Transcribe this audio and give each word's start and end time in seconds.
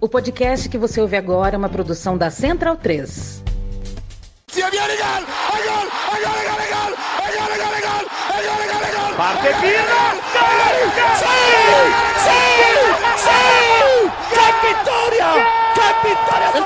O 0.00 0.08
podcast 0.08 0.68
que 0.68 0.78
você 0.78 1.00
ouve 1.00 1.16
agora 1.16 1.56
é 1.56 1.58
uma 1.58 1.68
produção 1.68 2.16
da 2.16 2.30
Central 2.30 2.76
3. 2.76 3.42
Parte 9.16 9.48
Pirlo! 9.60 9.98
Sì! 11.18 11.26
Sì! 12.22 12.38
Sì! 13.16 13.42
Che 14.30 14.46
vittoria! 14.62 15.30
Che 15.74 15.88
vittoria! 16.04 16.48
Non 16.54 16.62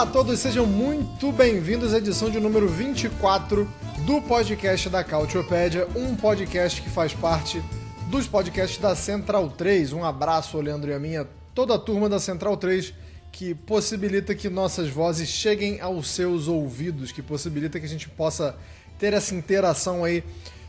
Olá 0.00 0.02
a 0.02 0.06
todos, 0.06 0.38
sejam 0.38 0.66
muito 0.66 1.32
bem-vindos 1.32 1.92
à 1.92 1.98
edição 1.98 2.30
de 2.30 2.38
número 2.38 2.68
24 2.68 3.68
do 4.06 4.22
podcast 4.22 4.88
da 4.88 5.02
Cautiopédia, 5.02 5.88
um 5.96 6.14
podcast 6.14 6.80
que 6.80 6.88
faz 6.88 7.12
parte 7.12 7.60
dos 8.06 8.28
podcasts 8.28 8.78
da 8.78 8.94
Central 8.94 9.50
3. 9.50 9.92
Um 9.92 10.04
abraço, 10.04 10.60
Leandro 10.60 10.90
e 10.90 10.94
a 10.94 10.98
minha, 10.98 11.26
toda 11.54 11.74
a 11.74 11.78
turma 11.78 12.08
da 12.08 12.20
Central 12.20 12.56
3, 12.56 12.94
que 13.32 13.54
possibilita 13.54 14.34
que 14.34 14.48
nossas 14.48 14.88
vozes 14.88 15.28
cheguem 15.28 15.80
aos 15.80 16.10
seus 16.10 16.48
ouvidos, 16.48 17.12
que 17.12 17.22
possibilita 17.22 17.78
que 17.78 17.86
a 17.86 17.88
gente 17.88 18.08
possa 18.08 18.56
ter 18.98 19.12
essa 19.12 19.34
interação 19.34 20.04
aí 20.04 20.22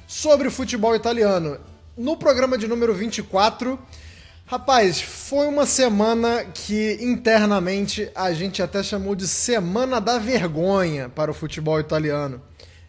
sobre 0.07 0.47
o 0.47 0.51
futebol 0.51 0.95
italiano. 0.95 1.57
No 1.97 2.15
programa 2.15 2.57
de 2.57 2.67
número 2.67 2.93
24, 2.93 3.77
rapaz, 4.45 5.01
foi 5.01 5.47
uma 5.47 5.65
semana 5.65 6.45
que 6.45 6.97
internamente 7.01 8.09
a 8.15 8.31
gente 8.33 8.61
até 8.61 8.81
chamou 8.81 9.15
de 9.15 9.27
Semana 9.27 9.99
da 9.99 10.17
Vergonha 10.17 11.09
para 11.09 11.31
o 11.31 11.33
futebol 11.33 11.79
italiano. 11.79 12.41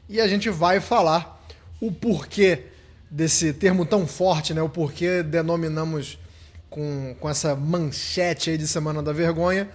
E 0.08 0.20
a 0.20 0.28
gente 0.28 0.50
vai 0.50 0.80
falar 0.80 1.44
o 1.80 1.90
porquê 1.90 2.66
desse 3.10 3.52
termo 3.52 3.84
tão 3.84 4.06
forte, 4.06 4.54
né? 4.54 4.62
O 4.62 4.68
porquê 4.68 5.22
denominamos 5.22 6.18
com, 6.72 7.14
com 7.20 7.28
essa 7.28 7.54
manchete 7.54 8.50
aí 8.50 8.58
de 8.58 8.66
Semana 8.66 9.02
da 9.02 9.12
Vergonha. 9.12 9.68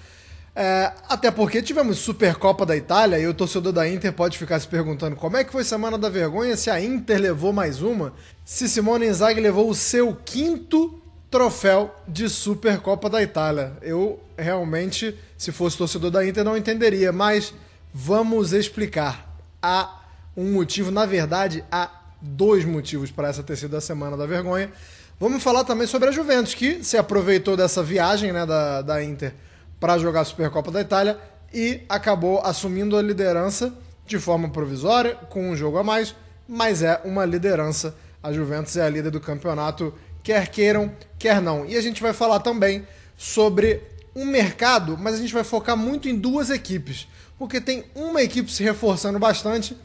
É, 0.56 0.92
até 1.08 1.30
porque 1.30 1.62
tivemos 1.62 2.00
Supercopa 2.00 2.66
da 2.66 2.76
Itália 2.76 3.20
e 3.20 3.28
o 3.28 3.34
torcedor 3.34 3.72
da 3.72 3.88
Inter 3.88 4.12
pode 4.12 4.40
ficar 4.40 4.60
se 4.60 4.68
perguntando 4.68 5.16
como 5.16 5.38
é 5.38 5.44
que 5.44 5.52
foi 5.52 5.64
Semana 5.64 6.00
da 6.00 6.10
Vergonha 6.10 6.58
se 6.58 6.72
a 6.72 6.82
Inter 6.82 7.22
levou 7.22 7.54
mais 7.54 7.80
uma, 7.80 8.12
se 8.44 8.68
Simone 8.68 9.06
Inzaghi 9.06 9.40
levou 9.40 9.70
o 9.70 9.76
seu 9.76 10.16
quinto 10.26 11.00
troféu 11.30 11.94
de 12.08 12.28
Supercopa 12.28 13.08
da 13.08 13.22
Itália. 13.22 13.74
Eu 13.84 14.20
realmente, 14.36 15.16
se 15.38 15.52
fosse 15.52 15.78
torcedor 15.78 16.10
da 16.10 16.26
Inter, 16.26 16.44
não 16.44 16.58
entenderia, 16.58 17.12
mas 17.12 17.54
vamos 17.94 18.52
explicar. 18.52 19.38
Há 19.62 20.02
um 20.36 20.54
motivo, 20.54 20.90
na 20.90 21.06
verdade, 21.06 21.64
há 21.72 21.92
dois 22.20 22.66
motivos 22.66 23.12
para 23.12 23.28
essa 23.28 23.44
ter 23.44 23.56
sido 23.58 23.78
a 23.78 23.82
Semana 23.82 24.18
da 24.18 24.26
Vergonha. 24.26 24.72
Vamos 25.20 25.42
falar 25.42 25.64
também 25.64 25.88
sobre 25.88 26.10
a 26.10 26.12
Juventus, 26.12 26.54
que 26.54 26.84
se 26.84 26.96
aproveitou 26.96 27.58
dessa 27.58 27.82
viagem 27.82 28.32
né, 28.32 28.46
da, 28.46 28.84
da 28.84 29.04
Inter 29.04 29.34
para 29.80 29.98
jogar 29.98 30.22
a 30.22 30.26
Supercopa 30.26 30.72
da 30.72 30.80
Itália 30.80 31.18
e 31.52 31.82
acabou 31.90 32.40
assumindo 32.46 32.96
a 32.96 33.02
liderança 33.02 33.74
de 34.06 34.20
forma 34.20 34.48
provisória, 34.48 35.16
com 35.16 35.50
um 35.50 35.56
jogo 35.56 35.80
a 35.80 35.84
mais, 35.84 36.14
mas 36.48 36.84
é 36.84 37.02
uma 37.04 37.26
liderança. 37.26 37.96
A 38.22 38.32
Juventus 38.32 38.78
é 38.78 38.84
a 38.84 38.90
líder 38.90 39.10
do 39.10 39.20
campeonato, 39.20 39.92
quer 40.22 40.50
queiram, 40.50 40.92
quer 41.18 41.42
não. 41.42 41.66
E 41.66 41.76
a 41.76 41.82
gente 41.82 42.00
vai 42.00 42.14
falar 42.14 42.42
também 42.42 42.88
sobre 43.18 43.82
um 44.16 44.24
mercado, 44.24 45.00
mas 45.00 45.16
a 45.16 45.18
gente 45.18 45.34
vai 45.34 45.44
focar 45.44 45.76
muito 45.76 46.08
em 46.08 46.16
duas 46.16 46.52
equipes, 46.52 47.08
porque 47.40 47.60
tem 47.60 47.86
uma 47.96 48.22
equipe 48.22 48.52
se 48.52 48.62
reforçando 48.62 49.18
bastante 49.18 49.76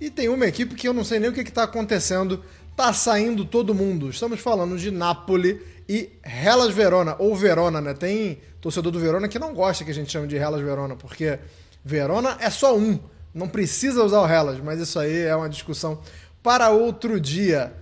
e 0.00 0.10
tem 0.10 0.28
uma 0.28 0.46
equipe 0.46 0.74
que 0.74 0.88
eu 0.88 0.94
não 0.94 1.04
sei 1.04 1.18
nem 1.18 1.28
o 1.28 1.32
que 1.32 1.40
está 1.40 1.64
acontecendo. 1.64 2.42
Tá 2.78 2.92
saindo 2.92 3.44
todo 3.44 3.74
mundo. 3.74 4.08
Estamos 4.08 4.38
falando 4.38 4.78
de 4.78 4.92
Napoli 4.92 5.60
e 5.88 6.10
Hellas 6.22 6.72
Verona, 6.72 7.16
ou 7.18 7.34
Verona, 7.34 7.80
né? 7.80 7.92
Tem 7.92 8.38
torcedor 8.60 8.92
do 8.92 9.00
Verona 9.00 9.26
que 9.26 9.36
não 9.36 9.52
gosta 9.52 9.84
que 9.84 9.90
a 9.90 9.94
gente 9.94 10.12
chame 10.12 10.28
de 10.28 10.36
Hellas 10.36 10.60
Verona, 10.60 10.94
porque 10.94 11.40
Verona 11.84 12.36
é 12.38 12.48
só 12.48 12.78
um. 12.78 13.00
Não 13.34 13.48
precisa 13.48 14.04
usar 14.04 14.20
o 14.20 14.28
Hellas, 14.28 14.60
mas 14.60 14.78
isso 14.78 14.96
aí 14.96 15.22
é 15.22 15.34
uma 15.34 15.48
discussão 15.48 15.98
para 16.40 16.70
outro 16.70 17.18
dia. 17.18 17.72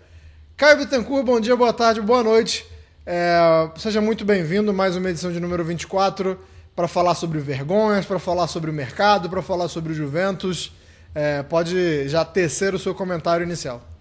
Caio 0.57 0.79
Bittencourt, 0.79 1.27
bom 1.27 1.41
dia, 1.41 1.55
boa 1.55 1.75
tarde, 1.75 2.01
boa 2.01 2.25
noite. 2.25 2.65
É, 3.05 3.69
seja 3.77 4.01
muito 4.01 4.25
bem-vindo 4.25 4.73
mais 4.73 4.97
uma 4.97 5.11
edição 5.11 5.31
de 5.31 5.39
número 5.39 5.63
24 5.63 6.41
para 6.75 6.89
falar 6.89 7.15
sobre 7.17 7.39
vergonhas, 7.39 8.07
para 8.07 8.19
falar 8.19 8.47
sobre 8.47 8.71
o 8.71 8.73
mercado, 8.73 9.29
para 9.29 9.43
falar 9.43 9.69
sobre 9.69 9.93
o 9.93 9.95
Juventus. 9.95 10.73
É, 11.15 11.43
pode 11.43 12.09
já 12.09 12.25
tecer 12.25 12.75
o 12.75 12.79
seu 12.79 12.95
comentário 12.95 13.45
inicial. 13.45 13.96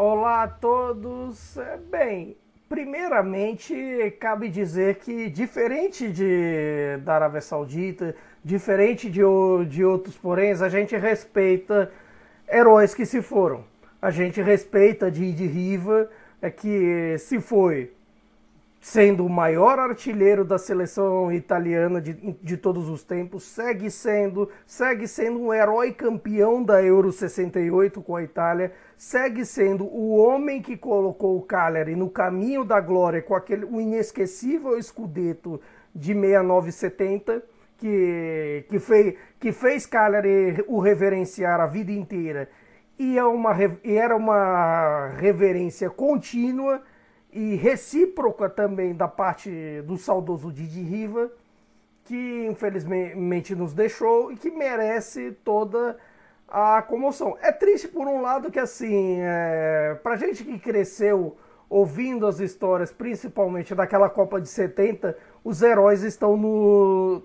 Olá 0.00 0.44
a 0.44 0.46
todos. 0.46 1.56
É, 1.56 1.76
bem, 1.76 2.36
primeiramente 2.68 3.74
cabe 4.20 4.48
dizer 4.48 5.00
que 5.00 5.28
diferente 5.28 6.12
de, 6.12 6.98
da 7.02 7.16
Arábia 7.16 7.40
Saudita, 7.40 8.14
diferente 8.44 9.10
de, 9.10 9.22
de 9.68 9.84
outros 9.84 10.16
poréns, 10.16 10.62
a 10.62 10.68
gente 10.68 10.96
respeita 10.96 11.90
heróis 12.48 12.94
que 12.94 13.04
se 13.04 13.20
foram. 13.20 13.64
A 14.00 14.12
gente 14.12 14.40
respeita 14.40 15.10
Didi 15.10 15.48
Riva, 15.48 16.08
é 16.40 16.48
que 16.48 17.18
se 17.18 17.40
foi 17.40 17.90
sendo 18.80 19.26
o 19.26 19.28
maior 19.28 19.78
artilheiro 19.78 20.44
da 20.44 20.58
seleção 20.58 21.32
italiana 21.32 22.00
de, 22.00 22.12
de 22.40 22.56
todos 22.56 22.88
os 22.88 23.02
tempos, 23.02 23.42
segue 23.42 23.90
sendo, 23.90 24.48
segue 24.64 25.08
sendo 25.08 25.40
um 25.40 25.52
herói 25.52 25.92
campeão 25.92 26.62
da 26.62 26.82
Euro 26.82 27.10
68 27.10 28.00
com 28.00 28.14
a 28.14 28.22
Itália, 28.22 28.72
segue 28.98 29.46
sendo 29.46 29.84
o 29.84 30.16
homem 30.16 30.60
que 30.60 30.76
colocou 30.76 31.38
o 31.38 31.42
Cagliari 31.42 31.94
no 31.94 32.10
caminho 32.10 32.64
da 32.64 32.80
glória 32.80 33.22
com 33.22 33.36
aquele 33.36 33.64
o 33.64 33.80
inesquecível 33.80 34.76
escudeto 34.76 35.60
de 35.94 36.12
69-70 36.12 37.40
que, 37.78 38.64
que, 38.68 38.78
fez, 38.80 39.14
que 39.38 39.52
fez 39.52 39.86
Cagliari 39.86 40.64
o 40.66 40.80
reverenciar 40.80 41.60
a 41.60 41.66
vida 41.66 41.92
inteira. 41.92 42.50
E, 42.98 43.16
é 43.16 43.24
uma, 43.24 43.56
e 43.84 43.94
era 43.94 44.16
uma 44.16 45.10
reverência 45.16 45.88
contínua 45.88 46.82
e 47.32 47.54
recíproca 47.54 48.50
também 48.50 48.96
da 48.96 49.06
parte 49.06 49.80
do 49.82 49.96
saudoso 49.96 50.50
Didi 50.50 50.82
Riva, 50.82 51.30
que 52.04 52.46
infelizmente 52.50 53.54
nos 53.54 53.72
deixou 53.72 54.32
e 54.32 54.36
que 54.36 54.50
merece 54.50 55.30
toda 55.44 55.96
a 56.48 56.80
comoção. 56.82 57.36
É 57.40 57.52
triste 57.52 57.86
por 57.86 58.06
um 58.06 58.22
lado 58.22 58.50
que 58.50 58.58
assim, 58.58 59.18
é, 59.20 59.98
pra 60.02 60.16
gente 60.16 60.42
que 60.42 60.58
cresceu 60.58 61.36
ouvindo 61.68 62.26
as 62.26 62.40
histórias, 62.40 62.90
principalmente 62.90 63.74
daquela 63.74 64.08
Copa 64.08 64.40
de 64.40 64.48
70, 64.48 65.16
os 65.44 65.60
heróis 65.60 66.02
estão, 66.02 66.36
no, 66.36 67.22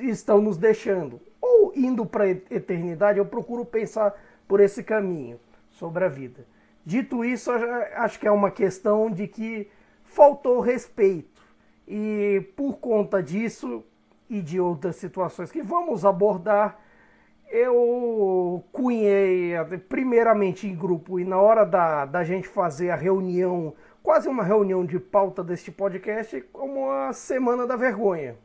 estão 0.00 0.40
nos 0.40 0.56
deixando. 0.56 1.20
Ou 1.40 1.72
indo 1.76 2.04
para 2.04 2.28
eternidade, 2.28 3.18
eu 3.18 3.26
procuro 3.26 3.64
pensar 3.64 4.12
por 4.48 4.60
esse 4.60 4.82
caminho 4.82 5.38
sobre 5.70 6.04
a 6.04 6.08
vida. 6.08 6.44
Dito 6.84 7.24
isso, 7.24 7.50
acho 7.94 8.18
que 8.18 8.26
é 8.26 8.30
uma 8.30 8.50
questão 8.50 9.10
de 9.10 9.28
que 9.28 9.68
faltou 10.04 10.60
respeito. 10.60 11.42
E 11.86 12.44
por 12.56 12.78
conta 12.78 13.22
disso 13.22 13.84
e 14.28 14.40
de 14.40 14.58
outras 14.58 14.96
situações 14.96 15.52
que 15.52 15.62
vamos 15.62 16.04
abordar, 16.04 16.80
eu 17.56 18.64
cunhei, 18.72 19.52
primeiramente 19.88 20.66
em 20.66 20.74
grupo, 20.74 21.18
e 21.18 21.24
na 21.24 21.38
hora 21.38 21.64
da, 21.64 22.04
da 22.04 22.24
gente 22.24 22.46
fazer 22.48 22.90
a 22.90 22.96
reunião, 22.96 23.74
quase 24.02 24.28
uma 24.28 24.42
reunião 24.42 24.84
de 24.84 24.98
pauta 24.98 25.42
deste 25.42 25.70
podcast, 25.70 26.40
como 26.52 26.90
a 26.90 27.12
Semana 27.12 27.66
da 27.66 27.76
Vergonha. 27.76 28.36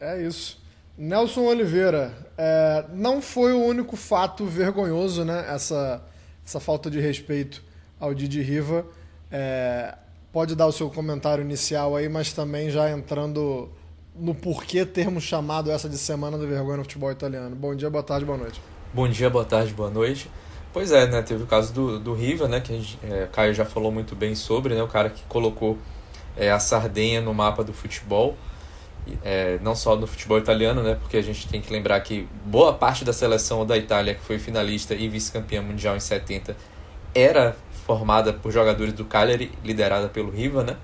É 0.00 0.20
isso. 0.22 0.64
Nelson 0.96 1.42
Oliveira, 1.42 2.12
é, 2.38 2.84
não 2.92 3.20
foi 3.20 3.52
o 3.52 3.62
único 3.62 3.96
fato 3.96 4.46
vergonhoso, 4.46 5.24
né? 5.24 5.44
Essa 5.48 6.02
essa 6.46 6.60
falta 6.60 6.88
de 6.88 7.00
respeito 7.00 7.62
ao 7.98 8.14
Didi 8.14 8.40
Riva. 8.40 8.86
É, 9.30 9.96
pode 10.32 10.54
dar 10.54 10.66
o 10.66 10.72
seu 10.72 10.88
comentário 10.88 11.42
inicial 11.42 11.96
aí, 11.96 12.08
mas 12.08 12.32
também 12.32 12.70
já 12.70 12.88
entrando 12.88 13.68
no 14.18 14.34
porquê 14.34 14.84
termos 14.84 15.24
chamado 15.24 15.70
essa 15.70 15.88
de 15.88 15.98
Semana 15.98 16.38
da 16.38 16.46
Vergonha 16.46 16.78
no 16.78 16.84
futebol 16.84 17.10
italiano. 17.10 17.54
Bom 17.54 17.74
dia, 17.74 17.90
boa 17.90 18.02
tarde, 18.02 18.24
boa 18.24 18.38
noite. 18.38 18.60
Bom 18.92 19.08
dia, 19.08 19.28
boa 19.28 19.44
tarde, 19.44 19.72
boa 19.72 19.90
noite. 19.90 20.30
Pois 20.72 20.90
é, 20.92 21.06
né? 21.06 21.22
Teve 21.22 21.42
o 21.42 21.46
caso 21.46 21.72
do, 21.72 21.98
do 21.98 22.14
Riva, 22.14 22.48
né? 22.48 22.60
Que 22.60 22.72
a 22.72 22.76
gente, 22.76 22.98
é, 23.02 23.28
Caio 23.30 23.54
já 23.54 23.64
falou 23.64 23.90
muito 23.90 24.14
bem 24.14 24.34
sobre, 24.34 24.74
né? 24.74 24.82
O 24.82 24.88
cara 24.88 25.10
que 25.10 25.22
colocou 25.28 25.78
é, 26.36 26.50
a 26.50 26.58
Sardenha 26.58 27.20
no 27.20 27.32
mapa 27.34 27.62
do 27.64 27.72
futebol. 27.72 28.36
é, 29.24 29.58
não 29.62 29.74
só 29.74 29.96
no 29.96 30.06
futebol 30.06 30.38
italiano, 30.38 30.82
né? 30.82 30.96
Porque 31.00 31.16
a 31.16 31.22
gente 31.22 31.48
tem 31.48 31.60
que 31.60 31.72
lembrar 31.72 32.00
que 32.00 32.28
boa 32.44 32.72
parte 32.72 33.04
da 33.04 33.12
seleção 33.12 33.64
da 33.64 33.76
Itália, 33.76 34.14
que 34.14 34.22
foi 34.22 34.38
finalista 34.38 34.94
e 34.94 35.08
vice-campeã 35.08 35.62
mundial 35.62 35.96
em 35.96 36.00
70, 36.00 36.56
era 37.14 37.56
formada 37.86 38.32
por 38.32 38.50
jogadores 38.50 38.92
do 38.92 39.04
Cagliari, 39.04 39.52
liderada 39.64 40.08
pelo 40.08 40.30
Riva, 40.30 40.64
né? 40.64 40.76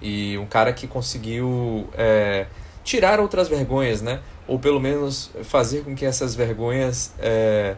E 0.00 0.36
um 0.38 0.46
cara 0.46 0.72
que 0.72 0.86
conseguiu 0.86 1.88
é, 1.94 2.46
tirar 2.84 3.18
outras 3.18 3.48
vergonhas, 3.48 4.02
né? 4.02 4.20
Ou 4.46 4.58
pelo 4.58 4.78
menos 4.78 5.30
fazer 5.42 5.82
com 5.82 5.94
que 5.94 6.04
essas 6.04 6.34
vergonhas 6.34 7.12
é, 7.18 7.74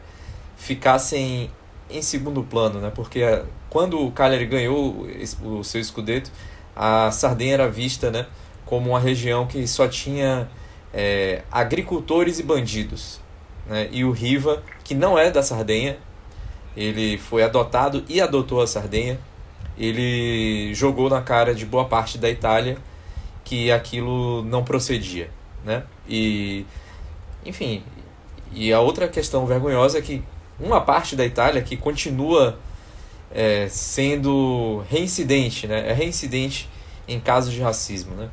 ficassem 0.57 1.51
em 1.89 2.03
segundo 2.03 2.43
plano, 2.43 2.81
né? 2.81 2.93
Porque 2.95 3.21
é, 3.21 3.45
quando 3.71 4.05
o 4.05 4.11
Cagliari 4.11 4.47
ganhou 4.47 5.07
o 5.43 5.65
seu 5.65 5.81
escudeto, 5.81 6.31
a 6.75 7.11
Sardenha 7.11 7.55
era 7.55 7.69
vista, 7.69 8.11
né? 8.11 8.27
como 8.67 8.91
uma 8.91 9.01
região 9.01 9.47
que 9.47 9.67
só 9.67 9.89
tinha 9.89 10.49
é, 10.93 11.43
agricultores 11.51 12.41
e 12.41 12.43
bandidos. 12.43 13.21
Né? 13.67 13.89
E 13.93 14.05
o 14.05 14.11
Riva, 14.11 14.63
que 14.85 14.95
não 14.95 15.17
é 15.17 15.31
da 15.31 15.43
Sardenha, 15.43 15.97
ele 16.77 17.17
foi 17.17 17.43
adotado 17.43 18.05
e 18.09 18.21
adotou 18.21 18.61
a 18.61 18.67
Sardenha. 18.67 19.19
Ele 19.79 20.75
jogou 20.75 21.09
na 21.09 21.23
cara 21.23 21.55
de 21.55 21.65
boa 21.65 21.85
parte 21.85 22.19
da 22.19 22.29
Itália 22.29 22.77
que 23.47 23.71
aquilo 23.71 24.43
não 24.43 24.65
procedia, 24.65 25.31
né? 25.65 25.85
E 26.09 26.67
enfim, 27.45 27.83
e 28.53 28.73
a 28.73 28.81
outra 28.81 29.07
questão 29.07 29.47
vergonhosa 29.47 29.99
é 29.99 30.03
que 30.03 30.23
uma 30.59 30.81
parte 30.81 31.15
da 31.15 31.25
Itália 31.25 31.63
que 31.63 31.77
continua 31.77 32.59
é, 33.31 33.69
sendo 33.69 34.83
reincidente, 34.91 35.69
né? 35.69 35.89
É 35.89 35.93
reincidente 35.93 36.69
em 37.07 37.21
casos 37.21 37.53
de 37.53 37.61
racismo, 37.63 38.17
né? 38.17 38.29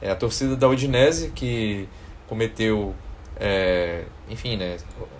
É 0.00 0.12
a 0.12 0.14
torcida 0.14 0.54
da 0.54 0.68
Udinese 0.68 1.30
que 1.30 1.88
cometeu, 2.28 2.94
é, 3.40 4.04
enfim, 4.30 4.56
né, 4.56 4.76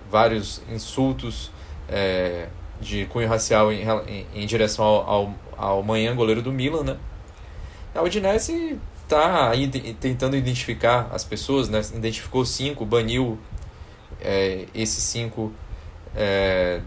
vários 0.09 0.63
insultos 0.71 1.51
é, 1.89 2.47
de 2.81 3.07
cunho 3.07 3.29
racial 3.29 3.73
em, 3.73 3.83
em, 4.07 4.27
em 4.35 4.47
direção 4.47 4.85
ao, 4.85 5.11
ao, 5.11 5.35
ao 5.57 5.83
Manhã, 5.83 6.15
goleiro 6.15 6.43
do 6.43 6.53
Milan, 6.53 6.85
né? 6.85 6.97
A 7.93 8.03
Udinese 8.03 8.79
está 9.13 9.53
tentando 10.01 10.37
identificar 10.37 11.09
as 11.13 11.25
pessoas, 11.25 11.69
né? 11.69 11.81
Identificou 11.95 12.45
cinco, 12.45 12.85
baniu 12.85 13.39
é, 14.21 14.67
esses 14.75 15.03
cinco 15.03 15.53
é, 16.15 16.81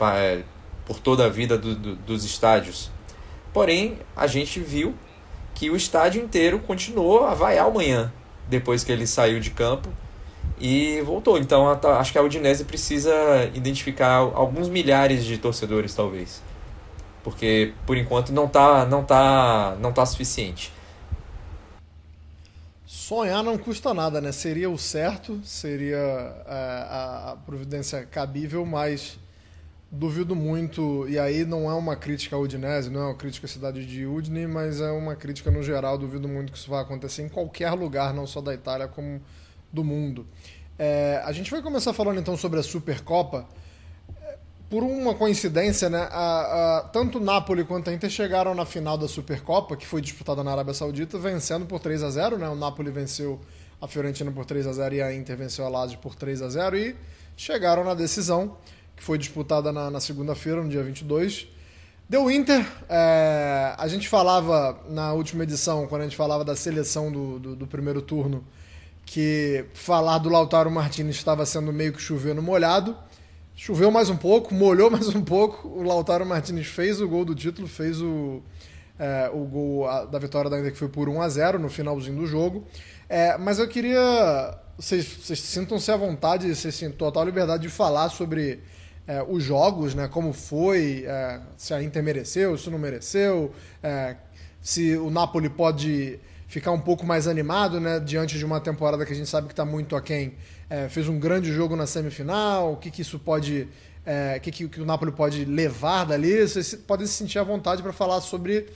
é, 0.00 0.42
por 0.86 0.98
toda 0.98 1.26
a 1.26 1.28
vida 1.28 1.56
do, 1.56 1.74
do, 1.74 1.96
dos 1.96 2.24
estádios. 2.24 2.90
Porém, 3.52 3.98
a 4.16 4.26
gente 4.26 4.60
viu 4.60 4.94
que 5.54 5.70
o 5.70 5.76
estádio 5.76 6.22
inteiro 6.22 6.58
continuou 6.58 7.24
a 7.24 7.34
vaiar 7.34 7.66
amanhã, 7.66 8.12
depois 8.48 8.82
que 8.82 8.90
ele 8.90 9.06
saiu 9.06 9.38
de 9.40 9.50
campo 9.50 9.88
e 10.60 11.00
voltou. 11.02 11.38
Então 11.38 11.68
acho 11.70 12.12
que 12.12 12.18
a 12.18 12.22
Udinese 12.22 12.64
precisa 12.64 13.14
identificar 13.54 14.16
alguns 14.16 14.68
milhares 14.68 15.24
de 15.24 15.38
torcedores, 15.38 15.94
talvez. 15.94 16.42
Porque 17.22 17.72
por 17.86 17.96
enquanto 17.96 18.32
não 18.32 18.48
tá, 18.48 18.84
não 18.84 19.04
tá, 19.04 19.76
não 19.80 19.92
tá 19.92 20.04
suficiente. 20.04 20.72
Sonhar 23.06 23.42
não 23.44 23.58
custa 23.58 23.92
nada, 23.92 24.18
né? 24.18 24.32
Seria 24.32 24.70
o 24.70 24.78
certo, 24.78 25.38
seria 25.44 25.98
é, 25.98 26.86
a, 26.88 27.32
a 27.32 27.36
providência 27.36 28.02
cabível, 28.06 28.64
mas 28.64 29.18
duvido 29.90 30.34
muito, 30.34 31.06
e 31.06 31.18
aí 31.18 31.44
não 31.44 31.70
é 31.70 31.74
uma 31.74 31.96
crítica 31.96 32.34
à 32.34 32.38
Udinese, 32.38 32.88
não 32.88 33.02
é 33.02 33.04
uma 33.08 33.14
crítica 33.14 33.46
à 33.46 33.50
cidade 33.50 33.84
de 33.84 34.06
Udine, 34.06 34.46
mas 34.46 34.80
é 34.80 34.90
uma 34.90 35.14
crítica 35.14 35.50
no 35.50 35.62
geral, 35.62 35.98
duvido 35.98 36.26
muito 36.26 36.50
que 36.50 36.56
isso 36.56 36.70
vá 36.70 36.80
acontecer 36.80 37.20
em 37.20 37.28
qualquer 37.28 37.72
lugar, 37.72 38.14
não 38.14 38.26
só 38.26 38.40
da 38.40 38.54
Itália, 38.54 38.88
como 38.88 39.20
do 39.70 39.84
mundo. 39.84 40.26
É, 40.78 41.20
a 41.26 41.32
gente 41.32 41.50
vai 41.50 41.60
começar 41.60 41.92
falando 41.92 42.18
então 42.18 42.38
sobre 42.38 42.58
a 42.58 42.62
Supercopa. 42.62 43.46
Por 44.74 44.82
uma 44.82 45.14
coincidência, 45.14 45.88
né, 45.88 46.08
a, 46.10 46.78
a, 46.78 46.80
tanto 46.88 47.18
o 47.18 47.20
Napoli 47.20 47.62
quanto 47.62 47.90
a 47.90 47.92
Inter 47.92 48.10
chegaram 48.10 48.56
na 48.56 48.66
final 48.66 48.98
da 48.98 49.06
Supercopa, 49.06 49.76
que 49.76 49.86
foi 49.86 50.00
disputada 50.00 50.42
na 50.42 50.50
Arábia 50.50 50.74
Saudita, 50.74 51.16
vencendo 51.16 51.64
por 51.64 51.78
3 51.78 52.02
a 52.02 52.10
0 52.10 52.38
né? 52.38 52.48
O 52.48 52.56
Napoli 52.56 52.90
venceu 52.90 53.40
a 53.80 53.86
Fiorentina 53.86 54.32
por 54.32 54.44
3 54.44 54.66
a 54.66 54.72
0 54.72 54.96
e 54.96 55.00
a 55.00 55.14
Inter 55.14 55.36
venceu 55.36 55.64
a 55.64 55.68
Lazio 55.68 55.98
por 55.98 56.16
3 56.16 56.42
a 56.42 56.48
0 56.48 56.76
e 56.76 56.96
chegaram 57.36 57.84
na 57.84 57.94
decisão 57.94 58.56
que 58.96 59.02
foi 59.04 59.16
disputada 59.16 59.70
na, 59.70 59.92
na 59.92 60.00
segunda-feira, 60.00 60.60
no 60.60 60.68
dia 60.68 60.82
22. 60.82 61.46
Deu 62.08 62.28
Inter. 62.28 62.66
É, 62.88 63.76
a 63.78 63.86
gente 63.86 64.08
falava 64.08 64.80
na 64.88 65.12
última 65.12 65.44
edição, 65.44 65.86
quando 65.86 66.00
a 66.02 66.04
gente 66.06 66.16
falava 66.16 66.44
da 66.44 66.56
seleção 66.56 67.12
do, 67.12 67.38
do, 67.38 67.54
do, 67.54 67.66
primeiro 67.68 68.02
turno, 68.02 68.44
que 69.06 69.66
falar 69.72 70.18
do 70.18 70.28
Lautaro 70.28 70.68
Martinez 70.68 71.14
estava 71.14 71.46
sendo 71.46 71.72
meio 71.72 71.92
que 71.92 72.02
chovendo 72.02 72.42
molhado. 72.42 72.96
Choveu 73.56 73.88
mais 73.88 74.10
um 74.10 74.16
pouco, 74.16 74.52
molhou 74.52 74.90
mais 74.90 75.08
um 75.14 75.22
pouco. 75.22 75.68
O 75.68 75.82
Lautaro 75.84 76.26
Martinez 76.26 76.66
fez 76.66 77.00
o 77.00 77.08
gol 77.08 77.24
do 77.24 77.36
título, 77.36 77.68
fez 77.68 78.02
o, 78.02 78.42
é, 78.98 79.30
o 79.32 79.44
gol 79.44 79.86
da 80.08 80.18
vitória 80.18 80.50
da 80.50 80.58
Inter, 80.58 80.72
que 80.72 80.78
foi 80.78 80.88
por 80.88 81.08
1 81.08 81.22
a 81.22 81.28
0 81.28 81.58
no 81.60 81.68
finalzinho 81.68 82.16
do 82.16 82.26
jogo. 82.26 82.64
É, 83.08 83.38
mas 83.38 83.60
eu 83.60 83.68
queria. 83.68 84.58
Vocês, 84.76 85.06
vocês 85.06 85.38
sintam-se 85.38 85.88
à 85.92 85.96
vontade, 85.96 86.52
vocês 86.52 86.76
têm 86.76 86.90
total 86.90 87.24
liberdade 87.24 87.62
de 87.62 87.68
falar 87.68 88.08
sobre 88.08 88.58
é, 89.06 89.22
os 89.22 89.44
jogos, 89.44 89.94
né? 89.94 90.08
Como 90.08 90.32
foi, 90.32 91.04
é, 91.06 91.40
se 91.56 91.72
a 91.72 91.80
Inter 91.80 92.02
mereceu, 92.02 92.58
se 92.58 92.68
não 92.68 92.78
mereceu, 92.78 93.52
é, 93.80 94.16
se 94.60 94.96
o 94.96 95.10
Napoli 95.10 95.48
pode 95.48 96.18
ficar 96.48 96.72
um 96.72 96.80
pouco 96.80 97.06
mais 97.06 97.28
animado, 97.28 97.78
né? 97.78 98.00
Diante 98.00 98.36
de 98.36 98.44
uma 98.44 98.60
temporada 98.60 99.06
que 99.06 99.12
a 99.12 99.16
gente 99.16 99.28
sabe 99.28 99.46
que 99.46 99.52
está 99.52 99.64
muito 99.64 99.94
aquém. 99.94 100.34
É, 100.68 100.88
fez 100.88 101.08
um 101.08 101.18
grande 101.18 101.52
jogo 101.52 101.76
na 101.76 101.86
semifinal, 101.86 102.72
o 102.72 102.76
que, 102.76 102.90
que 102.90 103.02
isso 103.02 103.18
pode... 103.18 103.68
É, 104.06 104.36
o 104.36 104.40
que, 104.40 104.50
que, 104.50 104.68
que, 104.68 104.80
o 104.80 104.84
Napoli 104.84 105.12
pode 105.12 105.44
levar 105.46 106.04
dali, 106.04 106.46
vocês 106.46 106.74
podem 106.74 107.06
se 107.06 107.14
sentir 107.14 107.38
à 107.38 107.42
vontade 107.42 107.82
para 107.82 107.92
falar 107.92 108.20
sobre 108.20 108.66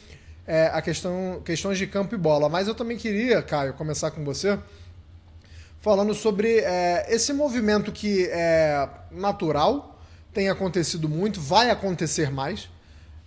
é, 0.47 0.71
a 0.73 0.81
questão 0.81 1.43
questões 1.45 1.77
de 1.77 1.87
campo 1.87 2.15
e 2.15 2.19
bola. 2.19 2.49
Mas 2.49 2.67
eu 2.67 2.75
também 2.75 2.97
queria, 2.97 3.43
Caio, 3.43 3.75
começar 3.75 4.11
com 4.11 4.25
você 4.25 4.59
falando 5.81 6.15
sobre 6.15 6.59
é, 6.61 7.07
esse 7.09 7.33
movimento 7.33 7.93
que 7.93 8.27
é 8.31 8.89
natural, 9.11 9.99
tem 10.33 10.49
acontecido 10.49 11.09
muito, 11.09 11.41
vai 11.41 11.71
acontecer 11.71 12.31
mais. 12.31 12.69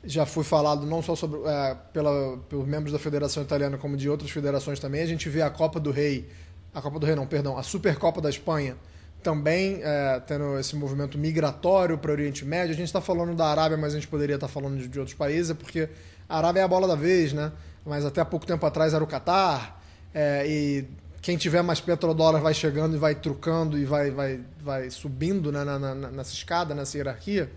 Já 0.03 0.25
foi 0.25 0.43
falado 0.43 0.85
não 0.85 1.01
só 1.01 1.15
sobre, 1.15 1.39
é, 1.45 1.77
pela, 1.93 2.37
pelos 2.49 2.67
membros 2.67 2.91
da 2.91 2.99
Federação 2.99 3.43
Italiana, 3.43 3.77
como 3.77 3.95
de 3.95 4.09
outras 4.09 4.31
federações 4.31 4.79
também. 4.79 5.01
A 5.01 5.05
gente 5.05 5.29
vê 5.29 5.41
a 5.41 5.49
Copa 5.49 5.79
do 5.79 5.91
Rei, 5.91 6.27
a 6.73 6.81
Copa 6.81 6.99
do 6.99 7.05
Rei 7.05 7.15
não, 7.15 7.27
perdão, 7.27 7.57
a 7.57 7.63
Supercopa 7.63 8.21
da 8.21 8.29
Espanha 8.29 8.75
também 9.21 9.79
é, 9.83 10.19
tendo 10.25 10.57
esse 10.59 10.75
movimento 10.75 11.17
migratório 11.17 11.97
para 11.97 12.09
o 12.09 12.13
Oriente 12.13 12.43
Médio. 12.43 12.73
A 12.73 12.77
gente 12.77 12.87
está 12.87 13.01
falando 13.01 13.35
da 13.35 13.45
Arábia, 13.45 13.77
mas 13.77 13.93
a 13.93 13.97
gente 13.97 14.07
poderia 14.07 14.35
estar 14.35 14.47
tá 14.47 14.53
falando 14.53 14.77
de, 14.77 14.87
de, 14.87 14.99
outros 14.99 15.15
países, 15.15 15.55
porque 15.55 15.89
a 16.27 16.37
Arábia 16.37 16.61
é 16.61 16.63
a 16.63 16.67
bola 16.67 16.87
da 16.87 16.95
vez, 16.95 17.31
né? 17.33 17.51
Mas 17.85 18.05
até 18.05 18.23
pouco 18.23 18.45
tempo 18.45 18.65
atrás 18.65 18.93
era 18.93 19.03
o 19.03 19.07
Catar, 19.07 19.81
é, 20.13 20.45
e 20.47 20.87
quem 21.21 21.37
tiver 21.37 21.61
mais 21.61 21.79
petrodólar 21.79 22.41
vai 22.41 22.53
chegando 22.53 22.95
e 22.95 22.99
vai 22.99 23.13
trucando 23.13 23.77
e 23.77 23.85
vai, 23.85 24.09
vai, 24.09 24.39
vai 24.59 24.89
subindo 24.89 25.51
né, 25.51 25.63
na, 25.63 25.77
na, 25.77 25.95
nessa 25.95 26.33
escada, 26.33 26.73
nessa 26.73 26.97
hierarquia. 26.97 27.51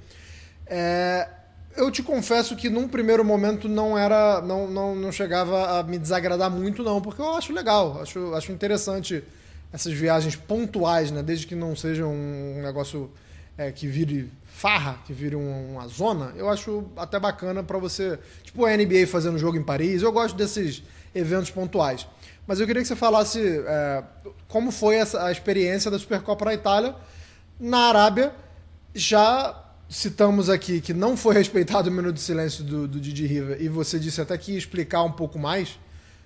É, 0.67 1.29
eu 1.77 1.91
te 1.91 2.03
confesso 2.03 2.57
que 2.57 2.69
num 2.71 2.89
primeiro 2.89 3.25
momento 3.25 3.69
não 3.69 3.97
era 3.99 4.41
não, 4.41 4.69
não, 4.71 4.95
não 4.95 5.13
chegava 5.13 5.79
a 5.79 5.83
me 5.83 5.99
desagradar 5.99 6.51
muito 6.51 6.83
não 6.83 7.01
porque 7.01 7.21
eu 7.21 7.35
acho 7.35 7.53
legal 7.53 8.01
acho, 8.01 8.35
acho 8.35 8.53
interessante 8.53 9.23
essas 9.73 9.93
viagens 9.93 10.37
pontuais 10.37 11.11
né 11.11 11.23
desde 11.23 11.47
que 11.47 11.55
não 11.55 11.75
seja 11.75 12.07
um 12.07 12.61
negócio 12.63 13.11
é, 13.57 13.71
que 13.73 13.87
vire 13.87 14.31
farra 14.45 14.99
que 15.07 15.13
vire 15.13 15.35
uma 15.35 15.87
zona 15.89 16.33
eu 16.37 16.49
acho 16.49 16.85
até 16.97 17.19
bacana 17.19 17.63
para 17.63 17.79
você 17.79 18.19
tipo 18.43 18.65
a 18.65 18.77
NBA 18.77 19.07
fazendo 19.07 19.39
jogo 19.39 19.57
em 19.57 19.63
Paris 19.63 20.03
eu 20.03 20.13
gosto 20.13 20.37
desses 20.37 20.83
eventos 21.15 21.51
pontuais 21.51 22.07
mas 22.47 22.61
eu 22.61 22.67
queria 22.67 22.83
que 22.83 22.89
você 22.89 22.97
falasse 22.97 23.41
é, 23.67 24.05
como 24.49 24.71
foi 24.71 24.97
essa, 24.97 25.25
a 25.25 25.33
experiência 25.33 25.91
da 25.91 25.99
Supercopa 25.99 26.45
na 26.45 26.55
Itália. 26.55 26.95
Na 27.59 27.89
Arábia, 27.89 28.35
já 28.95 29.64
citamos 29.89 30.49
aqui 30.49 30.81
que 30.81 30.93
não 30.93 31.17
foi 31.17 31.35
respeitado 31.35 31.89
o 31.89 31.93
minuto 31.93 32.15
de 32.15 32.21
silêncio 32.21 32.65
do, 32.65 32.89
do 32.89 33.01
Didi 33.01 33.27
Riva, 33.27 33.57
e 33.59 33.69
você 33.69 33.99
disse 33.99 34.21
até 34.21 34.37
que 34.37 34.53
ia 34.53 34.59
explicar 34.59 35.03
um 35.03 35.13
pouco 35.13 35.39
mais 35.39 35.79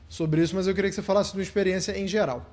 sobre 0.09 0.43
isso, 0.43 0.57
mas 0.57 0.67
eu 0.67 0.75
queria 0.75 0.91
que 0.91 0.97
você 0.97 1.03
falasse 1.03 1.37
da 1.37 1.43
experiência 1.43 1.99
em 1.99 2.07
geral. 2.07 2.45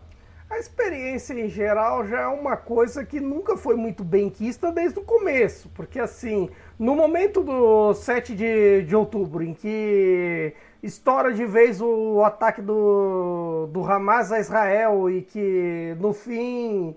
A 0.50 0.59
experiência 0.59 1.33
em 1.33 1.50
geral 1.50 2.07
já 2.07 2.21
é 2.21 2.27
uma 2.27 2.55
coisa 2.55 3.03
que 3.03 3.19
nunca 3.19 3.57
foi 3.57 3.75
muito 3.75 4.03
bem 4.03 4.29
quista 4.29 4.71
desde 4.71 5.00
o 5.00 5.01
começo, 5.01 5.69
porque 5.74 6.00
assim, 6.00 6.50
no 6.77 6.95
momento 6.95 7.43
do 7.43 7.93
7 7.93 8.35
de, 8.35 8.83
de 8.83 8.95
outubro, 8.95 9.43
em 9.43 9.53
que 9.53 10.53
estoura 10.83 11.33
de 11.33 11.45
vez 11.45 11.81
o 11.81 12.24
ataque 12.24 12.62
do, 12.62 13.67
do 13.71 13.83
Hamas 13.83 14.31
a 14.31 14.39
Israel 14.39 15.09
e 15.09 15.24
que 15.24 15.95
no 16.00 16.13
fim 16.13 16.95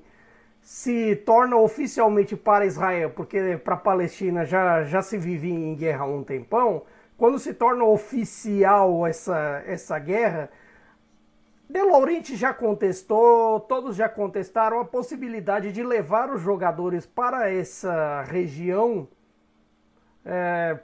se 0.69 1.17
torna 1.17 1.57
oficialmente 1.57 2.37
para 2.37 2.67
Israel, 2.67 3.09
porque 3.17 3.57
para 3.57 3.73
a 3.73 3.79
Palestina 3.79 4.45
já, 4.45 4.85
já 4.85 5.01
se 5.01 5.17
vive 5.17 5.51
em 5.51 5.75
guerra 5.75 6.05
há 6.05 6.07
um 6.07 6.23
tempão, 6.23 6.83
quando 7.17 7.39
se 7.39 7.55
torna 7.55 7.85
oficial 7.85 9.07
essa, 9.07 9.63
essa 9.67 9.99
guerra, 9.99 10.51
De 11.71 11.81
Laurenti 11.83 12.37
já 12.37 12.53
contestou, 12.53 13.61
todos 13.61 13.97
já 13.97 14.11
contestaram 14.11 14.79
a 14.79 14.85
possibilidade 14.85 15.73
de 15.73 15.83
levar 15.83 16.31
os 16.31 16.43
jogadores 16.43 17.07
para 17.07 17.51
essa 17.51 18.21
região 18.25 19.09
é, 20.23 20.79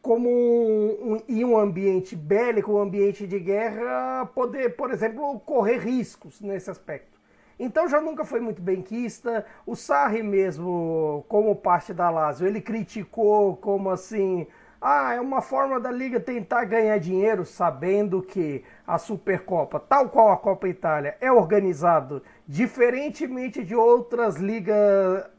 como 0.00 0.30
um, 0.30 1.12
um, 1.12 1.22
em 1.28 1.44
um 1.44 1.58
ambiente 1.58 2.16
bélico, 2.16 2.72
um 2.72 2.80
ambiente 2.80 3.26
de 3.26 3.38
guerra, 3.38 4.24
poder, 4.34 4.76
por 4.76 4.90
exemplo, 4.90 5.38
correr 5.40 5.76
riscos 5.76 6.40
nesse 6.40 6.70
aspecto. 6.70 7.13
Então 7.58 7.88
já 7.88 8.00
nunca 8.00 8.24
foi 8.24 8.40
muito 8.40 8.60
benquista. 8.60 9.44
O 9.66 9.76
Sarri 9.76 10.22
mesmo, 10.22 11.24
como 11.28 11.54
parte 11.54 11.92
da 11.92 12.10
Lazio, 12.10 12.46
ele 12.46 12.60
criticou 12.60 13.56
como 13.56 13.90
assim, 13.90 14.46
ah, 14.80 15.14
é 15.14 15.20
uma 15.20 15.40
forma 15.40 15.80
da 15.80 15.90
liga 15.90 16.20
tentar 16.20 16.64
ganhar 16.64 16.98
dinheiro, 16.98 17.44
sabendo 17.46 18.20
que 18.20 18.62
a 18.86 18.98
Supercopa, 18.98 19.80
tal 19.80 20.10
qual 20.10 20.30
a 20.30 20.36
Copa 20.36 20.68
Itália, 20.68 21.16
é 21.20 21.32
organizado 21.32 22.22
diferentemente 22.46 23.64
de 23.64 23.74
outras 23.74 24.36
ligas, 24.36 24.76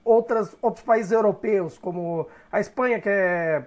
outras, 0.03 0.57
outros 0.62 0.84
países 0.84 1.12
europeus, 1.12 1.77
como 1.77 2.27
a 2.51 2.60
Espanha, 2.60 3.00
que 3.00 3.10
é 3.10 3.65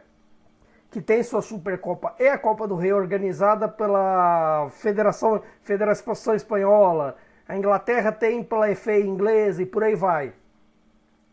que 0.91 1.01
tem 1.01 1.23
sua 1.23 1.43
Supercopa 1.43 2.15
e 2.19 2.27
a 2.27 2.39
Copa 2.39 2.67
do 2.67 2.75
Rei 2.75 2.93
organizada 2.93 3.69
pela 3.69 4.69
Federação, 4.71 5.43
Federação 5.63 6.35
Espanhola, 6.35 7.17
a 7.49 7.57
Inglaterra 7.57 8.13
tem 8.13 8.45
pela 8.45 8.73
FA 8.77 8.99
inglesa 8.99 9.63
e 9.63 9.67
por 9.67 9.83
aí 9.83 9.95
vai. 9.95 10.35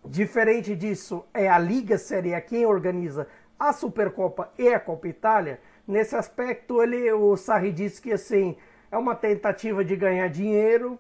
Diferente 0.06 0.74
disso, 0.74 1.26
é 1.34 1.50
a 1.50 1.60
Liga 1.60 1.98
Série 1.98 2.34
A 2.34 2.40
quem 2.40 2.66
organiza 2.66 3.28
a 3.60 3.74
Supercopa 3.74 4.50
e 4.58 4.70
a 4.70 4.80
Copa 4.80 5.10
Itália. 5.10 5.60
Nesse 5.86 6.16
aspecto, 6.16 6.82
ele, 6.82 7.12
o 7.12 7.36
Sarri 7.36 7.74
disse 7.74 8.02
que 8.02 8.14
assim, 8.14 8.56
é 8.90 8.98
uma 8.98 9.14
tentativa 9.14 9.84
de 9.84 9.96
ganhar 9.98 10.30
dinheiro, 10.30 10.98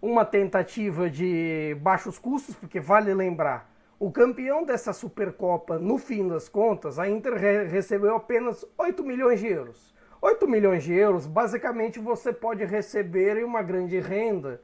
uma 0.00 0.24
tentativa 0.24 1.10
de 1.10 1.76
baixos 1.80 2.16
custos, 2.16 2.54
porque 2.54 2.78
vale 2.78 3.12
lembrar, 3.12 3.68
o 3.98 4.12
campeão 4.12 4.64
dessa 4.64 4.92
Supercopa, 4.92 5.78
no 5.78 5.98
fim 5.98 6.28
das 6.28 6.48
contas, 6.48 7.00
a 7.00 7.08
Inter 7.08 7.34
re 7.34 7.64
recebeu 7.64 8.14
apenas 8.14 8.64
8 8.78 9.02
milhões 9.02 9.40
de 9.40 9.48
euros. 9.48 9.92
8 10.22 10.46
milhões 10.46 10.84
de 10.84 10.94
euros, 10.94 11.26
basicamente 11.26 11.98
você 11.98 12.32
pode 12.32 12.64
receber 12.64 13.44
uma 13.44 13.60
grande 13.60 13.98
renda 13.98 14.62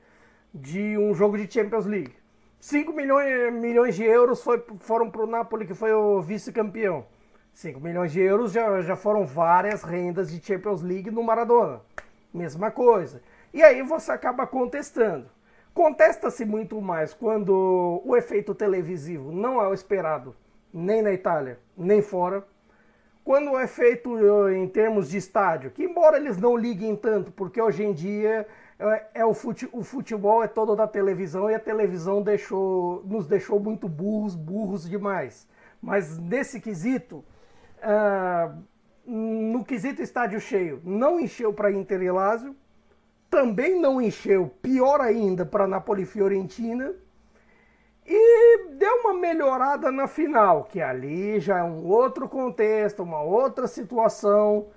de 0.54 0.96
um 0.96 1.12
jogo 1.12 1.36
de 1.36 1.52
Champions 1.52 1.84
League. 1.84 2.14
5 2.60 2.92
milhões, 2.92 3.52
milhões 3.52 3.96
de 3.96 4.04
euros 4.04 4.40
foi, 4.40 4.64
foram 4.78 5.10
para 5.10 5.22
o 5.22 5.26
Napoli, 5.26 5.66
que 5.66 5.74
foi 5.74 5.92
o 5.92 6.22
vice-campeão. 6.22 7.04
5 7.52 7.80
milhões 7.80 8.12
de 8.12 8.20
euros 8.20 8.52
já, 8.52 8.80
já 8.82 8.94
foram 8.94 9.26
várias 9.26 9.82
rendas 9.82 10.30
de 10.30 10.40
Champions 10.40 10.80
League 10.80 11.10
no 11.10 11.24
Maradona. 11.24 11.80
Mesma 12.32 12.70
coisa. 12.70 13.20
E 13.52 13.60
aí 13.60 13.82
você 13.82 14.12
acaba 14.12 14.46
contestando. 14.46 15.28
Contesta-se 15.74 16.44
muito 16.44 16.80
mais 16.80 17.12
quando 17.12 18.00
o 18.04 18.16
efeito 18.16 18.54
televisivo 18.54 19.32
não 19.32 19.60
é 19.60 19.66
o 19.66 19.74
esperado, 19.74 20.36
nem 20.72 21.02
na 21.02 21.12
Itália, 21.12 21.58
nem 21.76 22.00
fora. 22.00 22.46
Quando 23.28 23.58
é 23.58 23.66
feito 23.66 24.18
em 24.48 24.66
termos 24.66 25.10
de 25.10 25.18
estádio, 25.18 25.70
que 25.70 25.84
embora 25.84 26.16
eles 26.16 26.38
não 26.38 26.56
liguem 26.56 26.96
tanto, 26.96 27.30
porque 27.30 27.60
hoje 27.60 27.84
em 27.84 27.92
dia 27.92 28.48
é, 28.78 29.06
é 29.16 29.24
o, 29.26 29.34
fute, 29.34 29.68
o 29.70 29.82
futebol 29.84 30.42
é 30.42 30.48
todo 30.48 30.74
da 30.74 30.86
televisão 30.86 31.50
e 31.50 31.54
a 31.54 31.60
televisão 31.60 32.22
deixou, 32.22 33.02
nos 33.04 33.26
deixou 33.26 33.60
muito 33.60 33.86
burros, 33.86 34.34
burros 34.34 34.88
demais. 34.88 35.46
Mas 35.82 36.16
nesse 36.16 36.58
quesito, 36.58 37.22
uh, 37.82 38.62
no 39.04 39.62
quesito 39.62 40.00
estádio 40.00 40.40
cheio, 40.40 40.80
não 40.82 41.20
encheu 41.20 41.52
para 41.52 41.70
Inter 41.70 42.00
e 42.00 42.10
Lazio, 42.10 42.56
também 43.28 43.78
não 43.78 44.00
encheu, 44.00 44.50
pior 44.62 45.02
ainda, 45.02 45.44
para 45.44 45.66
Napoli 45.66 46.06
Fiorentina. 46.06 46.94
E 48.10 48.68
deu 48.70 49.00
uma 49.00 49.12
melhorada 49.12 49.92
na 49.92 50.08
final, 50.08 50.64
que 50.64 50.80
ali 50.80 51.38
já 51.38 51.58
é 51.58 51.62
um 51.62 51.84
outro 51.84 52.26
contexto, 52.26 53.02
uma 53.02 53.20
outra 53.20 53.66
situação, 53.66 54.68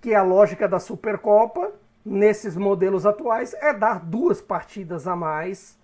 que 0.00 0.14
a 0.14 0.22
lógica 0.22 0.68
da 0.68 0.78
Supercopa, 0.78 1.72
nesses 2.04 2.56
modelos 2.56 3.04
atuais, 3.04 3.54
é 3.54 3.72
dar 3.72 3.98
duas 3.98 4.40
partidas 4.40 5.08
a 5.08 5.16
mais 5.16 5.76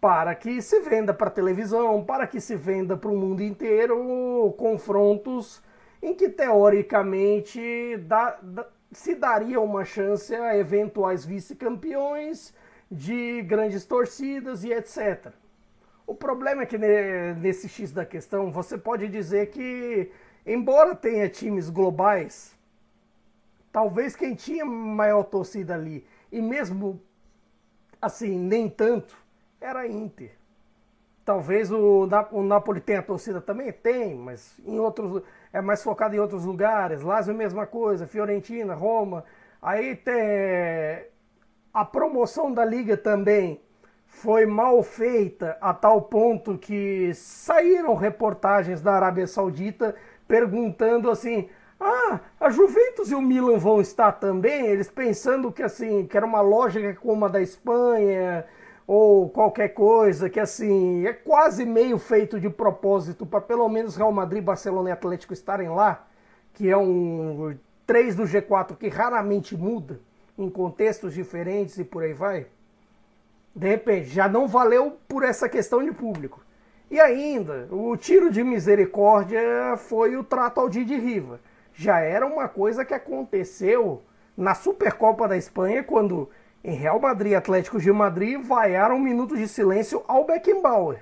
para 0.00 0.34
que 0.34 0.60
se 0.60 0.80
venda 0.80 1.14
para 1.14 1.30
televisão, 1.30 2.02
para 2.02 2.26
que 2.26 2.40
se 2.40 2.56
venda 2.56 2.96
para 2.96 3.10
o 3.10 3.16
mundo 3.16 3.40
inteiro 3.40 4.52
confrontos 4.58 5.62
em 6.02 6.12
que 6.12 6.28
teoricamente 6.28 7.96
dá, 7.98 8.36
dá 8.42 8.66
se 8.92 9.14
daria 9.14 9.60
uma 9.60 9.84
chance 9.84 10.34
a 10.34 10.56
eventuais 10.56 11.24
vice-campeões 11.24 12.54
de 12.90 13.42
grandes 13.42 13.84
torcidas 13.84 14.64
e 14.64 14.72
etc. 14.72 15.32
O 16.06 16.14
problema 16.14 16.62
é 16.62 16.66
que 16.66 16.78
nesse 16.78 17.68
X 17.68 17.92
da 17.92 18.04
questão 18.06 18.52
você 18.52 18.78
pode 18.78 19.08
dizer 19.08 19.50
que, 19.50 20.10
embora 20.46 20.94
tenha 20.94 21.28
times 21.28 21.68
globais, 21.68 22.56
talvez 23.72 24.14
quem 24.14 24.34
tinha 24.34 24.64
maior 24.64 25.24
torcida 25.24 25.74
ali, 25.74 26.06
e 26.30 26.40
mesmo 26.40 27.00
assim, 28.00 28.38
nem 28.38 28.68
tanto, 28.68 29.16
era 29.60 29.80
a 29.80 29.88
Inter. 29.88 30.30
Talvez 31.24 31.72
o, 31.72 32.08
o 32.30 32.42
Napoli 32.44 32.80
tenha 32.80 33.02
torcida 33.02 33.40
também? 33.40 33.72
Tem, 33.72 34.14
mas 34.14 34.60
em 34.64 34.78
outros 34.78 35.24
é 35.52 35.60
mais 35.60 35.82
focado 35.82 36.14
em 36.14 36.20
outros 36.20 36.44
lugares. 36.44 37.02
Lazio, 37.02 37.34
mesma 37.34 37.66
coisa. 37.66 38.06
Fiorentina, 38.06 38.74
Roma. 38.74 39.24
Aí 39.60 39.96
tem 39.96 41.08
a 41.74 41.84
promoção 41.84 42.52
da 42.52 42.64
liga 42.64 42.96
também 42.96 43.60
foi 44.06 44.46
mal 44.46 44.82
feita 44.82 45.56
a 45.60 45.74
tal 45.74 46.02
ponto 46.02 46.56
que 46.56 47.12
saíram 47.14 47.94
reportagens 47.94 48.80
da 48.80 48.92
Arábia 48.92 49.26
Saudita 49.26 49.94
perguntando 50.26 51.10
assim: 51.10 51.48
"Ah, 51.78 52.20
a 52.40 52.50
Juventus 52.50 53.10
e 53.10 53.14
o 53.14 53.22
Milan 53.22 53.58
vão 53.58 53.80
estar 53.80 54.12
também?" 54.12 54.66
Eles 54.66 54.88
pensando 54.88 55.52
que 55.52 55.62
assim, 55.62 56.06
que 56.06 56.16
era 56.16 56.26
uma 56.26 56.40
lógica 56.40 56.94
como 56.94 57.24
a 57.24 57.28
da 57.28 57.40
Espanha, 57.40 58.46
ou 58.86 59.28
qualquer 59.28 59.70
coisa 59.70 60.30
que 60.30 60.38
assim 60.38 61.06
é 61.06 61.12
quase 61.12 61.66
meio 61.66 61.98
feito 61.98 62.38
de 62.38 62.48
propósito 62.48 63.26
para 63.26 63.40
pelo 63.40 63.68
menos 63.68 63.96
Real 63.96 64.12
Madrid, 64.12 64.42
Barcelona 64.42 64.90
e 64.90 64.92
Atlético 64.92 65.32
estarem 65.32 65.68
lá, 65.68 66.06
que 66.54 66.70
é 66.70 66.76
um 66.76 67.56
3 67.86 68.14
do 68.14 68.24
G4 68.24 68.76
que 68.76 68.88
raramente 68.88 69.56
muda 69.56 70.00
em 70.38 70.48
contextos 70.48 71.14
diferentes 71.14 71.78
e 71.78 71.84
por 71.84 72.02
aí 72.02 72.12
vai. 72.12 72.46
De 73.56 73.66
repente, 73.66 74.10
já 74.10 74.28
não 74.28 74.46
valeu 74.46 74.98
por 75.08 75.24
essa 75.24 75.48
questão 75.48 75.82
de 75.82 75.90
público. 75.90 76.44
E 76.90 77.00
ainda, 77.00 77.66
o 77.70 77.96
tiro 77.96 78.30
de 78.30 78.44
misericórdia 78.44 79.40
foi 79.78 80.14
o 80.14 80.22
trato 80.22 80.60
ao 80.60 80.68
Didi 80.68 80.94
Riva. 80.94 81.40
Já 81.72 82.00
era 82.00 82.26
uma 82.26 82.48
coisa 82.48 82.84
que 82.84 82.92
aconteceu 82.92 84.02
na 84.36 84.54
Supercopa 84.54 85.26
da 85.26 85.38
Espanha, 85.38 85.82
quando 85.82 86.28
em 86.62 86.74
Real 86.74 87.00
Madrid 87.00 87.32
e 87.32 87.34
Atlético 87.34 87.80
de 87.80 87.90
Madrid, 87.90 88.38
vaiaram 88.42 88.96
um 88.96 89.00
minuto 89.00 89.34
de 89.34 89.48
silêncio 89.48 90.04
ao 90.06 90.26
Beckenbauer. 90.26 90.98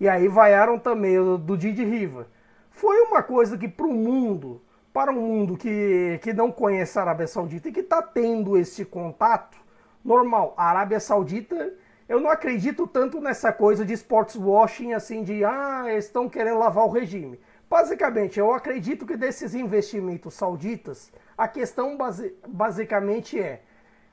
E 0.00 0.08
aí 0.08 0.26
vaiaram 0.26 0.78
também 0.78 1.18
o 1.18 1.36
do 1.36 1.54
Didi 1.54 1.84
Riva. 1.84 2.28
Foi 2.70 2.98
uma 3.02 3.22
coisa 3.22 3.58
que 3.58 3.68
para 3.68 3.86
o 3.86 3.92
mundo, 3.92 4.62
para 4.90 5.12
um 5.12 5.20
mundo 5.20 5.54
que, 5.54 6.18
que 6.22 6.32
não 6.32 6.50
conhece 6.50 6.98
a 6.98 7.02
Arábia 7.02 7.26
Saudita 7.26 7.68
e 7.68 7.72
que 7.72 7.80
está 7.80 8.00
tendo 8.00 8.56
esse 8.56 8.86
contato, 8.86 9.58
normal. 10.02 10.54
A 10.56 10.70
Arábia 10.70 10.98
Saudita, 10.98 11.74
eu 12.10 12.18
não 12.18 12.28
acredito 12.28 12.88
tanto 12.88 13.20
nessa 13.20 13.52
coisa 13.52 13.84
de 13.84 13.92
sports 13.92 14.34
washing, 14.34 14.94
assim, 14.94 15.22
de 15.22 15.44
ah, 15.44 15.84
estão 15.96 16.28
querendo 16.28 16.58
lavar 16.58 16.84
o 16.84 16.90
regime. 16.90 17.38
Basicamente, 17.70 18.36
eu 18.36 18.52
acredito 18.52 19.06
que 19.06 19.16
desses 19.16 19.54
investimentos 19.54 20.34
sauditas, 20.34 21.12
a 21.38 21.46
questão 21.46 21.96
base, 21.96 22.34
basicamente 22.48 23.38
é 23.38 23.62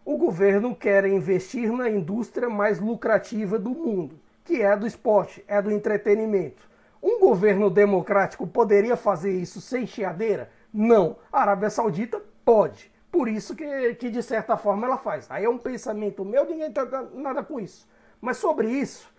o 0.06 0.16
governo 0.16 0.76
quer 0.76 1.08
investir 1.08 1.74
na 1.74 1.90
indústria 1.90 2.48
mais 2.48 2.80
lucrativa 2.80 3.58
do 3.58 3.72
mundo, 3.72 4.20
que 4.46 4.62
é 4.62 4.78
do 4.78 4.86
esporte, 4.86 5.44
é 5.48 5.60
do 5.60 5.72
entretenimento. 5.72 6.70
Um 7.02 7.20
governo 7.20 7.68
democrático 7.68 8.46
poderia 8.46 8.96
fazer 8.96 9.32
isso 9.32 9.60
sem 9.60 9.88
chiadeira? 9.88 10.52
Não. 10.72 11.16
A 11.34 11.42
Arábia 11.42 11.72
Saudita 11.72 12.22
pode. 12.46 12.92
Por 13.12 13.28
isso 13.28 13.56
que, 13.56 13.96
que 13.96 14.10
de 14.10 14.22
certa 14.22 14.58
forma 14.58 14.86
ela 14.86 14.98
faz. 14.98 15.30
Aí 15.30 15.46
é 15.46 15.50
um 15.50 15.58
pensamento 15.58 16.26
meu, 16.26 16.46
ninguém 16.46 16.72
tem 16.72 16.84
nada 17.14 17.44
com 17.44 17.60
isso. 17.60 17.88
Mas 18.20 18.38
sobre 18.38 18.70
isso, 18.70 19.12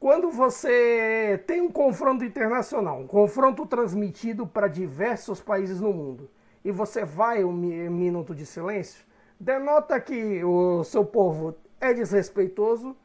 quando 0.00 0.30
você 0.30 1.42
tem 1.46 1.60
um 1.60 1.70
confronto 1.70 2.24
internacional, 2.24 2.98
um 2.98 3.06
confronto 3.06 3.66
transmitido 3.66 4.46
para 4.46 4.66
diversos 4.66 5.40
países 5.40 5.80
no 5.80 5.92
mundo, 5.92 6.28
e 6.64 6.70
você 6.70 7.04
vai 7.04 7.44
um 7.44 7.52
minuto 7.52 8.34
de 8.34 8.46
silêncio, 8.46 9.04
denota 9.38 10.00
que 10.00 10.42
o 10.44 10.84
seu 10.84 11.04
povo 11.04 11.54
é 11.80 11.92
desrespeitoso 11.92 12.96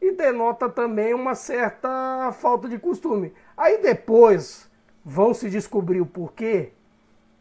e 0.00 0.12
denota 0.12 0.68
também 0.68 1.12
uma 1.12 1.34
certa 1.34 2.32
falta 2.32 2.68
de 2.68 2.78
costume. 2.78 3.32
Aí 3.56 3.78
depois 3.78 4.70
vão 5.04 5.34
se 5.34 5.50
descobrir 5.50 6.00
o 6.00 6.06
porquê 6.06 6.72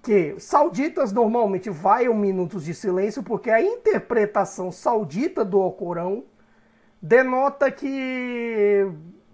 que 0.09 0.39
sauditas 0.39 1.11
normalmente 1.11 1.69
vaiam 1.69 2.15
minutos 2.15 2.65
de 2.65 2.73
silêncio 2.73 3.21
porque 3.21 3.51
a 3.51 3.61
interpretação 3.61 4.71
saudita 4.71 5.45
do 5.45 5.61
Alcorão 5.61 6.23
denota 6.99 7.69
que 7.69 8.87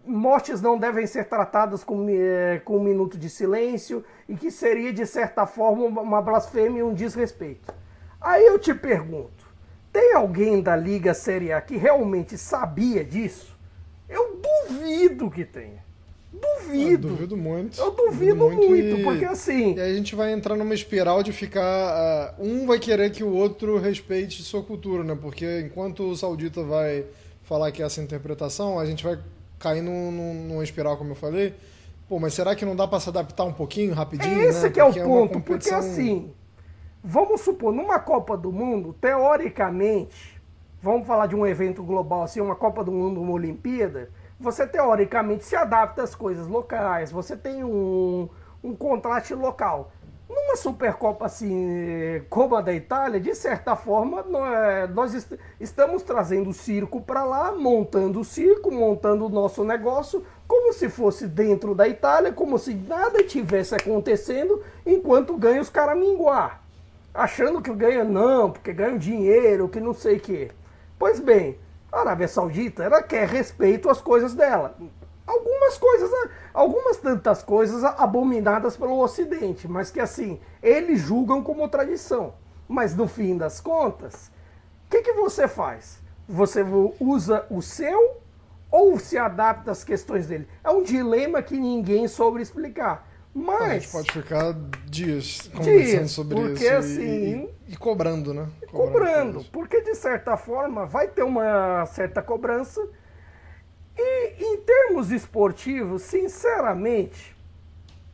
mortes 0.05 0.61
não 0.61 0.77
devem 0.77 1.07
ser 1.07 1.29
tratadas 1.29 1.81
com, 1.81 2.05
eh, 2.09 2.61
com 2.65 2.75
um 2.75 2.83
minuto 2.83 3.17
de 3.17 3.29
silêncio 3.29 4.03
e 4.27 4.35
que 4.35 4.51
seria, 4.51 4.91
de 4.91 5.05
certa 5.05 5.47
forma, 5.47 5.85
uma 5.85 6.21
blasfêmia 6.21 6.81
e 6.81 6.83
um 6.83 6.93
desrespeito. 6.93 7.73
Aí 8.19 8.45
eu 8.45 8.59
te 8.59 8.73
pergunto, 8.73 9.47
tem 9.93 10.11
alguém 10.11 10.61
da 10.61 10.75
Liga 10.75 11.13
Série 11.13 11.53
A 11.53 11.61
que 11.61 11.77
realmente 11.77 12.37
sabia 12.37 13.01
disso? 13.01 13.57
Eu 14.09 14.41
duvido 14.67 15.31
que 15.31 15.45
tenha. 15.45 15.84
Duvido. 16.41 17.07
Eu 17.07 17.11
duvido 17.11 17.37
muito. 17.37 17.79
Eu 17.79 17.91
duvido, 17.91 18.35
duvido 18.35 18.45
muito, 18.45 18.69
muito 18.69 18.99
e... 18.99 19.03
porque 19.03 19.25
assim. 19.25 19.75
E 19.75 19.81
aí 19.81 19.91
a 19.91 19.95
gente 19.95 20.15
vai 20.15 20.31
entrar 20.33 20.55
numa 20.55 20.73
espiral 20.73 21.23
de 21.23 21.31
ficar. 21.31 22.35
Uh, 22.39 22.45
um 22.45 22.65
vai 22.65 22.79
querer 22.79 23.09
que 23.11 23.23
o 23.23 23.33
outro 23.33 23.77
respeite 23.77 24.41
sua 24.43 24.63
cultura, 24.63 25.03
né? 25.03 25.17
Porque 25.19 25.61
enquanto 25.61 26.03
o 26.03 26.15
saudita 26.15 26.63
vai 26.63 27.05
falar 27.43 27.71
que 27.71 27.81
é 27.81 27.85
essa 27.85 28.01
interpretação, 28.01 28.79
a 28.79 28.85
gente 28.85 29.03
vai 29.03 29.19
cair 29.59 29.81
num, 29.81 30.11
num, 30.11 30.33
numa 30.47 30.63
espiral, 30.63 30.97
como 30.97 31.11
eu 31.11 31.15
falei. 31.15 31.53
Pô, 32.07 32.19
mas 32.19 32.33
será 32.33 32.55
que 32.55 32.65
não 32.65 32.75
dá 32.75 32.87
para 32.87 32.99
se 32.99 33.09
adaptar 33.09 33.45
um 33.45 33.53
pouquinho, 33.53 33.93
rapidinho? 33.93 34.41
É 34.41 34.45
esse 34.45 34.63
né? 34.63 34.69
que 34.69 34.79
é 34.79 34.83
o 34.83 34.93
ponto, 34.93 35.39
é 35.39 35.41
porque 35.41 35.69
assim, 35.71 36.31
vamos 37.03 37.41
supor, 37.41 37.73
numa 37.73 37.97
Copa 37.99 38.37
do 38.37 38.51
Mundo, 38.51 38.95
teoricamente, 39.01 40.39
vamos 40.81 41.07
falar 41.07 41.25
de 41.25 41.35
um 41.35 41.47
evento 41.47 41.81
global 41.81 42.21
assim, 42.21 42.39
uma 42.41 42.55
Copa 42.55 42.83
do 42.83 42.91
Mundo, 42.91 43.19
uma 43.19 43.31
Olimpíada, 43.31 44.11
você 44.39 44.67
teoricamente 44.67 45.45
se 45.45 45.55
adapta 45.55 46.03
às 46.03 46.13
coisas 46.13 46.47
locais, 46.47 47.11
você 47.11 47.35
tem 47.35 47.63
um, 47.63 48.27
um 48.63 48.75
contraste 48.75 49.33
local. 49.33 49.91
Numa 50.27 50.55
Supercopa 50.55 51.27
assim, 51.27 52.23
como 52.29 52.55
a 52.55 52.61
da 52.61 52.73
Itália, 52.73 53.19
de 53.19 53.35
certa 53.35 53.75
forma, 53.75 54.25
nós 54.93 55.13
est 55.13 55.37
estamos 55.59 56.01
trazendo 56.01 56.49
o 56.49 56.53
circo 56.53 56.99
para 56.99 57.23
lá, 57.23 57.51
montando 57.51 58.19
o 58.19 58.25
circo, 58.25 58.71
montando 58.71 59.27
o 59.27 59.29
nosso 59.29 59.63
negócio, 59.63 60.25
como 60.47 60.73
se 60.73 60.89
fosse 60.89 61.27
dentro 61.27 61.75
da 61.75 61.87
Itália, 61.87 62.33
como 62.33 62.57
se 62.57 62.73
nada 62.73 63.23
tivesse 63.23 63.75
acontecendo, 63.75 64.63
enquanto 64.83 65.37
ganha 65.37 65.61
os 65.61 65.69
caraminguá. 65.69 66.59
Achando 67.13 67.61
que 67.61 67.71
ganha 67.73 68.03
não, 68.03 68.49
porque 68.49 68.73
ganha 68.73 68.97
dinheiro, 68.97 69.69
que 69.69 69.79
não 69.79 69.93
sei 69.93 70.17
o 70.17 70.19
quê. 70.19 70.51
Pois 70.97 71.19
bem, 71.19 71.57
a 71.95 72.01
Arábia 72.01 72.27
Saudita, 72.27 72.83
ela 72.83 73.01
quer 73.01 73.27
respeito 73.27 73.89
às 73.89 74.01
coisas 74.01 74.33
dela. 74.33 74.75
Algumas 75.25 75.77
coisas, 75.77 76.11
algumas 76.53 76.97
tantas 76.97 77.41
coisas 77.41 77.83
abominadas 77.83 78.77
pelo 78.77 78.99
Ocidente, 78.99 79.67
mas 79.67 79.89
que 79.89 79.99
assim, 79.99 80.39
eles 80.61 81.01
julgam 81.01 81.41
como 81.41 81.67
tradição. 81.67 82.33
Mas 82.67 82.95
no 82.95 83.07
fim 83.07 83.37
das 83.37 83.59
contas, 83.61 84.31
o 84.85 84.89
que, 84.89 85.01
que 85.01 85.13
você 85.13 85.47
faz? 85.47 86.03
Você 86.27 86.63
usa 86.99 87.45
o 87.49 87.61
seu 87.61 88.17
ou 88.69 88.99
se 88.99 89.17
adapta 89.17 89.71
às 89.71 89.83
questões 89.83 90.27
dele? 90.27 90.47
É 90.63 90.69
um 90.69 90.83
dilema 90.83 91.41
que 91.41 91.57
ninguém 91.57 92.07
soube 92.07 92.41
explicar. 92.41 93.07
Mas. 93.35 93.61
A 93.61 93.73
gente 93.73 93.91
pode 93.91 94.11
ficar 94.13 94.55
dias 94.85 95.49
conversando 95.53 95.83
dias, 95.83 96.11
sobre 96.11 96.35
porque, 96.35 96.63
isso. 96.63 96.73
Assim, 96.73 97.49
e, 97.67 97.73
e, 97.73 97.75
cobrando, 97.75 98.33
né? 98.33 98.47
Cobrando, 98.71 98.93
cobrando 99.33 99.45
porque 99.51 99.81
de 99.81 99.93
certa 99.93 100.37
forma 100.37 100.85
vai 100.85 101.09
ter 101.09 101.23
uma 101.23 101.85
certa 101.87 102.21
cobrança. 102.21 102.81
E 103.97 104.35
em 104.39 104.57
termos 104.61 105.11
esportivos, 105.11 106.01
sinceramente, 106.03 107.35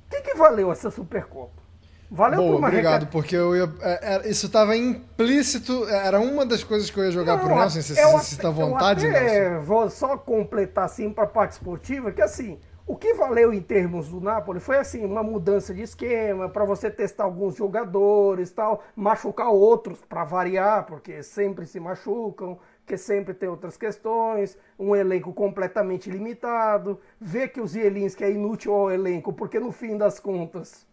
o 0.08 0.10
que, 0.10 0.22
que 0.22 0.36
valeu 0.36 0.72
essa 0.72 0.90
Supercopa? 0.90 1.62
Valeu 2.10 2.40
Boa, 2.40 2.52
por 2.52 2.58
uma 2.58 2.68
obrigado, 2.68 3.08
porque 3.08 3.36
eu 3.36 3.56
ia, 3.56 3.72
é, 3.82 4.16
é, 4.16 4.30
isso 4.30 4.48
estava 4.48 4.76
implícito, 4.76 5.88
era 5.88 6.20
uma 6.20 6.46
das 6.46 6.64
coisas 6.64 6.90
que 6.90 7.00
eu 7.00 7.06
ia 7.06 7.12
jogar 7.12 7.38
não, 7.38 7.46
pro 7.46 7.56
Nelson, 7.56 7.82
se 7.82 7.96
você 7.96 8.20
cita 8.20 8.52
vontade, 8.52 9.06
eu 9.06 9.12
até 9.12 9.50
Nelson. 9.50 9.66
Vou 9.66 9.90
só 9.90 10.18
completar 10.18 10.86
assim 10.86 11.10
para 11.10 11.24
a 11.24 11.28
parte 11.28 11.54
esportiva, 11.54 12.12
que 12.12 12.22
assim, 12.22 12.60
o 12.92 12.98
que 12.98 13.14
valeu 13.14 13.54
em 13.54 13.62
termos 13.62 14.10
do 14.10 14.20
Napoli 14.20 14.60
foi 14.60 14.78
assim, 14.78 15.06
uma 15.06 15.24
mudança 15.24 15.74
de 15.74 15.82
esquema, 15.82 16.50
para 16.50 16.66
você 16.66 16.92
testar 16.92 17.24
alguns 17.24 17.56
jogadores, 17.56 18.52
tal, 18.52 18.84
machucar 18.94 19.48
outros 19.48 20.02
para 20.02 20.26
variar, 20.26 20.86
porque 20.86 21.24
sempre 21.24 21.66
se 21.66 21.80
machucam, 21.80 22.60
que 22.86 22.98
sempre 22.98 23.34
tem 23.34 23.48
outras 23.48 23.78
questões, 23.78 24.58
um 24.78 24.94
elenco 24.94 25.32
completamente 25.32 26.10
limitado, 26.10 27.00
ver 27.18 27.48
que 27.54 27.62
o 27.62 27.66
Zielinski 27.66 28.26
é 28.26 28.32
inútil 28.32 28.74
ao 28.74 28.92
elenco, 28.92 29.32
porque 29.32 29.58
no 29.58 29.72
fim 29.72 29.98
das 29.98 30.20
contas 30.20 30.86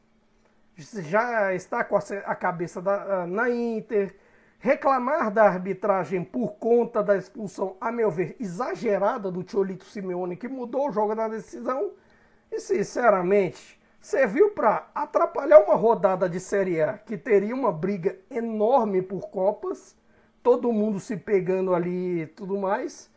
já 0.77 1.53
está 1.53 1.83
com 1.83 1.97
a 1.97 2.35
cabeça 2.37 2.81
da, 2.81 3.27
na 3.27 3.51
Inter, 3.51 4.15
reclamar 4.59 5.31
da 5.31 5.45
arbitragem 5.45 6.25
por 6.25 6.55
conta 6.55 7.03
da 7.03 7.17
expulsão, 7.17 7.77
a 7.81 7.93
meu 7.93 8.11
ver, 8.11 8.37
exagerada 8.41 9.31
do 9.31 9.43
Tiolito 9.43 9.85
Simeone, 9.85 10.37
que 10.37 10.49
mudou 10.49 10.89
o 10.89 10.93
jogo 10.93 11.15
na 11.15 11.29
decisão. 11.29 11.93
E, 12.51 12.59
sinceramente, 12.59 13.79
serviu 14.01 14.51
para 14.51 14.89
atrapalhar 14.95 15.61
uma 15.61 15.75
rodada 15.75 16.29
de 16.29 16.41
Série 16.41 16.81
A 16.81 16.99
que 16.99 17.17
teria 17.17 17.55
uma 17.55 17.71
briga 17.71 18.19
enorme 18.31 19.03
por 19.03 19.29
Copas, 19.29 19.97
todo 20.43 20.73
mundo 20.73 20.99
se 20.99 21.17
pegando 21.17 21.75
ali 21.75 22.23
e 22.23 22.27
tudo 22.27 22.57
mais, 22.59 23.11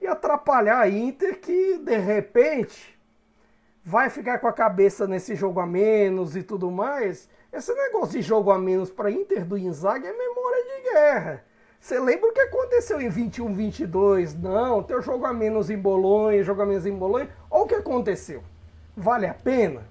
e 0.00 0.06
atrapalhar 0.06 0.80
a 0.80 0.88
Inter 0.88 1.40
que, 1.40 1.78
de 1.78 1.96
repente, 1.96 2.98
vai 3.82 4.10
ficar 4.10 4.38
com 4.38 4.46
a 4.46 4.52
cabeça 4.52 5.06
nesse 5.06 5.34
jogo 5.34 5.60
a 5.60 5.66
menos 5.66 6.36
e 6.36 6.42
tudo 6.42 6.70
mais 6.70 7.28
esse 7.56 7.72
negócio 7.72 8.18
de 8.18 8.22
jogo 8.22 8.50
a 8.50 8.58
menos 8.58 8.90
para 8.90 9.10
Inter 9.10 9.44
do 9.44 9.56
Inzaghi 9.56 10.06
é 10.06 10.12
memória 10.12 10.64
de 10.64 10.90
guerra. 10.90 11.44
Você 11.80 12.00
lembra 12.00 12.30
o 12.30 12.32
que 12.32 12.40
aconteceu 12.40 13.00
em 13.00 13.08
21, 13.08 13.54
22? 13.54 14.34
Não, 14.34 14.82
teu 14.82 15.00
jogo 15.00 15.24
a 15.24 15.32
menos 15.32 15.70
em 15.70 15.78
Bolonha, 15.78 16.42
jogo 16.42 16.62
a 16.62 16.66
menos 16.66 16.84
em 16.84 16.92
Bolonha. 16.92 17.28
Olha 17.50 17.64
o 17.64 17.66
que 17.66 17.74
aconteceu. 17.74 18.42
Vale 18.96 19.26
a 19.26 19.34
pena? 19.34 19.82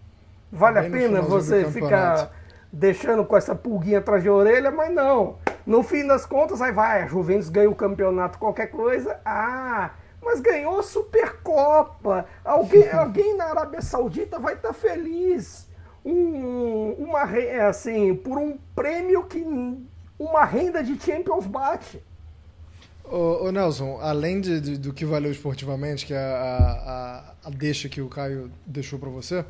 Vale 0.52 0.82
Bem 0.82 0.90
a 0.90 0.92
pena 0.92 1.22
você 1.22 1.66
ficar 1.66 2.32
deixando 2.72 3.24
com 3.24 3.38
essa 3.38 3.56
pulguinha 3.56 4.00
atrás 4.00 4.22
de 4.22 4.30
orelha? 4.30 4.70
Mas 4.70 4.94
não. 4.94 5.38
No 5.66 5.84
fim 5.84 6.06
das 6.06 6.26
contas, 6.26 6.62
aí 6.62 6.72
vai, 6.72 7.04
a 7.04 7.08
Juventus 7.08 7.48
ganha 7.48 7.70
o 7.70 7.76
campeonato, 7.76 8.40
qualquer 8.40 8.68
coisa. 8.68 9.22
Ah, 9.24 9.92
mas 10.22 10.42
ganhou 10.42 10.80
a 10.80 10.84
Supercopa. 10.84 12.26
Alguém, 12.44 12.90
alguém 12.92 13.38
na 13.38 13.46
Arábia 13.46 13.82
Saudita 13.82 14.38
vai 14.38 14.56
estar 14.56 14.70
tá 14.70 14.74
feliz 14.74 15.72
um, 16.06 16.92
uma 16.98 17.22
é 17.38 17.66
assim 17.66 18.16
por 18.16 18.38
um 18.38 18.58
prêmio 18.76 19.24
que 19.24 19.44
uma 20.20 20.46
renda 20.46 20.84
de 20.84 21.00
Champions 21.00 21.46
bate. 21.46 22.02
Ô, 23.04 23.46
ô 23.46 23.52
Nelson, 23.52 24.00
além 24.02 24.40
de, 24.40 24.62
de, 24.62 24.78
do 24.78 24.94
que 24.94 25.06
valeu 25.06 25.32
esportivamente, 25.32 26.06
que 26.06 26.14
é 26.14 26.18
a, 26.18 27.34
a, 27.44 27.48
a 27.48 27.50
deixa 27.50 27.90
que 27.90 28.02
o 28.02 28.08
Caio 28.08 28.50
deixou 28.66 28.98
para 28.98 29.10
você, 29.10 29.44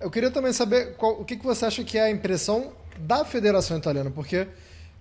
eu 0.00 0.10
queria 0.10 0.30
também 0.30 0.52
saber 0.52 0.94
qual, 0.96 1.20
o 1.20 1.24
que, 1.24 1.36
que 1.36 1.44
você 1.44 1.66
acha 1.66 1.84
que 1.84 1.98
é 1.98 2.02
a 2.02 2.10
impressão 2.10 2.72
da 2.98 3.24
Federação 3.24 3.78
Italiana, 3.78 4.10
porque 4.10 4.46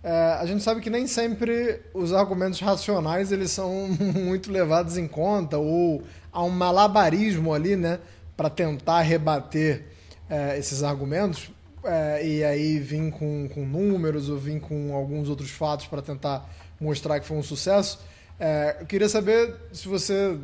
é, 0.03 0.37
a 0.39 0.45
gente 0.45 0.63
sabe 0.63 0.81
que 0.81 0.89
nem 0.89 1.07
sempre 1.07 1.81
os 1.93 2.13
argumentos 2.13 2.59
racionais 2.59 3.31
eles 3.31 3.51
são 3.51 3.87
muito 4.15 4.51
levados 4.51 4.97
em 4.97 5.07
conta 5.07 5.57
ou 5.57 6.03
há 6.31 6.43
um 6.43 6.49
malabarismo 6.49 7.53
ali, 7.53 7.75
né, 7.75 7.99
para 8.35 8.49
tentar 8.49 9.01
rebater 9.01 9.85
é, 10.29 10.57
esses 10.57 10.83
argumentos 10.83 11.49
é, 11.83 12.25
e 12.25 12.43
aí 12.43 12.79
vim 12.79 13.09
com, 13.09 13.47
com 13.47 13.65
números 13.65 14.29
ou 14.29 14.37
vim 14.37 14.59
com 14.59 14.93
alguns 14.93 15.29
outros 15.29 15.49
fatos 15.49 15.87
para 15.87 16.01
tentar 16.01 16.49
mostrar 16.79 17.19
que 17.19 17.25
foi 17.25 17.37
um 17.37 17.43
sucesso. 17.43 17.99
É, 18.39 18.77
eu 18.81 18.85
queria 18.85 19.07
saber 19.07 19.55
se 19.71 19.87
você 19.87 20.37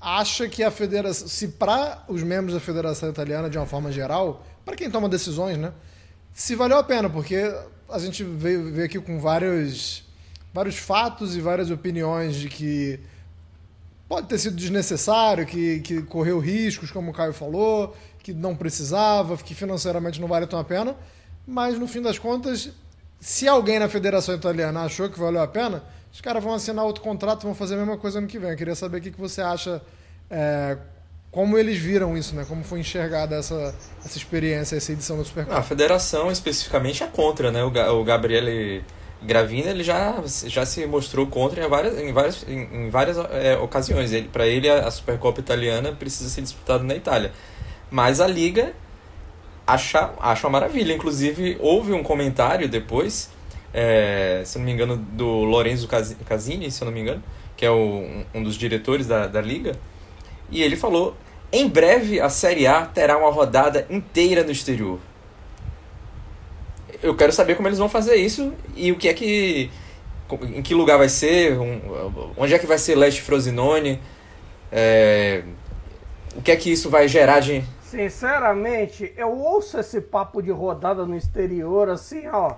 acha 0.00 0.48
que 0.48 0.62
a 0.62 0.70
federação, 0.70 1.28
se 1.28 1.48
para 1.48 2.04
os 2.08 2.22
membros 2.22 2.54
da 2.54 2.60
Federação 2.60 3.08
Italiana, 3.08 3.48
de 3.48 3.58
uma 3.58 3.66
forma 3.66 3.90
geral, 3.90 4.44
para 4.64 4.76
quem 4.76 4.90
toma 4.90 5.08
decisões, 5.08 5.56
né, 5.56 5.72
se 6.32 6.54
valeu 6.54 6.78
a 6.78 6.84
pena, 6.84 7.08
porque 7.08 7.52
a 7.88 7.98
gente 7.98 8.22
veio, 8.22 8.72
veio 8.72 8.84
aqui 8.84 9.00
com 9.00 9.18
vários, 9.18 10.04
vários 10.52 10.76
fatos 10.76 11.36
e 11.36 11.40
várias 11.40 11.70
opiniões 11.70 12.36
de 12.36 12.48
que 12.48 13.00
pode 14.08 14.26
ter 14.26 14.38
sido 14.38 14.56
desnecessário, 14.56 15.44
que, 15.46 15.80
que 15.80 16.02
correu 16.02 16.38
riscos, 16.38 16.90
como 16.90 17.10
o 17.10 17.14
Caio 17.14 17.32
falou, 17.32 17.96
que 18.22 18.32
não 18.32 18.54
precisava, 18.54 19.36
que 19.36 19.54
financeiramente 19.54 20.20
não 20.20 20.28
vale 20.28 20.46
tão 20.46 20.58
a 20.58 20.64
pena, 20.64 20.96
mas 21.46 21.78
no 21.78 21.86
fim 21.88 22.02
das 22.02 22.18
contas, 22.18 22.70
se 23.20 23.48
alguém 23.48 23.78
na 23.78 23.88
Federação 23.88 24.34
Italiana 24.34 24.82
achou 24.82 25.08
que 25.08 25.18
valeu 25.18 25.42
a 25.42 25.48
pena, 25.48 25.82
os 26.12 26.20
caras 26.20 26.42
vão 26.42 26.54
assinar 26.54 26.84
outro 26.84 27.02
contrato, 27.02 27.42
vão 27.42 27.54
fazer 27.54 27.74
a 27.74 27.78
mesma 27.78 27.96
coisa 27.96 28.18
ano 28.18 28.26
que 28.26 28.38
vem. 28.38 28.50
Eu 28.50 28.56
queria 28.56 28.74
saber 28.74 28.98
o 28.98 29.00
que 29.00 29.10
você 29.10 29.40
acha, 29.40 29.80
é, 30.30 30.76
como 31.30 31.58
eles 31.58 31.78
viram 31.78 32.16
isso, 32.16 32.34
né? 32.34 32.44
Como 32.48 32.64
foi 32.64 32.80
enxergada 32.80 33.36
essa, 33.36 33.74
essa 34.04 34.16
experiência, 34.16 34.76
essa 34.76 34.92
edição 34.92 35.16
do 35.16 35.24
Supercopa. 35.24 35.58
A 35.58 35.62
Federação 35.62 36.30
especificamente 36.30 37.02
é 37.02 37.06
contra, 37.06 37.52
né? 37.52 37.62
O, 37.62 38.04
Gabriele 38.04 38.84
Gravina 39.22 39.70
ele 39.70 39.84
já, 39.84 40.22
já 40.46 40.64
se 40.64 40.86
mostrou 40.86 41.26
contra 41.26 41.64
em 41.64 41.68
várias, 41.68 41.98
em 41.98 42.12
várias, 42.12 42.44
em, 42.48 42.88
várias 42.88 43.16
é, 43.30 43.56
ocasiões. 43.56 44.12
Ele, 44.12 44.28
Para 44.28 44.46
ele, 44.46 44.68
a 44.68 44.90
Supercopa 44.90 45.40
italiana 45.40 45.92
precisa 45.92 46.30
ser 46.30 46.42
disputada 46.42 46.82
na 46.82 46.94
Itália. 46.94 47.32
Mas 47.90 48.20
a 48.20 48.26
liga 48.26 48.74
acha, 49.66 50.10
acha 50.20 50.46
uma 50.46 50.58
maravilha. 50.60 50.92
Inclusive, 50.92 51.56
houve 51.60 51.92
um 51.92 52.02
comentário 52.02 52.68
depois, 52.68 53.30
é, 53.72 54.42
se 54.44 54.58
não 54.58 54.64
me 54.64 54.72
engano, 54.72 54.96
do 54.96 55.44
Lorenzo 55.44 55.88
Casini, 55.88 56.70
se 56.70 56.82
eu 56.82 56.86
não 56.86 56.92
me 56.92 57.00
engano, 57.00 57.22
que 57.56 57.64
é 57.66 57.70
o, 57.70 58.24
um 58.34 58.42
dos 58.42 58.56
diretores 58.56 59.06
da, 59.06 59.26
da 59.26 59.40
liga, 59.40 59.76
e 60.50 60.62
ele 60.62 60.76
falou: 60.76 61.16
em 61.52 61.68
breve 61.68 62.20
a 62.20 62.28
Série 62.28 62.66
A 62.66 62.84
terá 62.84 63.16
uma 63.16 63.30
rodada 63.30 63.86
inteira 63.88 64.44
no 64.44 64.50
exterior. 64.50 64.98
Eu 67.02 67.14
quero 67.14 67.32
saber 67.32 67.54
como 67.54 67.68
eles 67.68 67.78
vão 67.78 67.88
fazer 67.88 68.16
isso 68.16 68.52
e 68.76 68.92
o 68.92 68.96
que 68.96 69.08
é 69.08 69.14
que. 69.14 69.70
Em 70.54 70.60
que 70.60 70.74
lugar 70.74 70.98
vai 70.98 71.08
ser, 71.08 71.56
onde 72.36 72.52
é 72.52 72.58
que 72.58 72.66
vai 72.66 72.76
ser 72.76 72.96
Leste 72.96 73.22
Frosinone, 73.22 73.98
é, 74.70 75.42
o 76.36 76.42
que 76.42 76.50
é 76.50 76.56
que 76.56 76.70
isso 76.70 76.90
vai 76.90 77.08
gerar 77.08 77.40
de. 77.40 77.64
Sinceramente, 77.88 79.14
eu 79.16 79.30
ouço 79.30 79.78
esse 79.80 79.98
papo 79.98 80.42
de 80.42 80.50
rodada 80.50 81.06
no 81.06 81.16
exterior 81.16 81.88
assim, 81.88 82.28
ó, 82.28 82.56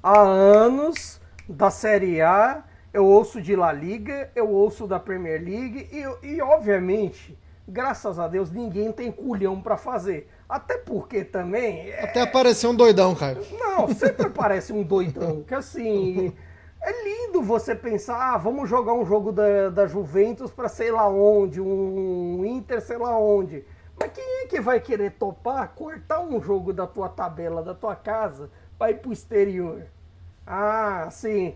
há 0.00 0.20
anos 0.20 1.20
da 1.48 1.72
Série 1.72 2.20
A, 2.20 2.62
eu 2.94 3.04
ouço 3.04 3.42
de 3.42 3.56
La 3.56 3.72
Liga, 3.72 4.30
eu 4.32 4.48
ouço 4.48 4.86
da 4.86 5.00
Premier 5.00 5.42
League 5.42 5.88
e, 5.90 6.26
e 6.34 6.40
obviamente, 6.40 7.36
graças 7.66 8.16
a 8.20 8.28
Deus, 8.28 8.52
ninguém 8.52 8.92
tem 8.92 9.10
culhão 9.10 9.60
para 9.60 9.76
fazer. 9.76 10.30
Até 10.48 10.78
porque 10.78 11.24
também. 11.24 11.90
É... 11.90 12.04
Até 12.04 12.20
apareceu 12.20 12.70
um 12.70 12.74
doidão, 12.74 13.12
cara. 13.12 13.40
Não, 13.50 13.88
sempre 13.92 14.26
aparece 14.28 14.72
um 14.72 14.84
doidão, 14.84 15.42
que 15.42 15.54
assim. 15.54 16.32
É 16.80 17.04
lindo 17.04 17.42
você 17.42 17.74
pensar, 17.74 18.34
ah, 18.34 18.38
vamos 18.38 18.70
jogar 18.70 18.94
um 18.94 19.04
jogo 19.04 19.32
da, 19.32 19.68
da 19.68 19.86
Juventus 19.86 20.50
para 20.50 20.68
sei 20.68 20.90
lá 20.90 21.06
onde, 21.08 21.60
um 21.60 22.42
Inter 22.46 22.80
sei 22.80 22.96
lá 22.96 23.18
onde. 23.18 23.64
Mas 24.00 24.12
quem 24.12 24.42
é 24.42 24.46
que 24.46 24.60
vai 24.62 24.80
querer 24.80 25.10
topar 25.12 25.74
cortar 25.74 26.20
um 26.20 26.40
jogo 26.40 26.72
da 26.72 26.86
tua 26.86 27.10
tabela, 27.10 27.62
da 27.62 27.74
tua 27.74 27.94
casa, 27.94 28.50
para 28.78 28.92
ir 28.92 29.00
pro 29.00 29.12
exterior? 29.12 29.82
Ah, 30.46 31.06
sim. 31.10 31.54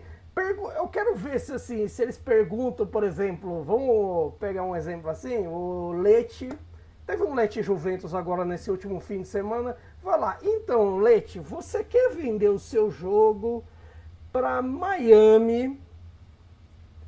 Eu 0.75 0.87
quero 0.87 1.15
ver 1.15 1.39
se 1.39 1.53
assim, 1.53 1.87
se 1.87 2.03
eles 2.03 2.17
perguntam, 2.19 2.85
por 2.85 3.03
exemplo, 3.03 3.63
vamos 3.63 4.35
pegar 4.35 4.63
um 4.63 4.75
exemplo 4.75 5.09
assim, 5.09 5.47
o 5.47 5.93
Leite, 5.93 6.49
teve 7.07 7.23
um 7.23 7.33
Leite 7.33 7.63
Juventus 7.63 8.13
agora 8.13 8.45
nesse 8.45 8.69
último 8.69 8.99
fim 8.99 9.21
de 9.21 9.27
semana, 9.27 9.75
vai 10.03 10.19
lá, 10.19 10.37
então 10.43 10.97
Leite, 10.97 11.39
você 11.39 11.83
quer 11.83 12.09
vender 12.09 12.49
o 12.49 12.59
seu 12.59 12.91
jogo 12.91 13.63
para 14.31 14.61
Miami? 14.61 15.81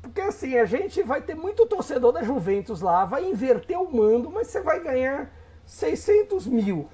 Porque 0.08 0.22
assim, 0.22 0.56
a 0.56 0.64
gente 0.64 1.02
vai 1.02 1.20
ter 1.20 1.34
muito 1.34 1.66
torcedor 1.66 2.12
da 2.12 2.22
Juventus 2.22 2.80
lá, 2.80 3.04
vai 3.04 3.28
inverter 3.28 3.78
o 3.78 3.94
mando, 3.94 4.30
mas 4.30 4.46
você 4.46 4.60
vai 4.60 4.80
ganhar 4.80 5.30
600 5.66 6.46
mil. 6.46 6.88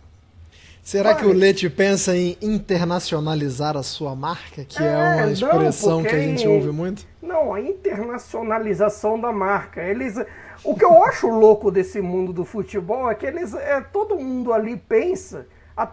Será 0.83 1.15
que 1.15 1.25
o 1.25 1.33
Leite 1.33 1.71
pensa 1.71 2.15
em 2.15 2.37
internacionalizar 2.43 3.77
a 3.77 3.83
sua 3.83 4.15
marca, 4.15 4.65
que 4.65 4.83
é, 4.83 4.87
é 4.87 4.97
uma 4.97 5.31
expressão 5.31 6.03
não, 6.03 6.03
que 6.03 6.15
a 6.15 6.21
gente 6.21 6.47
ouve 6.47 6.71
muito? 6.71 7.07
Não, 7.23 7.55
a 7.55 7.61
internacionalização 7.61 9.19
da 9.19 9.33
marca. 9.33 9.81
Eles, 9.81 10.17
o 10.63 10.75
que 10.75 10.85
eu 10.85 11.03
acho 11.05 11.29
louco 11.29 11.71
desse 11.71 12.01
mundo 12.01 12.33
do 12.33 12.45
futebol 12.45 13.11
é 13.11 13.15
que 13.15 13.25
eles, 13.25 13.55
é, 13.55 13.81
todo 13.81 14.19
mundo 14.19 14.53
ali 14.53 14.77
pensa, 14.77 15.47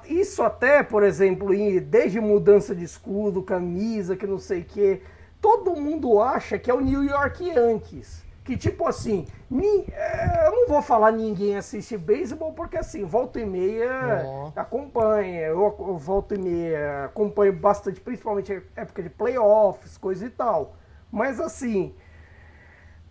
isso 0.09 0.43
até, 0.43 0.83
por 0.83 1.03
exemplo, 1.03 1.49
desde 1.81 2.19
mudança 2.19 2.75
de 2.75 2.83
escudo, 2.83 3.43
camisa, 3.43 4.17
que 4.17 4.27
não 4.27 4.39
sei 4.39 4.61
o 4.61 4.65
quê, 4.65 5.01
todo 5.41 5.75
mundo 5.75 6.21
acha 6.21 6.57
que 6.59 6.69
é 6.69 6.73
o 6.73 6.79
New 6.79 7.03
York 7.03 7.49
Yankees 7.49 8.21
que 8.43 8.57
tipo 8.57 8.87
assim, 8.87 9.27
ni, 9.49 9.85
é, 9.91 10.47
eu 10.47 10.51
não 10.51 10.67
vou 10.67 10.81
falar 10.81 11.11
ninguém 11.11 11.55
assiste 11.55 11.97
beisebol, 11.97 12.53
porque 12.53 12.77
assim, 12.77 13.05
volta 13.05 13.39
e 13.39 13.45
meia 13.45 14.23
oh. 14.25 14.51
acompanha, 14.55 15.47
eu, 15.47 15.75
eu 15.79 15.97
volta 15.97 16.35
e 16.35 16.37
meia 16.37 17.05
acompanho 17.05 17.53
bastante, 17.53 18.01
principalmente 18.01 18.61
época 18.75 19.03
de 19.03 19.09
playoffs, 19.09 19.97
coisa 19.97 20.25
e 20.25 20.29
tal. 20.29 20.75
Mas 21.11 21.39
assim, 21.39 21.93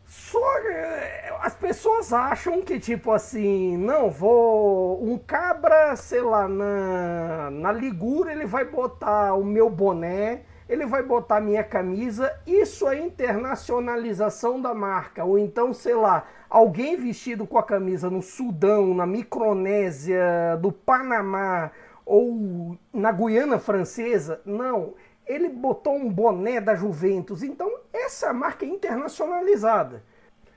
só 0.05 0.59
é, 0.59 1.33
as 1.41 1.55
pessoas 1.55 2.13
acham 2.13 2.61
que 2.63 2.81
tipo 2.81 3.13
assim, 3.13 3.77
não, 3.77 4.11
vou 4.11 5.03
um 5.03 5.17
cabra, 5.17 5.95
sei 5.95 6.23
lá, 6.23 6.49
na, 6.49 7.51
na 7.51 7.73
ligura 7.73 8.33
ele 8.33 8.47
vai 8.47 8.65
botar 8.65 9.35
o 9.35 9.45
meu 9.45 9.71
boné 9.71 10.43
ele 10.71 10.87
vai 10.87 11.03
botar 11.03 11.41
minha 11.41 11.65
camisa, 11.65 12.33
isso 12.47 12.87
é 12.87 12.97
internacionalização 12.97 14.63
da 14.63 14.73
marca. 14.73 15.25
Ou 15.25 15.37
então, 15.37 15.75
sei 15.75 15.97
lá, 15.97 16.29
alguém 16.49 16.97
vestido 16.97 17.45
com 17.45 17.59
a 17.59 17.63
camisa 17.63 18.09
no 18.09 18.23
Sudão, 18.23 18.95
na 18.95 19.05
Micronésia, 19.05 20.57
do 20.63 20.71
Panamá 20.71 21.73
ou 22.07 22.79
na 22.93 23.11
Guiana 23.11 23.59
Francesa. 23.59 24.41
Não, 24.45 24.95
ele 25.27 25.49
botou 25.49 25.97
um 25.97 26.09
boné 26.09 26.61
da 26.61 26.77
Juventus. 26.77 27.43
Então, 27.43 27.69
essa 27.93 28.29
é 28.29 28.33
marca 28.33 28.65
internacionalizada. 28.65 30.05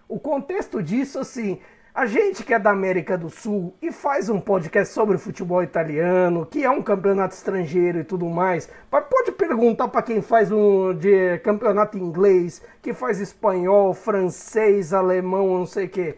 O 0.07 0.19
contexto 0.19 0.83
disso, 0.83 1.17
assim, 1.17 1.59
a 1.93 2.07
gente 2.07 2.43
que 2.43 2.53
é 2.53 2.57
da 2.57 2.71
América 2.71 3.15
do 3.15 3.29
Sul 3.29 3.75
e 3.79 3.91
faz 3.91 4.27
um 4.27 4.39
podcast 4.39 4.91
sobre 4.91 5.19
futebol 5.19 5.61
italiano, 5.61 6.43
que 6.43 6.63
é 6.63 6.69
um 6.69 6.81
campeonato 6.81 7.35
estrangeiro 7.35 7.99
e 7.99 8.03
tudo 8.03 8.25
mais, 8.25 8.67
pode 8.89 9.31
perguntar 9.33 9.87
para 9.89 10.01
quem 10.01 10.19
faz 10.19 10.51
um 10.51 10.91
de 10.91 11.37
campeonato 11.39 11.95
inglês, 11.95 12.63
que 12.81 12.93
faz 12.93 13.19
espanhol, 13.19 13.93
francês, 13.93 14.91
alemão, 14.91 15.59
não 15.59 15.67
sei 15.67 15.85
o 15.85 15.89
que. 15.89 16.17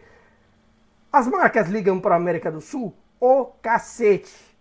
As 1.12 1.28
marcas 1.28 1.68
ligam 1.68 2.00
para 2.00 2.14
a 2.14 2.18
América 2.18 2.50
do 2.50 2.60
Sul? 2.60 2.96
O 3.20 3.44
cacete. 3.60 4.56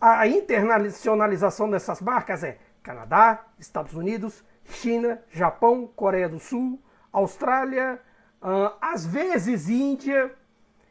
A 0.00 0.26
internacionalização 0.26 1.68
dessas 1.70 2.00
marcas 2.00 2.42
é 2.42 2.56
Canadá, 2.82 3.44
Estados 3.58 3.94
Unidos, 3.94 4.42
China, 4.64 5.20
Japão, 5.30 5.86
Coreia 5.94 6.28
do 6.28 6.38
Sul, 6.38 6.80
Austrália, 7.12 8.00
uh, 8.42 8.72
às 8.80 9.06
vezes 9.06 9.68
Índia, 9.68 10.34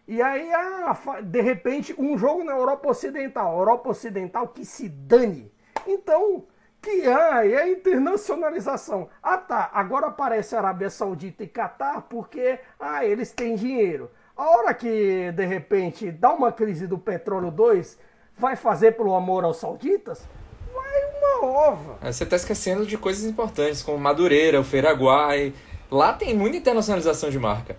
e 0.08 0.22
aí, 0.22 0.52
ah, 0.54 1.22
de 1.22 1.42
repente, 1.42 1.96
um 1.98 2.18
jogo 2.18 2.44
na 2.44 2.52
Europa 2.52 2.90
Ocidental. 2.90 3.58
Europa 3.58 3.90
Ocidental 3.90 4.48
que 4.50 4.66
se 4.66 4.90
dane. 4.90 5.52
Então, 5.88 6.46
que 6.82 7.08
ah, 7.08 7.46
é 7.48 7.72
internacionalização. 7.72 9.10
Ah 9.22 9.38
tá, 9.38 9.72
agora 9.74 10.08
aparece 10.08 10.56
Arábia 10.56 10.90
Saudita 10.90 11.44
e 11.44 11.48
Catar 11.48 12.02
porque 12.10 12.60
ah, 12.78 13.06
eles 13.06 13.32
têm 13.32 13.56
dinheiro. 13.56 14.12
A 14.36 14.50
hora 14.50 14.74
que, 14.74 15.32
de 15.32 15.46
repente, 15.46 16.12
dá 16.12 16.34
uma 16.34 16.52
crise 16.52 16.86
do 16.86 16.98
petróleo 16.98 17.52
2, 17.52 17.98
vai 18.38 18.56
fazer 18.58 18.94
pelo 18.94 19.16
amor 19.16 19.46
aos 19.46 19.58
sauditas? 19.58 20.28
Vai 20.74 21.06
uma 21.20 21.46
ova. 21.46 21.98
Você 22.02 22.24
está 22.24 22.36
esquecendo 22.36 22.86
de 22.86 22.98
coisas 22.98 23.24
importantes, 23.24 23.82
como 23.82 23.98
Madureira, 23.98 24.60
o 24.60 24.64
Feiraguai. 24.64 25.54
Lá 25.90 26.12
tem 26.12 26.36
muita 26.36 26.58
internacionalização 26.58 27.30
de 27.30 27.40
marca. 27.40 27.78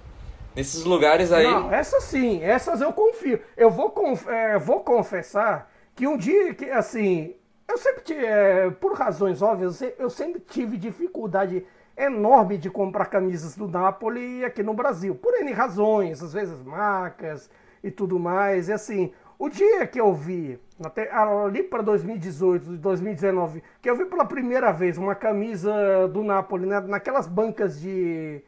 Nesses 0.55 0.85
lugares 0.85 1.33
aí. 1.33 1.45
Não, 1.45 1.73
essas 1.73 2.05
sim, 2.05 2.43
essas 2.43 2.81
eu 2.81 2.93
confio. 2.93 3.41
Eu 3.57 3.71
vou, 3.71 3.91
conf 3.91 4.29
é, 4.29 4.59
vou 4.59 4.81
confessar 4.81 5.71
que 5.95 6.07
um 6.07 6.17
dia 6.17 6.55
que, 6.55 6.71
assim, 6.71 7.35
eu 7.69 7.79
sempre 7.79 8.03
tive, 8.03 8.25
é, 8.25 8.71
por 8.71 8.95
razões 8.95 9.43
óbvias, 9.43 9.83
eu 9.99 10.11
sempre 10.11 10.41
tive 10.41 10.77
dificuldade 10.77 11.67
enorme 11.97 12.59
de 12.59 12.69
comprar 12.71 13.07
camisas 13.07 13.57
do 13.57 13.69
Napoli 13.69 14.45
aqui 14.45 14.63
no 14.63 14.75
Brasil. 14.75 15.15
Por 15.15 15.35
N 15.35 15.53
razões, 15.53 16.23
às 16.23 16.33
vezes 16.33 16.63
marcas 16.63 17.51
e 17.83 17.91
tudo 17.91 18.19
mais. 18.19 18.69
E 18.69 18.73
assim, 18.73 19.13
o 19.39 19.49
dia 19.49 19.87
que 19.87 20.01
eu 20.01 20.13
vi, 20.13 20.59
até, 20.85 21.11
ali 21.13 21.63
para 21.63 21.83
2018, 21.83 22.77
2019, 22.77 23.63
que 23.81 23.89
eu 23.89 23.97
vi 23.97 24.05
pela 24.05 24.25
primeira 24.25 24.73
vez 24.73 24.99
uma 24.99 25.15
camisa 25.15 26.09
do 26.09 26.23
Napoli 26.23 26.67
né, 26.67 26.81
naquelas 26.81 27.27
bancas 27.27 27.81
de 27.81 28.43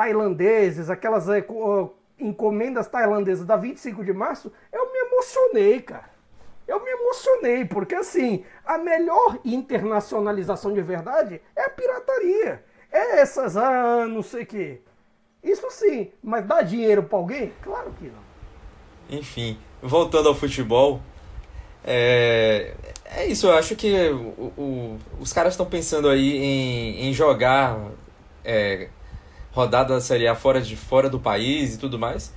tailandeses, 0.00 0.88
aquelas 0.88 1.28
é, 1.28 1.44
encomendas 2.18 2.88
tailandesas 2.88 3.44
da 3.44 3.54
25 3.54 4.02
de 4.02 4.14
março, 4.14 4.50
eu 4.72 4.90
me 4.90 4.98
emocionei, 4.98 5.78
cara. 5.82 6.08
Eu 6.66 6.82
me 6.82 6.90
emocionei, 6.90 7.66
porque 7.66 7.94
assim, 7.94 8.42
a 8.64 8.78
melhor 8.78 9.38
internacionalização 9.44 10.72
de 10.72 10.80
verdade 10.80 11.42
é 11.54 11.66
a 11.66 11.68
pirataria. 11.68 12.64
É 12.90 13.20
essas, 13.20 13.58
ah, 13.58 14.06
não 14.06 14.22
sei 14.22 14.44
o 14.44 14.46
quê. 14.46 14.80
Isso 15.44 15.70
sim, 15.70 16.10
mas 16.22 16.46
dá 16.46 16.62
dinheiro 16.62 17.02
para 17.02 17.18
alguém? 17.18 17.52
Claro 17.60 17.92
que 17.98 18.06
não. 18.06 19.18
Enfim, 19.18 19.58
voltando 19.82 20.30
ao 20.30 20.34
futebol, 20.34 21.02
é, 21.84 22.72
é 23.04 23.26
isso, 23.26 23.48
eu 23.48 23.52
acho 23.52 23.76
que 23.76 24.08
o, 24.08 24.52
o, 24.56 24.98
os 25.20 25.30
caras 25.30 25.52
estão 25.52 25.66
pensando 25.66 26.08
aí 26.08 26.38
em, 26.38 27.08
em 27.08 27.12
jogar 27.12 27.78
é, 28.42 28.88
rodada 29.52 29.94
da 29.94 30.00
Série 30.00 30.26
A 30.26 30.34
fora, 30.34 30.60
de, 30.60 30.76
fora 30.76 31.08
do 31.08 31.18
país 31.18 31.74
e 31.74 31.78
tudo 31.78 31.98
mais. 31.98 32.32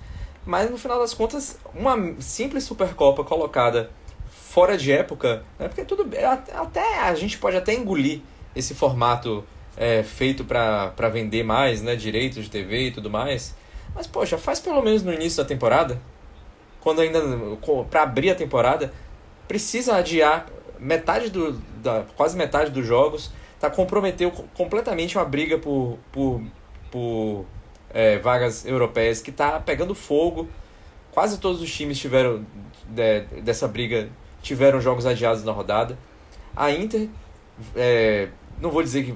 Mas 0.46 0.70
no 0.70 0.78
final 0.78 1.00
das 1.00 1.14
contas, 1.14 1.58
uma 1.74 1.96
simples 2.20 2.64
Supercopa 2.64 3.24
colocada 3.24 3.90
fora 4.28 4.78
de 4.78 4.92
época, 4.92 5.44
né, 5.58 5.68
porque 5.68 5.84
tudo 5.84 6.06
até 6.54 7.00
a 7.00 7.16
gente 7.16 7.38
pode 7.38 7.58
até 7.58 7.74
engolir 7.74 8.22
esse 8.56 8.76
formato 8.76 9.44
é, 9.76 10.04
feito 10.04 10.44
para 10.44 11.10
vender 11.12 11.44
mais, 11.44 11.82
né, 11.82 11.96
direitos 11.96 12.44
de 12.44 12.50
TV 12.50 12.88
e 12.88 12.92
tudo 12.92 13.10
mais. 13.10 13.56
Mas 13.96 14.06
poxa, 14.06 14.38
faz 14.38 14.60
pelo 14.60 14.82
menos 14.82 15.02
no 15.04 15.14
início 15.14 15.42
da 15.42 15.48
temporada, 15.48 16.00
quando 16.82 17.02
ainda 17.02 17.22
para 17.90 18.04
abrir 18.04 18.32
a 18.32 18.36
temporada, 18.36 18.94
precisa 19.48 19.96
adiar 19.96 20.48
metade 20.80 21.30
do, 21.30 21.54
da, 21.82 22.04
quase 22.16 22.36
metade 22.36 22.72
dos 22.72 22.86
jogos, 22.86 23.32
tá 23.60 23.70
comprometeu 23.70 24.32
completamente 24.56 25.18
uma 25.18 25.26
briga 25.26 25.58
por, 25.58 25.98
por, 26.12 26.42
por 26.94 27.48
é, 27.92 28.20
vagas 28.20 28.68
europeias 28.68 29.20
que 29.20 29.32
está 29.32 29.60
pegando 29.60 29.96
fogo. 29.96 30.48
Quase 31.12 31.40
todos 31.40 31.60
os 31.60 31.74
times 31.74 31.98
tiveram 31.98 32.46
de, 32.88 33.22
dessa 33.42 33.68
briga 33.68 34.10
tiveram 34.44 34.80
jogos 34.80 35.08
adiados 35.08 35.44
na 35.44 35.52
rodada. 35.52 35.98
A 36.56 36.70
Inter, 36.70 37.10
é, 37.76 38.28
não 38.62 38.70
vou 38.70 38.84
dizer 38.84 39.04
que 39.06 39.16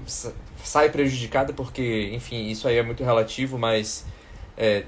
sai 0.64 0.90
prejudicada, 0.90 1.54
porque, 1.54 2.10
enfim, 2.14 2.48
isso 2.48 2.68
aí 2.68 2.78
é 2.78 2.84
muito 2.84 3.04
relativo, 3.04 3.60
mas 3.60 4.06
é, 4.58 4.86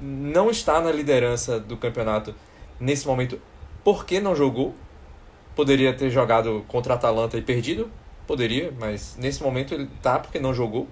não 0.00 0.48
está 0.48 0.80
na 0.80 0.90
liderança 0.90 1.60
do 1.60 1.76
campeonato 1.76 2.34
nesse 2.80 3.06
momento 3.06 3.38
porque 3.84 4.18
não 4.18 4.34
jogou. 4.34 4.74
Poderia 5.54 5.92
ter 5.92 6.08
jogado 6.08 6.64
contra 6.68 6.94
a 6.94 6.96
Atalanta 6.96 7.36
e 7.36 7.42
perdido, 7.42 7.90
poderia, 8.26 8.72
mas 8.80 9.16
nesse 9.18 9.42
momento 9.42 9.74
ele 9.74 9.90
tá 10.00 10.18
porque 10.18 10.38
não 10.38 10.54
jogou. 10.54 10.88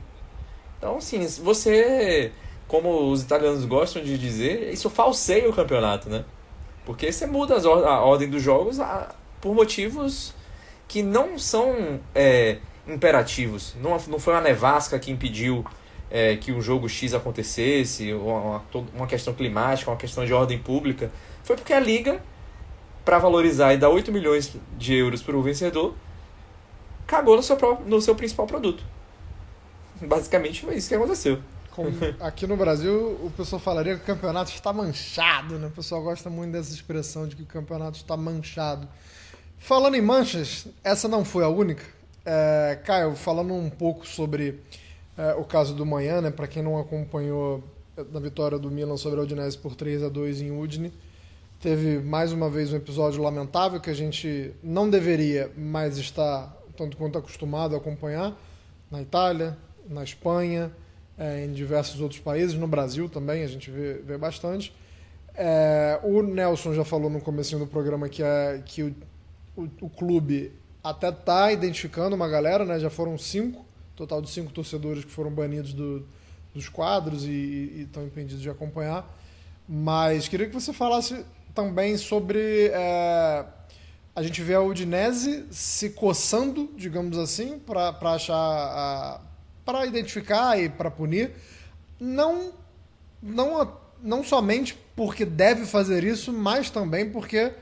Então, 0.81 0.97
assim, 0.97 1.27
você, 1.43 2.33
como 2.67 3.13
os 3.13 3.23
italianos 3.23 3.67
gostam 3.67 4.03
de 4.03 4.17
dizer, 4.17 4.73
isso 4.73 4.89
falseia 4.89 5.47
o 5.47 5.53
campeonato, 5.53 6.09
né? 6.09 6.25
Porque 6.87 7.13
você 7.13 7.27
muda 7.27 7.57
a 7.57 8.01
ordem 8.01 8.31
dos 8.31 8.43
jogos 8.43 8.81
a, 8.81 9.15
por 9.43 9.55
motivos 9.55 10.33
que 10.89 11.03
não 11.03 11.39
são 11.39 12.01
é, 12.15 12.57
imperativos. 12.89 13.75
Não, 13.79 13.91
não 14.09 14.19
foi 14.19 14.33
uma 14.33 14.41
nevasca 14.41 14.99
que 14.99 15.11
impediu 15.11 15.67
é, 16.11 16.37
que 16.37 16.51
um 16.51 16.63
jogo 16.63 16.89
X 16.89 17.13
acontecesse, 17.13 18.15
uma, 18.15 18.63
uma 18.95 19.07
questão 19.07 19.35
climática, 19.35 19.91
uma 19.91 19.99
questão 19.99 20.25
de 20.25 20.33
ordem 20.33 20.59
pública. 20.59 21.13
Foi 21.45 21.57
porque 21.57 21.75
a 21.75 21.79
Liga, 21.79 22.23
para 23.05 23.19
valorizar 23.19 23.75
e 23.75 23.77
dar 23.77 23.91
8 23.91 24.11
milhões 24.11 24.57
de 24.79 24.95
euros 24.95 25.23
para 25.23 25.37
o 25.37 25.43
vencedor, 25.43 25.95
cagou 27.07 27.37
no 27.37 27.43
seu, 27.43 27.59
no 27.85 28.01
seu 28.01 28.15
principal 28.15 28.47
produto. 28.47 28.83
Basicamente 30.01 30.63
foi 30.63 30.77
isso 30.77 30.89
que 30.89 30.95
aconteceu. 30.95 31.41
Como 31.71 31.91
aqui 32.21 32.47
no 32.47 32.57
Brasil, 32.57 33.19
o 33.23 33.33
pessoal 33.37 33.61
falaria 33.61 33.97
que 33.97 34.03
o 34.03 34.05
campeonato 34.05 34.51
está 34.51 34.73
manchado, 34.73 35.59
né? 35.59 35.69
O 35.69 35.71
pessoal 35.71 36.03
gosta 36.03 36.29
muito 36.29 36.53
dessa 36.53 36.73
expressão 36.73 37.29
de 37.29 37.37
que 37.37 37.43
o 37.43 37.47
campeonato 37.47 37.97
está 37.97 38.17
manchado. 38.17 38.89
Falando 39.59 39.95
em 39.95 40.03
manchas, 40.03 40.67
essa 40.83 41.07
não 41.07 41.25
foi 41.25 41.45
a 41.45 41.49
única. 41.49 41.85
É, 42.25 42.79
Caio, 42.85 43.15
falando 43.15 43.55
um 43.55 43.71
pouco 43.71 44.07
sobre 44.07 44.61
é, 45.17 45.35
o 45.35 45.45
caso 45.45 45.75
do 45.75 45.87
manhã, 45.87 46.21
né? 46.21 46.31
Para 46.31 46.49
quem 46.49 46.63
não 46.63 46.79
acompanhou 46.79 47.63
na 48.13 48.21
vitória 48.21 48.59
do 48.59 48.71
Milan 48.71 48.97
sobre 48.97 49.21
a 49.21 49.23
Udinese 49.23 49.59
por 49.59 49.75
3 49.75 50.03
a 50.03 50.09
2 50.09 50.41
em 50.41 50.51
Udine, 50.51 50.93
teve 51.61 51.99
mais 51.99 52.33
uma 52.33 52.49
vez 52.49 52.73
um 52.73 52.77
episódio 52.77 53.23
lamentável 53.23 53.81
que 53.81 53.91
a 53.91 53.95
gente 53.95 54.53
não 54.63 54.89
deveria, 54.89 55.51
mas 55.57 55.99
está 55.99 56.51
tanto 56.77 56.97
quanto 56.97 57.19
acostumado 57.19 57.75
a 57.75 57.79
acompanhar 57.79 58.35
na 58.91 59.03
Itália, 59.03 59.57
na 59.91 60.05
Espanha, 60.05 60.71
é, 61.19 61.45
em 61.45 61.53
diversos 61.53 62.01
outros 62.01 62.21
países, 62.21 62.57
no 62.57 62.67
Brasil 62.67 63.09
também 63.09 63.43
a 63.43 63.47
gente 63.47 63.71
vê, 63.71 63.95
vê 63.95 64.17
bastante. 64.17 64.75
É, 65.35 66.01
o 66.03 66.23
Nelson 66.23 66.75
já 66.75 66.85
falou 66.85 67.11
no 67.11 67.21
começo 67.21 67.59
do 67.59 67.67
programa 67.67 68.09
que, 68.09 68.23
é, 68.23 68.63
que 68.65 68.83
o, 68.83 68.95
o, 69.57 69.69
o 69.83 69.91
clube 69.91 70.53
até 70.83 71.11
está 71.11 71.53
identificando 71.53 72.17
uma 72.17 72.29
galera, 72.29 72.65
né? 72.65 72.79
já 72.79 72.89
foram 72.89 73.19
cinco, 73.19 73.65
total 73.95 74.23
de 74.23 74.31
cinco 74.31 74.51
torcedores 74.51 75.05
que 75.05 75.11
foram 75.11 75.31
banidos 75.31 75.75
do, 75.75 76.07
dos 76.55 76.69
quadros 76.69 77.25
e 77.25 77.83
estão 77.83 78.05
impedidos 78.05 78.41
de 78.41 78.49
acompanhar. 78.49 79.07
Mas 79.69 80.27
queria 80.27 80.49
que 80.49 80.55
você 80.55 80.73
falasse 80.73 81.25
também 81.55 81.97
sobre. 81.97 82.71
É, 82.73 83.45
a 84.17 84.23
gente 84.23 84.43
vê 84.43 84.55
a 84.55 84.61
Udinese 84.61 85.47
se 85.51 85.91
coçando, 85.91 86.71
digamos 86.77 87.17
assim, 87.19 87.59
para 87.59 87.97
achar. 88.03 89.30
Para 89.71 89.87
identificar 89.87 90.61
e 90.61 90.69
para 90.69 90.91
punir, 90.91 91.31
não, 92.01 92.53
não, 93.23 93.73
não 94.03 94.25
somente 94.25 94.77
porque 94.97 95.25
deve 95.25 95.65
fazer 95.65 96.03
isso, 96.03 96.33
mas 96.33 96.71
também 96.71 97.09
porque 97.09 97.53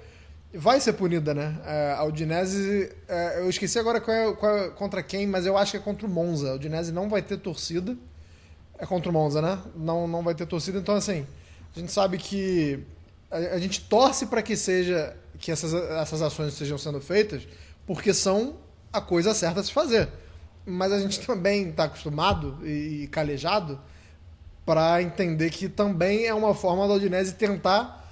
vai 0.55 0.81
ser 0.81 0.95
punida, 0.95 1.35
né? 1.35 1.61
É, 1.67 1.95
a 1.99 2.05
Udinese, 2.05 2.91
é, 3.07 3.41
eu 3.41 3.51
esqueci 3.51 3.79
agora 3.79 4.01
qual 4.01 4.17
é, 4.17 4.33
qual 4.33 4.57
é, 4.57 4.71
contra 4.71 5.03
quem, 5.03 5.27
mas 5.27 5.45
eu 5.45 5.59
acho 5.59 5.73
que 5.73 5.77
é 5.77 5.81
contra 5.81 6.07
o 6.07 6.11
Monza. 6.11 6.53
A 6.53 6.55
Udinese 6.55 6.93
não 6.93 7.11
vai 7.11 7.21
ter 7.21 7.37
torcida. 7.37 7.95
É 8.79 8.87
contra 8.87 9.11
o 9.11 9.13
Monza, 9.13 9.43
né? 9.43 9.59
Não, 9.77 10.09
não 10.09 10.23
vai 10.23 10.35
ter 10.35 10.47
torcida. 10.47 10.79
Então, 10.79 10.95
assim, 10.95 11.27
a 11.77 11.79
gente 11.79 11.93
sabe 11.93 12.17
que 12.17 12.83
a, 13.31 13.37
a 13.37 13.59
gente 13.59 13.83
torce 13.83 14.25
para 14.25 14.41
que 14.41 14.57
seja 14.57 15.15
que 15.39 15.53
essas, 15.53 15.75
essas 15.75 16.23
ações 16.23 16.55
estejam 16.55 16.79
sendo 16.79 17.03
feitas, 17.03 17.47
porque 17.87 18.15
são 18.15 18.57
a 18.91 19.01
coisa 19.01 19.35
certa 19.35 19.61
a 19.61 19.63
se 19.63 19.73
fazer 19.73 20.09
mas 20.69 20.93
a 20.93 21.01
gente 21.01 21.25
também 21.27 21.71
está 21.71 21.85
acostumado 21.85 22.59
e, 22.65 23.09
calejado 23.11 23.81
para 24.67 25.03
entender 25.03 25.49
que 25.51 25.69
também 25.69 26.27
é 26.27 26.35
uma 26.35 26.55
forma 26.55 26.87
da 26.87 26.95
Udinese 26.95 27.35
tentar 27.35 28.07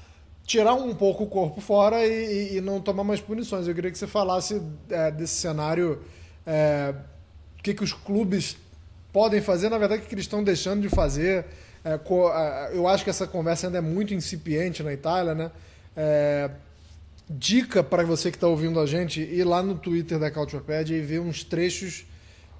tirar 0.46 0.72
um 0.74 0.94
pouco 0.94 1.24
o 1.24 1.26
corpo 1.26 1.60
fora 1.60 2.06
e, 2.06 2.56
e, 2.56 2.60
não 2.62 2.80
tomar 2.80 3.04
mais 3.04 3.20
punições. 3.20 3.68
Eu 3.68 3.74
queria 3.74 3.90
que 3.90 3.98
você 3.98 4.06
falasse 4.06 4.62
é, 4.88 5.10
desse 5.10 5.34
cenário, 5.34 6.00
é, 6.46 6.94
o 7.58 7.62
que, 7.62 7.74
que 7.74 7.84
os 7.84 7.92
clubes 7.92 8.56
podem 9.12 9.42
fazer, 9.42 9.68
na 9.68 9.76
verdade, 9.76 10.02
o 10.02 10.06
que 10.06 10.14
eles 10.14 10.24
estão 10.24 10.42
deixando 10.42 10.80
de 10.80 10.88
fazer. 10.88 11.44
É, 11.84 12.00
eu 12.72 12.88
acho 12.88 13.04
que 13.04 13.10
essa 13.10 13.26
conversa 13.26 13.66
ainda 13.66 13.78
é 13.78 13.82
muito 13.82 14.14
incipiente 14.14 14.82
na 14.82 14.92
Itália, 14.92 15.34
né? 15.34 15.50
É, 15.94 16.50
dica 17.28 17.82
para 17.82 18.02
você 18.04 18.30
que 18.30 18.36
está 18.36 18.46
ouvindo 18.46 18.80
a 18.80 18.86
gente 18.86 19.20
ir 19.20 19.44
lá 19.44 19.62
no 19.62 19.74
Twitter 19.74 20.18
da 20.18 20.30
Cautiopédia 20.30 20.96
e 20.96 21.00
ver 21.00 21.20
uns 21.20 21.44
trechos 21.44 22.06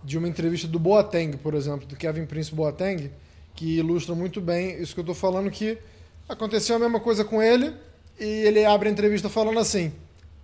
de 0.03 0.19
uma 0.19 0.29
entrevista 0.29 0.69
do 0.69 0.79
Boateng, 0.79 1.37
por 1.37 1.55
exemplo, 1.55 1.87
do 1.87 1.97
Kevin 1.97 2.27
Prince 2.27 2.55
Boateng, 2.55 3.11
que 3.55 3.79
ilustra 3.79 4.15
muito 4.15 4.41
bem 4.41 4.81
isso 4.81 4.95
que 4.95 5.01
eu 5.01 5.03
estou 5.03 5.15
falando, 5.15 5.51
que 5.51 5.79
aconteceu 6.29 6.77
a 6.77 6.79
mesma 6.79 7.01
coisa 7.01 7.25
com 7.25 7.43
ele 7.43 7.75
e 8.19 8.25
ele 8.25 8.65
abre 8.65 8.89
a 8.89 8.93
entrevista 8.93 9.29
falando 9.29 9.59
assim, 9.59 9.93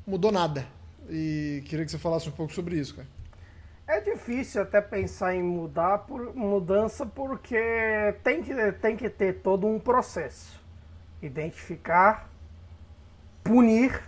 mudou 0.06 0.32
nada. 0.32 0.66
E 1.08 1.62
queria 1.66 1.84
que 1.84 1.90
você 1.90 1.98
falasse 1.98 2.28
um 2.28 2.32
pouco 2.32 2.52
sobre 2.52 2.76
isso, 2.76 2.94
cara. 2.94 3.08
É 3.86 4.00
difícil 4.00 4.62
até 4.62 4.80
pensar 4.80 5.34
em 5.34 5.42
mudar 5.42 5.98
por 5.98 6.34
mudança 6.34 7.04
porque 7.04 7.58
tem 8.22 8.42
que, 8.42 8.72
tem 8.80 8.96
que 8.96 9.10
ter 9.10 9.40
todo 9.40 9.66
um 9.66 9.78
processo. 9.78 10.60
Identificar, 11.20 12.30
punir 13.44 14.00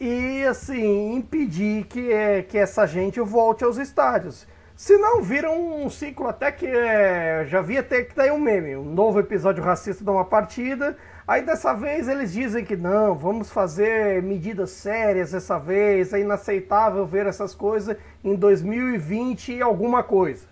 e 0.00 0.44
assim 0.46 1.14
impedir 1.14 1.84
que, 1.84 2.10
é, 2.10 2.42
que 2.42 2.56
essa 2.56 2.86
gente 2.86 3.20
volte 3.20 3.62
aos 3.62 3.76
estádios. 3.76 4.46
Se 4.74 4.96
não, 4.96 5.22
vira 5.22 5.50
um 5.50 5.90
ciclo 5.90 6.26
até 6.26 6.50
que 6.50 6.66
é, 6.66 7.44
já 7.46 7.60
via 7.60 7.82
ter 7.82 8.04
que 8.04 8.14
ter 8.14 8.32
um 8.32 8.38
meme, 8.38 8.74
um 8.76 8.94
novo 8.94 9.20
episódio 9.20 9.62
racista 9.62 10.02
de 10.02 10.08
uma 10.08 10.24
partida. 10.24 10.96
Aí 11.28 11.42
dessa 11.42 11.74
vez 11.74 12.08
eles 12.08 12.32
dizem 12.32 12.64
que 12.64 12.76
não, 12.76 13.14
vamos 13.14 13.50
fazer 13.50 14.22
medidas 14.22 14.70
sérias 14.70 15.32
dessa 15.32 15.58
vez, 15.58 16.14
é 16.14 16.20
inaceitável 16.20 17.04
ver 17.04 17.26
essas 17.26 17.54
coisas 17.54 17.94
em 18.24 18.34
2020 18.34 19.52
e 19.52 19.60
alguma 19.60 20.02
coisa. 20.02 20.46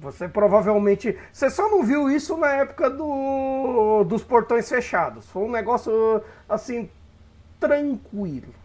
Você 0.00 0.26
provavelmente. 0.26 1.16
Você 1.32 1.48
só 1.48 1.70
não 1.70 1.84
viu 1.84 2.10
isso 2.10 2.36
na 2.36 2.52
época 2.54 2.90
do, 2.90 4.02
dos 4.02 4.24
portões 4.24 4.68
fechados. 4.68 5.28
Foi 5.30 5.44
um 5.44 5.50
negócio 5.50 6.22
assim, 6.48 6.90
tranquilo. 7.60 8.59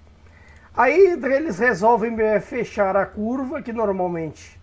Aí 0.77 1.17
eles 1.23 1.57
resolvem 1.57 2.19
é, 2.19 2.37
fechar 2.41 2.97
a 2.97 3.05
curva, 3.05 3.61
que 3.61 3.71
normalmente 3.71 4.59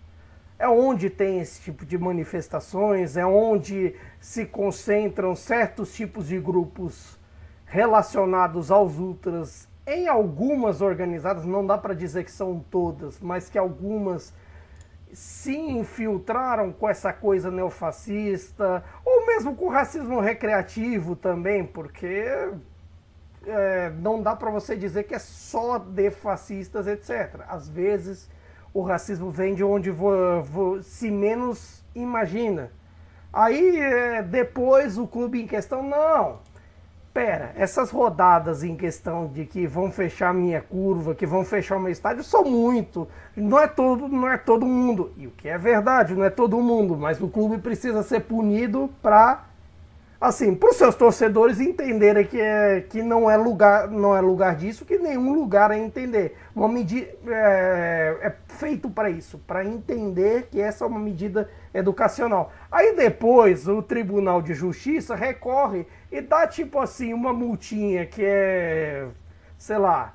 é 0.59 0.67
onde 0.67 1.09
tem 1.09 1.39
esse 1.39 1.59
tipo 1.59 1.83
de 1.83 1.97
manifestações, 1.97 3.17
é 3.17 3.25
onde 3.25 3.95
se 4.19 4.45
concentram 4.45 5.35
certos 5.35 5.91
tipos 5.95 6.27
de 6.27 6.39
grupos 6.39 7.19
relacionados 7.65 8.69
aos 8.69 8.99
ultras 8.99 9.67
em 9.87 10.07
algumas 10.07 10.81
organizadas, 10.81 11.45
não 11.45 11.65
dá 11.65 11.79
para 11.79 11.95
dizer 11.95 12.23
que 12.23 12.31
são 12.31 12.63
todas, 12.69 13.19
mas 13.19 13.49
que 13.49 13.57
algumas 13.57 14.31
se 15.11 15.55
infiltraram 15.55 16.71
com 16.71 16.87
essa 16.87 17.11
coisa 17.11 17.49
neofascista, 17.49 18.83
ou 19.03 19.25
mesmo 19.25 19.55
com 19.55 19.67
racismo 19.67 20.19
recreativo 20.19 21.15
também, 21.15 21.65
porque 21.65 22.51
é, 23.45 23.91
não 23.99 24.21
dá 24.21 24.35
para 24.35 24.49
você 24.49 24.75
dizer 24.75 25.03
que 25.03 25.15
é 25.15 25.19
só 25.19 25.77
de 25.77 26.09
fascistas, 26.11 26.87
etc. 26.87 27.41
Às 27.47 27.67
vezes 27.67 28.29
o 28.73 28.81
racismo 28.81 29.29
vem 29.29 29.53
de 29.53 29.63
onde 29.63 29.91
vo, 29.91 30.41
vo, 30.41 30.81
se 30.81 31.11
menos 31.11 31.83
imagina. 31.93 32.71
Aí 33.31 33.79
é, 33.79 34.21
depois 34.21 34.97
o 34.97 35.07
clube 35.07 35.41
em 35.41 35.47
questão, 35.47 35.83
não. 35.83 36.39
Pera, 37.13 37.53
essas 37.55 37.91
rodadas 37.91 38.63
em 38.63 38.75
questão 38.75 39.27
de 39.27 39.45
que 39.45 39.67
vão 39.67 39.91
fechar 39.91 40.33
minha 40.33 40.61
curva, 40.61 41.13
que 41.13 41.27
vão 41.27 41.45
fechar 41.45 41.77
o 41.77 41.79
meu 41.79 41.91
estádio, 41.91 42.23
são 42.23 42.43
muito. 42.43 43.07
Não 43.35 43.59
é 43.59 43.67
todo, 43.67 44.07
não 44.07 44.27
é 44.27 44.35
todo 44.35 44.65
mundo. 44.65 45.13
E 45.15 45.27
o 45.27 45.31
que 45.31 45.47
é 45.47 45.57
verdade, 45.57 46.15
não 46.15 46.23
é 46.23 46.31
todo 46.31 46.59
mundo, 46.59 46.97
mas 46.97 47.21
o 47.21 47.27
clube 47.27 47.59
precisa 47.59 48.01
ser 48.01 48.21
punido 48.21 48.89
para 49.01 49.45
assim, 50.23 50.55
para 50.55 50.69
os 50.69 50.77
seus 50.77 50.95
torcedores 50.95 51.59
entenderem 51.59 52.25
que, 52.25 52.39
é, 52.39 52.79
que 52.79 53.03
não, 53.03 53.29
é 53.29 53.35
lugar, 53.35 53.89
não 53.89 54.15
é 54.15 54.21
lugar 54.21 54.55
disso, 54.55 54.85
que 54.85 54.97
nenhum 54.97 55.33
lugar 55.33 55.69
é 55.69 55.77
entender. 55.77 56.37
Uma 56.55 56.69
medida 56.69 57.09
é, 57.27 58.17
é 58.21 58.35
feito 58.47 58.89
para 58.89 59.09
isso, 59.09 59.37
para 59.39 59.65
entender 59.65 60.47
que 60.49 60.61
essa 60.61 60.85
é 60.85 60.87
uma 60.87 60.99
medida 60.99 61.49
educacional. 61.73 62.53
Aí 62.71 62.95
depois 62.95 63.67
o 63.67 63.81
Tribunal 63.81 64.41
de 64.41 64.53
Justiça 64.53 65.13
recorre 65.13 65.85
e 66.09 66.21
dá 66.21 66.47
tipo 66.47 66.79
assim 66.79 67.13
uma 67.13 67.33
multinha 67.33 68.05
que 68.05 68.23
é, 68.23 69.05
sei 69.57 69.77
lá, 69.77 70.13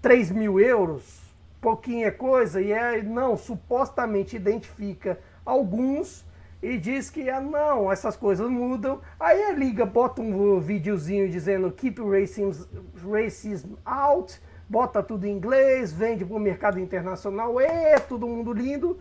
3 0.00 0.30
mil 0.30 0.60
euros, 0.60 1.24
pouquinha 1.60 2.12
coisa, 2.12 2.60
e 2.62 2.70
é, 2.70 3.02
não, 3.02 3.36
supostamente 3.36 4.36
identifica 4.36 5.18
alguns 5.44 6.24
e 6.64 6.78
diz 6.78 7.10
que 7.10 7.28
ah, 7.28 7.42
não, 7.42 7.92
essas 7.92 8.16
coisas 8.16 8.48
mudam. 8.48 8.98
Aí 9.20 9.54
liga 9.54 9.84
bota 9.84 10.22
um 10.22 10.58
videozinho 10.58 11.28
dizendo 11.28 11.70
keep 11.70 12.00
racism, 12.00 12.66
racism 13.06 13.74
out, 13.84 14.40
bota 14.66 15.02
tudo 15.02 15.26
em 15.26 15.36
inglês, 15.36 15.92
vende 15.92 16.24
para 16.24 16.34
o 16.34 16.40
mercado 16.40 16.80
internacional, 16.80 17.60
é 17.60 17.98
todo 17.98 18.26
mundo 18.26 18.54
lindo. 18.54 18.98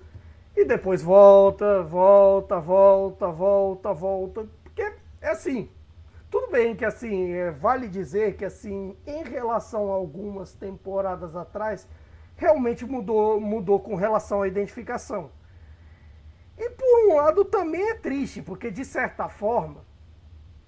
E 0.53 0.65
depois 0.65 1.01
volta, 1.01 1.81
volta, 1.83 2.59
volta, 2.59 3.27
volta, 3.27 3.93
volta. 3.93 4.45
Porque 4.61 4.81
é 5.21 5.29
assim. 5.29 5.69
Tudo 6.29 6.51
bem 6.51 6.75
que 6.75 6.83
assim, 6.83 7.31
é, 7.31 7.51
vale 7.51 7.87
dizer 7.87 8.35
que 8.35 8.43
assim, 8.43 8.97
em 9.07 9.23
relação 9.23 9.89
a 9.89 9.95
algumas 9.95 10.51
temporadas 10.51 11.33
atrás, 11.33 11.87
realmente 12.35 12.85
mudou, 12.85 13.39
mudou 13.39 13.79
com 13.79 13.95
relação 13.95 14.41
à 14.41 14.47
identificação. 14.49 15.29
E 16.57 16.69
por 16.69 17.07
um 17.07 17.15
lado 17.15 17.45
também 17.45 17.89
é 17.89 17.95
triste, 17.95 18.41
porque 18.41 18.69
de 18.69 18.85
certa 18.85 19.27
forma, 19.27 19.81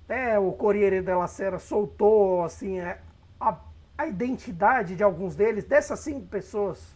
né, 0.07 0.37
o 0.39 0.51
Corriere 0.51 1.01
della 1.01 1.27
Sera 1.27 1.59
soltou 1.59 2.43
assim 2.43 2.79
é, 2.79 2.99
a, 3.39 3.57
a 3.97 4.07
identidade 4.07 4.95
de 4.95 5.03
alguns 5.03 5.35
deles, 5.35 5.63
dessas 5.63 5.99
cinco 5.99 6.25
pessoas. 6.27 6.95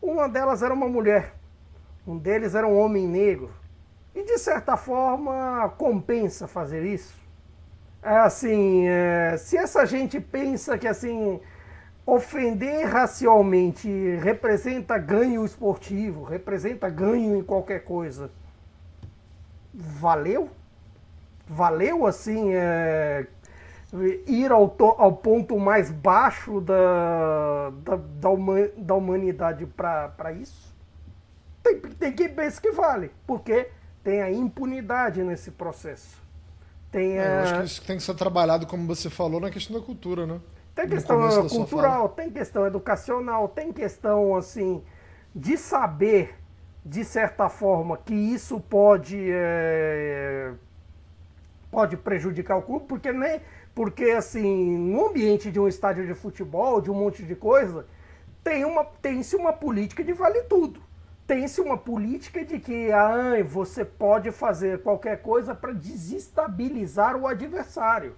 Uma 0.00 0.28
delas 0.28 0.62
era 0.62 0.72
uma 0.72 0.88
mulher, 0.88 1.34
um 2.06 2.16
deles 2.16 2.54
era 2.54 2.66
um 2.66 2.78
homem 2.78 3.06
negro. 3.06 3.50
E 4.14 4.22
de 4.22 4.38
certa 4.38 4.76
forma 4.76 5.72
compensa 5.78 6.48
fazer 6.48 6.84
isso. 6.84 7.18
É 8.02 8.16
assim, 8.16 8.88
é, 8.88 9.36
se 9.36 9.56
essa 9.56 9.84
gente 9.84 10.18
pensa 10.20 10.78
que 10.78 10.88
assim 10.88 11.40
ofender 12.06 12.86
racialmente 12.86 13.88
representa 14.16 14.98
ganho 14.98 15.44
esportivo, 15.44 16.24
representa 16.24 16.88
ganho 16.88 17.36
em 17.36 17.42
qualquer 17.42 17.84
coisa. 17.84 18.30
Valeu? 19.72 20.50
Valeu 21.46 22.06
assim 22.06 22.52
é, 22.54 23.26
ir 24.26 24.50
ao, 24.52 24.68
to, 24.68 24.94
ao 24.98 25.12
ponto 25.12 25.58
mais 25.58 25.90
baixo 25.90 26.60
da, 26.60 27.70
da, 27.82 27.96
da, 27.96 28.30
uma, 28.30 28.68
da 28.76 28.94
humanidade 28.94 29.66
para 29.66 30.32
isso? 30.32 30.74
Tem, 31.62 31.78
tem 31.80 32.12
que 32.12 32.28
pensar 32.28 32.60
que 32.60 32.72
vale, 32.72 33.10
porque 33.26 33.68
tem 34.02 34.22
a 34.22 34.30
impunidade 34.30 35.22
nesse 35.22 35.50
processo. 35.50 36.20
Tem 36.90 37.18
a... 37.18 37.22
É, 37.22 37.26
eu 37.26 37.42
acho 37.42 37.54
que 37.58 37.64
isso 37.64 37.82
tem 37.86 37.96
que 37.96 38.02
ser 38.02 38.14
trabalhado, 38.14 38.66
como 38.66 38.86
você 38.86 39.10
falou, 39.10 39.40
na 39.40 39.50
questão 39.50 39.78
da 39.78 39.84
cultura, 39.84 40.26
né? 40.26 40.40
Tem 40.80 40.88
questão 40.88 41.48
cultural, 41.48 42.08
tem 42.08 42.30
questão 42.30 42.66
educacional, 42.66 43.48
tem 43.48 43.72
questão 43.72 44.34
assim 44.34 44.82
de 45.34 45.56
saber 45.56 46.34
de 46.84 47.04
certa 47.04 47.50
forma 47.50 47.98
que 47.98 48.14
isso 48.14 48.58
pode 48.58 49.18
é, 49.30 50.52
pode 51.70 51.96
prejudicar 51.98 52.56
o 52.56 52.62
clube, 52.62 52.86
porque 52.86 53.12
nem 53.12 53.42
porque 53.74 54.04
assim 54.04 54.78
no 54.78 55.08
ambiente 55.08 55.50
de 55.50 55.60
um 55.60 55.68
estádio 55.68 56.06
de 56.06 56.14
futebol, 56.14 56.80
de 56.80 56.90
um 56.90 56.94
monte 56.94 57.22
de 57.24 57.36
coisa, 57.36 57.86
tem 58.42 58.64
uma 58.64 58.84
tem-se 58.84 59.36
uma 59.36 59.52
política 59.52 60.02
de 60.02 60.14
vale 60.14 60.44
tudo. 60.44 60.80
Tem-se 61.26 61.60
uma 61.60 61.76
política 61.76 62.44
de 62.44 62.58
que 62.58 62.90
ah, 62.90 63.40
você 63.44 63.84
pode 63.84 64.32
fazer 64.32 64.82
qualquer 64.82 65.20
coisa 65.20 65.54
para 65.54 65.72
desestabilizar 65.72 67.14
o 67.16 67.28
adversário. 67.28 68.16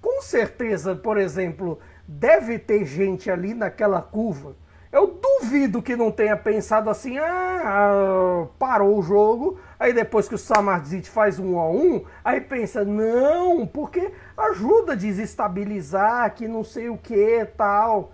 Com 0.00 0.22
certeza, 0.22 0.94
por 0.94 1.18
exemplo, 1.18 1.78
deve 2.06 2.58
ter 2.58 2.84
gente 2.84 3.30
ali 3.30 3.54
naquela 3.54 4.00
curva. 4.00 4.56
Eu 4.92 5.06
duvido 5.06 5.80
que 5.80 5.94
não 5.94 6.10
tenha 6.10 6.36
pensado 6.36 6.90
assim, 6.90 7.16
ah, 7.18 8.46
parou 8.58 8.98
o 8.98 9.02
jogo, 9.02 9.60
aí 9.78 9.92
depois 9.92 10.28
que 10.28 10.34
o 10.34 10.38
Samarzit 10.38 11.08
faz 11.08 11.38
um 11.38 11.60
a 11.60 11.70
um, 11.70 12.04
aí 12.24 12.40
pensa, 12.40 12.84
não, 12.84 13.64
porque 13.64 14.10
ajuda 14.36 14.92
a 14.92 14.96
desestabilizar, 14.96 16.34
que 16.34 16.48
não 16.48 16.64
sei 16.64 16.88
o 16.88 16.98
que 16.98 17.44
tal. 17.56 18.12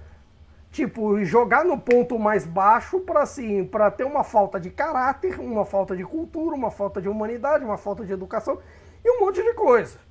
Tipo, 0.71 1.25
jogar 1.25 1.65
no 1.65 1.79
ponto 1.79 2.19
mais 2.19 2.45
baixo 2.45 3.01
para 3.01 3.23
assim, 3.23 3.65
para 3.65 3.91
ter 3.91 4.05
uma 4.05 4.23
falta 4.23 4.61
de 4.61 4.69
caráter, 4.69 5.41
uma 5.41 5.65
falta 5.65 5.97
de 5.97 6.05
cultura, 6.05 6.55
uma 6.55 6.71
falta 6.71 7.01
de 7.01 7.09
humanidade, 7.09 7.65
uma 7.65 7.79
falta 7.79 8.05
de 8.05 8.13
educação 8.13 8.59
e 9.03 9.11
um 9.11 9.25
monte 9.25 9.43
de 9.43 9.55
coisa 9.55 10.06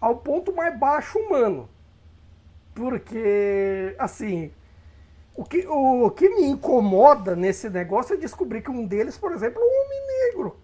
ao 0.00 0.16
ponto 0.16 0.54
mais 0.54 0.78
baixo 0.78 1.18
humano. 1.18 1.68
Porque, 2.74 3.94
assim, 3.98 4.50
o 5.34 5.44
que, 5.44 5.66
o 5.66 6.10
que 6.10 6.28
me 6.28 6.44
incomoda 6.46 7.36
nesse 7.36 7.68
negócio 7.68 8.14
é 8.14 8.16
descobrir 8.16 8.62
que 8.62 8.70
um 8.70 8.86
deles, 8.86 9.18
por 9.18 9.32
exemplo, 9.32 9.60
é 9.60 9.64
um 9.64 9.84
homem 9.84 10.06
negro. 10.06 10.56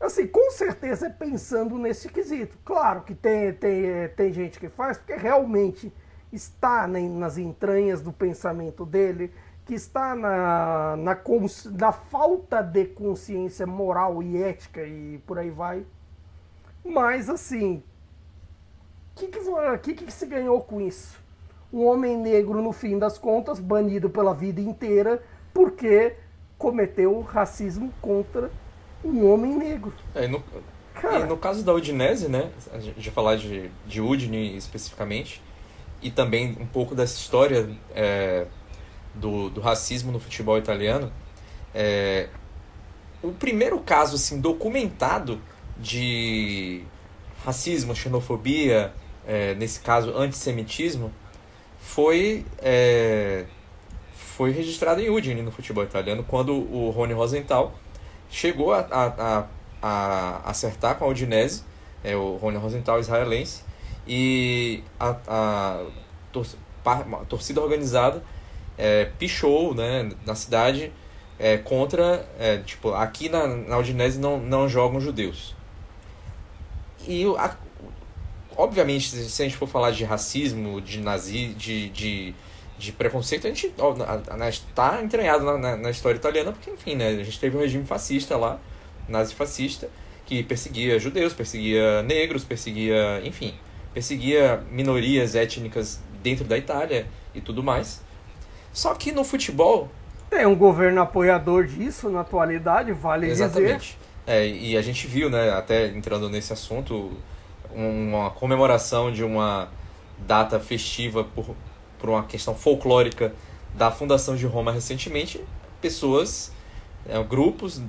Assim, 0.00 0.26
com 0.26 0.50
certeza 0.50 1.06
é 1.06 1.10
pensando 1.10 1.78
nesse 1.78 2.08
quesito. 2.08 2.58
Claro 2.64 3.02
que 3.02 3.14
tem, 3.14 3.52
tem, 3.54 4.08
tem 4.16 4.32
gente 4.32 4.60
que 4.60 4.68
faz, 4.68 4.98
porque 4.98 5.14
realmente 5.14 5.92
está 6.32 6.86
nas 6.86 7.38
entranhas 7.38 8.02
do 8.02 8.12
pensamento 8.12 8.84
dele, 8.84 9.32
que 9.64 9.74
está 9.74 10.14
na, 10.14 10.96
na, 10.96 11.16
na 11.72 11.92
falta 11.92 12.60
de 12.60 12.84
consciência 12.86 13.66
moral 13.66 14.22
e 14.22 14.42
ética 14.42 14.84
e 14.84 15.18
por 15.26 15.38
aí 15.38 15.50
vai. 15.50 15.86
Mas, 16.84 17.30
assim, 17.30 17.82
o 19.16 19.20
que, 19.20 19.26
que, 19.28 19.94
que, 19.94 20.04
que 20.06 20.12
se 20.12 20.26
ganhou 20.26 20.60
com 20.60 20.80
isso? 20.80 21.18
Um 21.72 21.84
homem 21.86 22.16
negro, 22.16 22.60
no 22.60 22.72
fim 22.72 22.98
das 22.98 23.18
contas, 23.18 23.58
banido 23.58 24.10
pela 24.10 24.34
vida 24.34 24.60
inteira 24.60 25.22
porque 25.54 26.16
cometeu 26.58 27.20
racismo 27.20 27.92
contra 28.00 28.50
um 29.04 29.30
homem 29.30 29.56
negro. 29.56 29.94
É, 30.14 30.26
no, 30.26 30.42
e 31.02 31.26
no 31.26 31.36
caso 31.36 31.62
da 31.62 31.72
Udinese, 31.72 32.28
né? 32.28 32.50
A 32.72 32.78
gente 32.78 33.10
falar 33.10 33.36
de, 33.36 33.70
de 33.86 34.00
Udine 34.00 34.56
especificamente, 34.56 35.40
e 36.02 36.10
também 36.10 36.56
um 36.60 36.66
pouco 36.66 36.94
dessa 36.94 37.16
história 37.16 37.68
é, 37.94 38.46
do, 39.14 39.48
do 39.50 39.60
racismo 39.60 40.10
no 40.10 40.18
futebol 40.18 40.58
italiano. 40.58 41.12
É, 41.74 42.28
o 43.22 43.32
primeiro 43.32 43.78
caso 43.80 44.16
assim, 44.16 44.40
documentado 44.40 45.40
de 45.78 46.82
racismo, 47.44 47.94
xenofobia, 47.94 48.92
é, 49.26 49.54
nesse 49.54 49.80
caso 49.80 50.16
antissemitismo, 50.16 51.12
foi, 51.78 52.44
é, 52.58 53.44
foi 54.14 54.50
registrado 54.50 55.00
em 55.00 55.10
Udine 55.10 55.42
no 55.42 55.50
futebol 55.50 55.84
italiano, 55.84 56.24
quando 56.24 56.52
o 56.52 56.90
Rony 56.90 57.12
Rosenthal 57.12 57.74
chegou 58.30 58.72
a, 58.72 58.80
a, 58.90 59.06
a, 59.06 59.46
a 59.82 60.50
acertar 60.50 60.96
com 60.96 61.04
a 61.04 61.08
Udinese, 61.08 61.62
é, 62.02 62.16
o 62.16 62.36
Rony 62.36 62.56
Rosenthal 62.56 62.98
israelense, 62.98 63.62
e 64.06 64.82
a, 64.98 65.16
a, 65.26 65.86
tor 66.32 66.46
a 66.84 67.24
torcida 67.26 67.62
organizada 67.62 68.22
é, 68.76 69.06
pichou 69.18 69.74
né, 69.74 70.10
na 70.26 70.34
cidade 70.34 70.92
é, 71.38 71.56
contra, 71.56 72.28
é, 72.38 72.58
tipo, 72.58 72.92
aqui 72.92 73.28
na, 73.28 73.46
na 73.46 73.78
Udinese 73.78 74.18
não, 74.18 74.38
não 74.38 74.68
jogam 74.68 75.00
judeus. 75.00 75.54
E 77.06 77.24
a, 77.38 77.56
obviamente, 78.56 79.08
se 79.08 79.42
a 79.42 79.44
gente 79.44 79.56
for 79.56 79.68
falar 79.68 79.90
de 79.90 80.04
racismo, 80.04 80.80
de 80.80 81.00
nazi, 81.00 81.48
de, 81.48 81.88
de, 81.90 82.34
de 82.78 82.92
preconceito, 82.92 83.46
a 83.46 83.50
gente 83.50 83.72
está 84.46 85.02
entranhado 85.02 85.44
na, 85.44 85.58
na, 85.58 85.76
na, 85.76 85.90
história 85.90 86.16
italiana, 86.16 86.52
porque, 86.52 86.70
enfim, 86.70 86.94
né, 86.94 87.08
a 87.08 87.24
gente 87.24 87.38
teve 87.38 87.56
um 87.56 87.60
regime 87.60 87.84
fascista 87.84 88.36
lá, 88.36 88.58
nazi-fascista, 89.08 89.88
que 90.26 90.42
perseguia 90.42 90.98
judeus, 90.98 91.32
perseguia 91.32 92.02
negros, 92.02 92.44
perseguia, 92.44 93.20
enfim, 93.24 93.54
perseguia 93.92 94.62
minorias 94.70 95.34
étnicas 95.34 96.00
dentro 96.22 96.44
da 96.44 96.56
Itália 96.56 97.06
e 97.34 97.40
tudo 97.40 97.62
mais. 97.62 98.02
Só 98.72 98.94
que 98.94 99.12
no 99.12 99.24
futebol... 99.24 99.88
Tem 100.30 100.46
um 100.46 100.56
governo 100.56 101.00
apoiador 101.00 101.66
disso 101.66 102.08
na 102.08 102.22
atualidade, 102.22 102.92
vale 102.92 103.28
Exatamente. 103.28 103.96
dizer. 103.96 104.04
É, 104.26 104.48
e 104.48 104.76
a 104.76 104.82
gente 104.82 105.06
viu, 105.06 105.28
né, 105.28 105.50
até 105.50 105.86
entrando 105.88 106.28
nesse 106.30 106.52
assunto, 106.52 107.12
uma 107.72 108.30
comemoração 108.30 109.12
de 109.12 109.22
uma 109.24 109.68
data 110.18 110.58
festiva 110.60 111.24
por, 111.24 111.54
por 111.98 112.10
uma 112.10 112.24
questão 112.24 112.54
folclórica 112.54 113.32
da 113.74 113.90
fundação 113.90 114.36
de 114.36 114.46
Roma 114.46 114.70
recentemente, 114.70 115.42
pessoas, 115.80 116.52
é, 117.06 117.22
grupos 117.22 117.80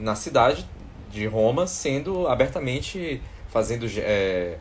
na 0.00 0.14
cidade 0.14 0.66
de 1.10 1.26
Roma 1.26 1.66
sendo 1.66 2.26
abertamente 2.28 3.20
fazendo 3.48 3.86
é, 3.98 4.58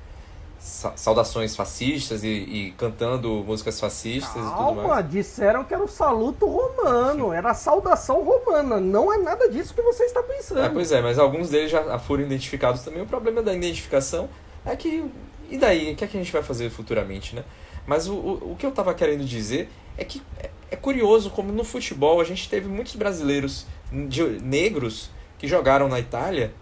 saudações 0.59 1.55
fascistas 1.55 2.23
e, 2.23 2.27
e, 2.27 2.71
cantando 2.77 3.43
músicas 3.45 3.79
fascistas 3.79 4.33
Calma, 4.33 4.71
e 4.71 4.75
tudo 4.75 4.87
mais. 4.87 5.09
disseram 5.09 5.63
que 5.63 5.73
era 5.73 5.83
o 5.83 5.87
saluto 5.87 6.47
romano, 6.47 7.31
era 7.31 7.51
a 7.51 7.53
saudação 7.53 8.23
romana. 8.23 8.79
Não 8.79 9.13
é 9.13 9.17
nada 9.17 9.49
disso 9.49 9.73
que 9.73 9.81
você 9.81 10.05
está 10.05 10.23
pensando. 10.23 10.61
É, 10.61 10.69
pois 10.69 10.91
é, 10.91 11.01
mas 11.01 11.19
alguns 11.19 11.49
deles 11.49 11.69
já 11.69 11.99
foram 11.99 12.23
identificados 12.23 12.81
também. 12.81 13.01
O 13.03 13.05
problema 13.05 13.43
da 13.43 13.53
identificação 13.53 14.29
é 14.65 14.75
que. 14.75 15.03
E 15.49 15.57
daí? 15.57 15.93
O 15.93 15.95
que, 15.95 16.03
é 16.03 16.07
que 16.07 16.17
a 16.17 16.19
gente 16.19 16.31
vai 16.31 16.41
fazer 16.41 16.69
futuramente, 16.69 17.35
né? 17.35 17.43
Mas 17.85 18.07
o, 18.07 18.13
o, 18.13 18.51
o 18.51 18.55
que 18.55 18.65
eu 18.65 18.71
estava 18.71 18.93
querendo 18.93 19.23
dizer 19.23 19.69
é 19.97 20.03
que 20.03 20.21
é, 20.39 20.49
é 20.71 20.75
curioso 20.75 21.29
como 21.29 21.51
no 21.51 21.63
futebol 21.63 22.19
a 22.19 22.23
gente 22.23 22.49
teve 22.49 22.67
muitos 22.67 22.95
brasileiros 22.95 23.65
de, 23.91 24.23
negros 24.41 25.09
que 25.37 25.47
jogaram 25.47 25.87
na 25.87 25.99
Itália 25.99 26.53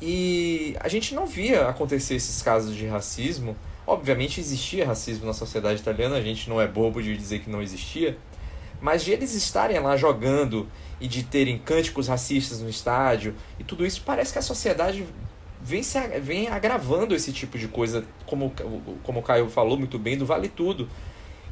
e 0.00 0.76
a 0.80 0.88
gente 0.88 1.14
não 1.14 1.26
via 1.26 1.68
acontecer 1.68 2.14
esses 2.14 2.42
casos 2.42 2.74
de 2.74 2.86
racismo. 2.86 3.56
Obviamente 3.86 4.40
existia 4.40 4.86
racismo 4.86 5.26
na 5.26 5.32
sociedade 5.32 5.80
italiana, 5.80 6.16
a 6.16 6.20
gente 6.20 6.48
não 6.48 6.60
é 6.60 6.66
bobo 6.66 7.02
de 7.02 7.16
dizer 7.16 7.40
que 7.40 7.50
não 7.50 7.62
existia, 7.62 8.16
mas 8.80 9.04
de 9.04 9.12
eles 9.12 9.34
estarem 9.34 9.78
lá 9.78 9.96
jogando 9.96 10.68
e 11.00 11.08
de 11.08 11.22
terem 11.22 11.58
cânticos 11.58 12.08
racistas 12.08 12.60
no 12.60 12.68
estádio 12.68 13.34
e 13.58 13.64
tudo 13.64 13.86
isso, 13.86 14.02
parece 14.04 14.32
que 14.32 14.38
a 14.38 14.42
sociedade 14.42 15.06
vem, 15.62 15.82
se, 15.82 15.98
vem 16.20 16.48
agravando 16.48 17.14
esse 17.14 17.32
tipo 17.32 17.56
de 17.56 17.68
coisa, 17.68 18.04
como, 18.26 18.52
como 19.02 19.20
o 19.20 19.22
Caio 19.22 19.48
falou 19.48 19.78
muito 19.78 19.98
bem, 19.98 20.18
do 20.18 20.26
vale 20.26 20.48
tudo. 20.48 20.88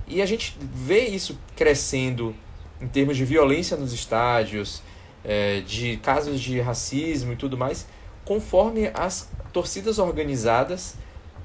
E 0.06 0.20
a 0.20 0.26
gente 0.26 0.56
vê 0.60 1.06
isso 1.06 1.38
crescendo 1.54 2.34
em 2.80 2.88
termos 2.88 3.16
de 3.16 3.24
violência 3.24 3.76
nos 3.76 3.92
estádios, 3.92 4.82
é, 5.24 5.60
de 5.60 5.98
casos 5.98 6.40
de 6.40 6.60
racismo 6.60 7.32
e 7.32 7.36
tudo 7.36 7.56
mais, 7.56 7.86
conforme 8.24 8.90
as 8.92 9.30
torcidas 9.52 9.98
organizadas 9.98 10.96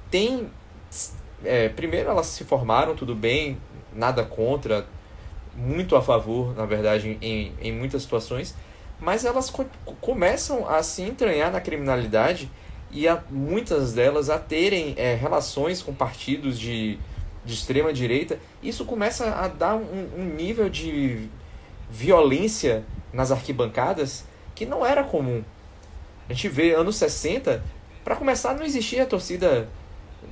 têm. 0.09 0.49
É, 1.43 1.69
primeiro, 1.69 2.09
elas 2.09 2.27
se 2.27 2.43
formaram, 2.43 2.95
tudo 2.95 3.13
bem, 3.13 3.57
nada 3.93 4.23
contra, 4.23 4.87
muito 5.55 5.95
a 5.95 6.01
favor, 6.01 6.55
na 6.55 6.65
verdade, 6.65 7.17
em, 7.21 7.53
em 7.61 7.71
muitas 7.71 8.01
situações, 8.01 8.55
mas 8.99 9.25
elas 9.25 9.49
co 9.49 9.65
começam 10.01 10.67
a 10.67 10.81
se 10.81 11.01
entranhar 11.01 11.51
na 11.51 11.59
criminalidade 11.59 12.49
e 12.91 13.07
a, 13.07 13.21
muitas 13.29 13.93
delas 13.93 14.29
a 14.29 14.39
terem 14.39 14.93
é, 14.97 15.15
relações 15.15 15.81
com 15.81 15.93
partidos 15.93 16.59
de, 16.59 16.97
de 17.43 17.53
extrema 17.53 17.91
direita. 17.91 18.39
Isso 18.63 18.85
começa 18.85 19.25
a 19.35 19.47
dar 19.47 19.75
um, 19.75 20.09
um 20.17 20.23
nível 20.23 20.69
de 20.69 21.27
violência 21.89 22.83
nas 23.13 23.31
arquibancadas 23.31 24.25
que 24.53 24.65
não 24.65 24.85
era 24.85 25.03
comum. 25.03 25.43
A 26.29 26.33
gente 26.33 26.47
vê 26.49 26.73
anos 26.73 26.95
60, 26.95 27.63
para 28.03 28.15
começar 28.15 28.55
não 28.55 28.63
existia 28.63 29.05
torcida. 29.05 29.67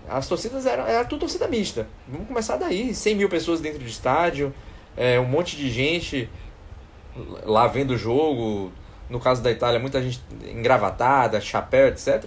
As 0.09 0.27
torcidas 0.27 0.65
eram, 0.65 0.85
era 0.85 1.05
tudo 1.05 1.21
torcida 1.21 1.47
mista. 1.47 1.87
Vamos 2.07 2.27
começar 2.27 2.57
daí, 2.57 2.93
100 2.93 3.15
mil 3.15 3.29
pessoas 3.29 3.61
dentro 3.61 3.79
do 3.79 3.85
estádio, 3.85 4.53
é, 4.97 5.19
um 5.19 5.25
monte 5.25 5.55
de 5.55 5.69
gente 5.69 6.29
lá 7.43 7.67
vendo 7.67 7.91
o 7.91 7.97
jogo. 7.97 8.71
No 9.09 9.19
caso 9.19 9.43
da 9.43 9.51
Itália, 9.51 9.79
muita 9.79 10.01
gente 10.01 10.21
engravatada, 10.49 11.39
chapéu, 11.39 11.87
etc. 11.87 12.25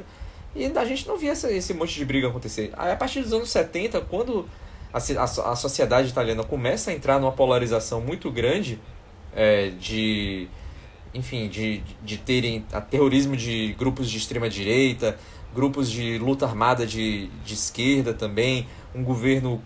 E 0.55 0.67
a 0.67 0.85
gente 0.85 1.07
não 1.07 1.17
via 1.17 1.33
esse, 1.33 1.53
esse 1.53 1.75
monte 1.75 1.95
de 1.95 2.05
briga 2.05 2.29
acontecer. 2.29 2.73
Aí, 2.77 2.93
a 2.93 2.97
partir 2.97 3.21
dos 3.21 3.33
anos 3.33 3.51
70, 3.51 4.01
quando 4.03 4.47
a, 4.93 4.99
a, 4.99 5.53
a 5.53 5.57
sociedade 5.57 6.09
italiana 6.09 6.45
começa 6.45 6.91
a 6.91 6.95
entrar 6.95 7.19
numa 7.19 7.33
polarização 7.33 8.01
muito 8.01 8.31
grande 8.31 8.79
é, 9.35 9.71
de 9.71 10.49
enfim, 11.17 11.49
de, 11.49 11.83
de 12.03 12.19
terem 12.19 12.65
terrorismo 12.91 13.37
de 13.37 13.75
grupos 13.79 14.11
de 14.11 14.19
extrema 14.19 14.49
direita, 14.49 15.19
grupos 15.55 15.91
de 15.91 16.19
luta 16.19 16.45
armada 16.45 16.87
de, 16.87 17.29
de 17.45 17.55
esquerda 17.55 18.13
também, 18.13 18.67
um 18.95 19.03
governo 19.03 19.63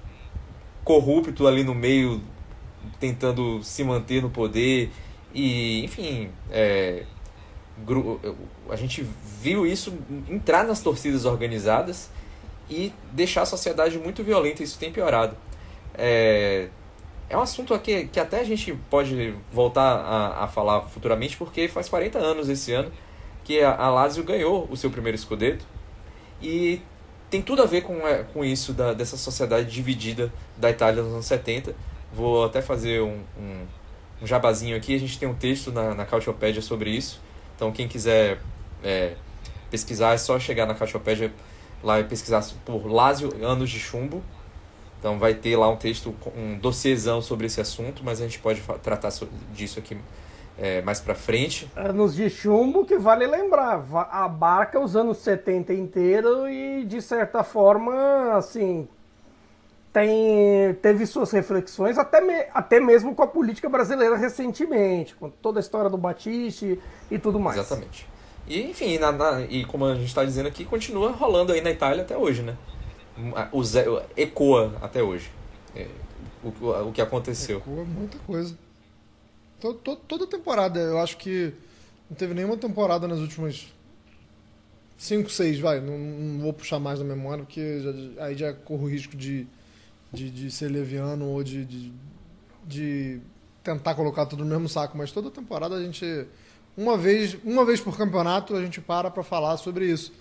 corrupto 0.84 1.46
ali 1.46 1.64
no 1.64 1.74
meio 1.74 2.22
tentando 2.98 3.62
se 3.62 3.82
manter 3.84 4.22
no 4.22 4.30
poder 4.30 4.90
e 5.34 5.84
enfim 5.84 6.30
é, 6.50 7.04
a 8.68 8.76
gente 8.76 9.06
viu 9.40 9.66
isso 9.66 9.92
entrar 10.28 10.64
nas 10.64 10.80
torcidas 10.80 11.24
organizadas 11.24 12.10
e 12.68 12.92
deixar 13.12 13.42
a 13.42 13.46
sociedade 13.46 13.98
muito 13.98 14.22
violenta 14.22 14.62
isso 14.62 14.78
tem 14.78 14.92
piorado 14.92 15.36
é, 15.94 16.68
é 17.30 17.36
um 17.36 17.40
assunto 17.40 17.72
aqui 17.72 18.08
que 18.08 18.18
até 18.18 18.40
a 18.40 18.44
gente 18.44 18.74
pode 18.90 19.34
voltar 19.52 19.82
a, 19.82 20.44
a 20.44 20.48
falar 20.48 20.82
futuramente, 20.82 21.36
porque 21.36 21.68
faz 21.68 21.88
40 21.88 22.18
anos 22.18 22.48
esse 22.48 22.72
ano 22.72 22.90
que 23.44 23.60
a, 23.60 23.72
a 23.76 23.88
Lazio 23.88 24.24
ganhou 24.24 24.66
o 24.68 24.76
seu 24.76 24.90
primeiro 24.90 25.14
escudeto. 25.16 25.64
E 26.42 26.82
tem 27.30 27.40
tudo 27.40 27.62
a 27.62 27.66
ver 27.66 27.82
com, 27.82 28.06
é, 28.06 28.24
com 28.24 28.44
isso, 28.44 28.72
da, 28.72 28.92
dessa 28.92 29.16
sociedade 29.16 29.70
dividida 29.70 30.32
da 30.56 30.70
Itália 30.70 31.02
nos 31.04 31.12
anos 31.12 31.26
70. 31.26 31.72
Vou 32.12 32.44
até 32.44 32.60
fazer 32.60 33.00
um, 33.00 33.20
um, 33.38 33.64
um 34.22 34.26
jabazinho 34.26 34.76
aqui. 34.76 34.94
A 34.94 34.98
gente 34.98 35.18
tem 35.18 35.28
um 35.28 35.34
texto 35.34 35.72
na, 35.72 35.94
na 35.94 36.04
Cautiopédia 36.04 36.62
sobre 36.62 36.90
isso. 36.90 37.20
Então, 37.56 37.72
quem 37.72 37.86
quiser 37.86 38.38
é, 38.82 39.14
pesquisar, 39.70 40.14
é 40.14 40.18
só 40.18 40.38
chegar 40.38 40.66
na 40.66 40.74
Cautiopédia 40.74 41.32
lá 41.82 42.00
e 42.00 42.04
pesquisar 42.04 42.44
por 42.64 42.86
Lazio 42.86 43.32
Anos 43.44 43.70
de 43.70 43.78
Chumbo 43.78 44.22
então 45.00 45.18
vai 45.18 45.32
ter 45.32 45.56
lá 45.56 45.66
um 45.66 45.76
texto, 45.76 46.14
um 46.36 46.58
dossiêzão 46.58 47.22
sobre 47.22 47.46
esse 47.46 47.58
assunto, 47.58 48.02
mas 48.04 48.20
a 48.20 48.24
gente 48.24 48.38
pode 48.38 48.60
tratar 48.82 49.10
disso 49.54 49.78
aqui 49.78 49.96
é, 50.58 50.82
mais 50.82 51.00
para 51.00 51.14
frente. 51.14 51.70
Anos 51.74 52.14
de 52.14 52.28
chumbo 52.28 52.84
que 52.84 52.98
vale 52.98 53.26
lembrar, 53.26 53.82
abarca 54.10 54.78
os 54.78 54.94
anos 54.94 55.16
70 55.18 55.72
inteiro 55.72 56.46
e 56.46 56.84
de 56.84 57.00
certa 57.00 57.42
forma, 57.42 58.34
assim, 58.34 58.86
tem, 59.92 60.74
teve 60.80 61.06
suas 61.06 61.30
reflexões 61.30 61.98
até, 61.98 62.20
me, 62.20 62.46
até 62.54 62.80
mesmo 62.80 63.14
com 63.14 63.22
a 63.22 63.26
política 63.26 63.68
brasileira 63.68 64.16
recentemente, 64.16 65.14
com 65.16 65.28
toda 65.28 65.58
a 65.58 65.62
história 65.62 65.90
do 65.90 65.98
Batiste 65.98 66.78
e 67.10 67.18
tudo 67.18 67.40
mais. 67.40 67.58
Exatamente. 67.58 68.06
E 68.46 68.62
enfim, 68.62 68.98
na, 68.98 69.12
na, 69.12 69.40
e 69.42 69.64
como 69.64 69.84
a 69.84 69.94
gente 69.94 70.06
está 70.06 70.24
dizendo 70.24 70.48
aqui, 70.48 70.64
continua 70.64 71.10
rolando 71.10 71.52
aí 71.52 71.60
na 71.60 71.70
Itália 71.70 72.02
até 72.02 72.16
hoje, 72.16 72.42
né? 72.42 72.56
o 73.52 73.62
Zé, 73.62 73.84
ecoa 74.16 74.72
até 74.80 75.02
hoje 75.02 75.30
é, 75.74 75.86
o, 76.42 76.88
o 76.88 76.92
que 76.92 77.02
aconteceu. 77.02 77.58
Ecoa 77.58 77.84
muita 77.84 78.18
coisa. 78.20 78.56
Toda, 79.60 79.96
toda 79.96 80.26
temporada, 80.26 80.80
eu 80.80 80.98
acho 80.98 81.18
que 81.18 81.52
não 82.08 82.16
teve 82.16 82.32
nenhuma 82.32 82.56
temporada 82.56 83.06
nas 83.06 83.18
últimas 83.18 83.66
5, 84.96 85.30
6, 85.30 85.60
vai. 85.60 85.80
Não, 85.80 85.98
não, 85.98 86.40
vou 86.40 86.52
puxar 86.52 86.78
mais 86.78 86.98
da 86.98 87.04
memória, 87.04 87.44
porque 87.44 87.80
já, 87.80 88.24
aí 88.24 88.34
já 88.36 88.52
corro 88.52 88.84
o 88.84 88.88
risco 88.88 89.16
de, 89.16 89.46
de, 90.12 90.30
de 90.30 90.50
ser 90.50 90.68
leviano 90.68 91.26
ou 91.26 91.42
de, 91.42 91.64
de, 91.64 91.92
de, 92.64 93.20
tentar 93.62 93.94
colocar 93.94 94.26
tudo 94.26 94.44
no 94.44 94.50
mesmo 94.50 94.68
saco. 94.68 94.96
Mas 94.96 95.12
toda 95.12 95.30
temporada 95.30 95.76
a 95.76 95.82
gente. 95.82 96.26
Uma 96.76 96.96
vez, 96.96 97.36
uma 97.44 97.64
vez 97.64 97.80
por 97.80 97.96
campeonato 97.96 98.54
a 98.56 98.62
gente 98.62 98.80
para 98.80 99.10
para 99.10 99.22
falar 99.22 99.56
sobre 99.56 99.86
isso. 99.86 100.12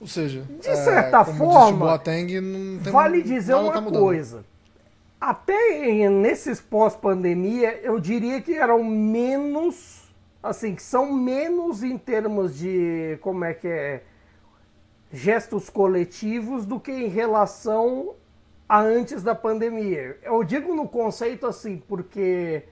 Ou 0.00 0.06
seja, 0.06 0.46
de 0.58 0.64
certa 0.64 1.20
é, 1.20 1.24
forma, 1.24 1.86
Boateng, 1.86 2.78
vale 2.90 3.22
dizer 3.22 3.54
uma 3.54 3.70
tá 3.70 3.82
coisa. 3.82 4.44
Até 5.20 6.08
nesses 6.08 6.58
pós-pandemia, 6.58 7.78
eu 7.82 8.00
diria 8.00 8.40
que 8.40 8.54
eram 8.54 8.82
menos, 8.82 10.10
assim, 10.42 10.74
que 10.74 10.82
são 10.82 11.12
menos 11.12 11.82
em 11.82 11.98
termos 11.98 12.56
de, 12.56 13.18
como 13.20 13.44
é 13.44 13.52
que 13.52 13.68
é, 13.68 14.02
gestos 15.12 15.68
coletivos 15.68 16.64
do 16.64 16.80
que 16.80 16.90
em 16.90 17.08
relação 17.08 18.14
a 18.70 18.78
antes 18.78 19.20
da 19.20 19.34
pandemia. 19.34 20.16
Eu 20.22 20.44
digo 20.44 20.72
no 20.72 20.88
conceito 20.88 21.44
assim, 21.44 21.76
porque 21.76 22.62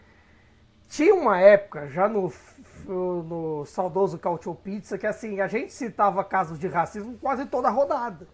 tinha 0.88 1.12
uma 1.12 1.40
época, 1.40 1.88
já 1.88 2.08
no 2.08 2.32
no 2.86 3.66
saudoso 3.66 4.16
Cautio 4.16 4.54
Pizza, 4.54 4.96
que 4.96 5.06
assim, 5.06 5.40
a 5.40 5.48
gente 5.48 5.72
citava 5.72 6.22
casos 6.22 6.58
de 6.58 6.68
racismo 6.68 7.18
quase 7.20 7.44
toda 7.46 7.68
rodada. 7.68 8.28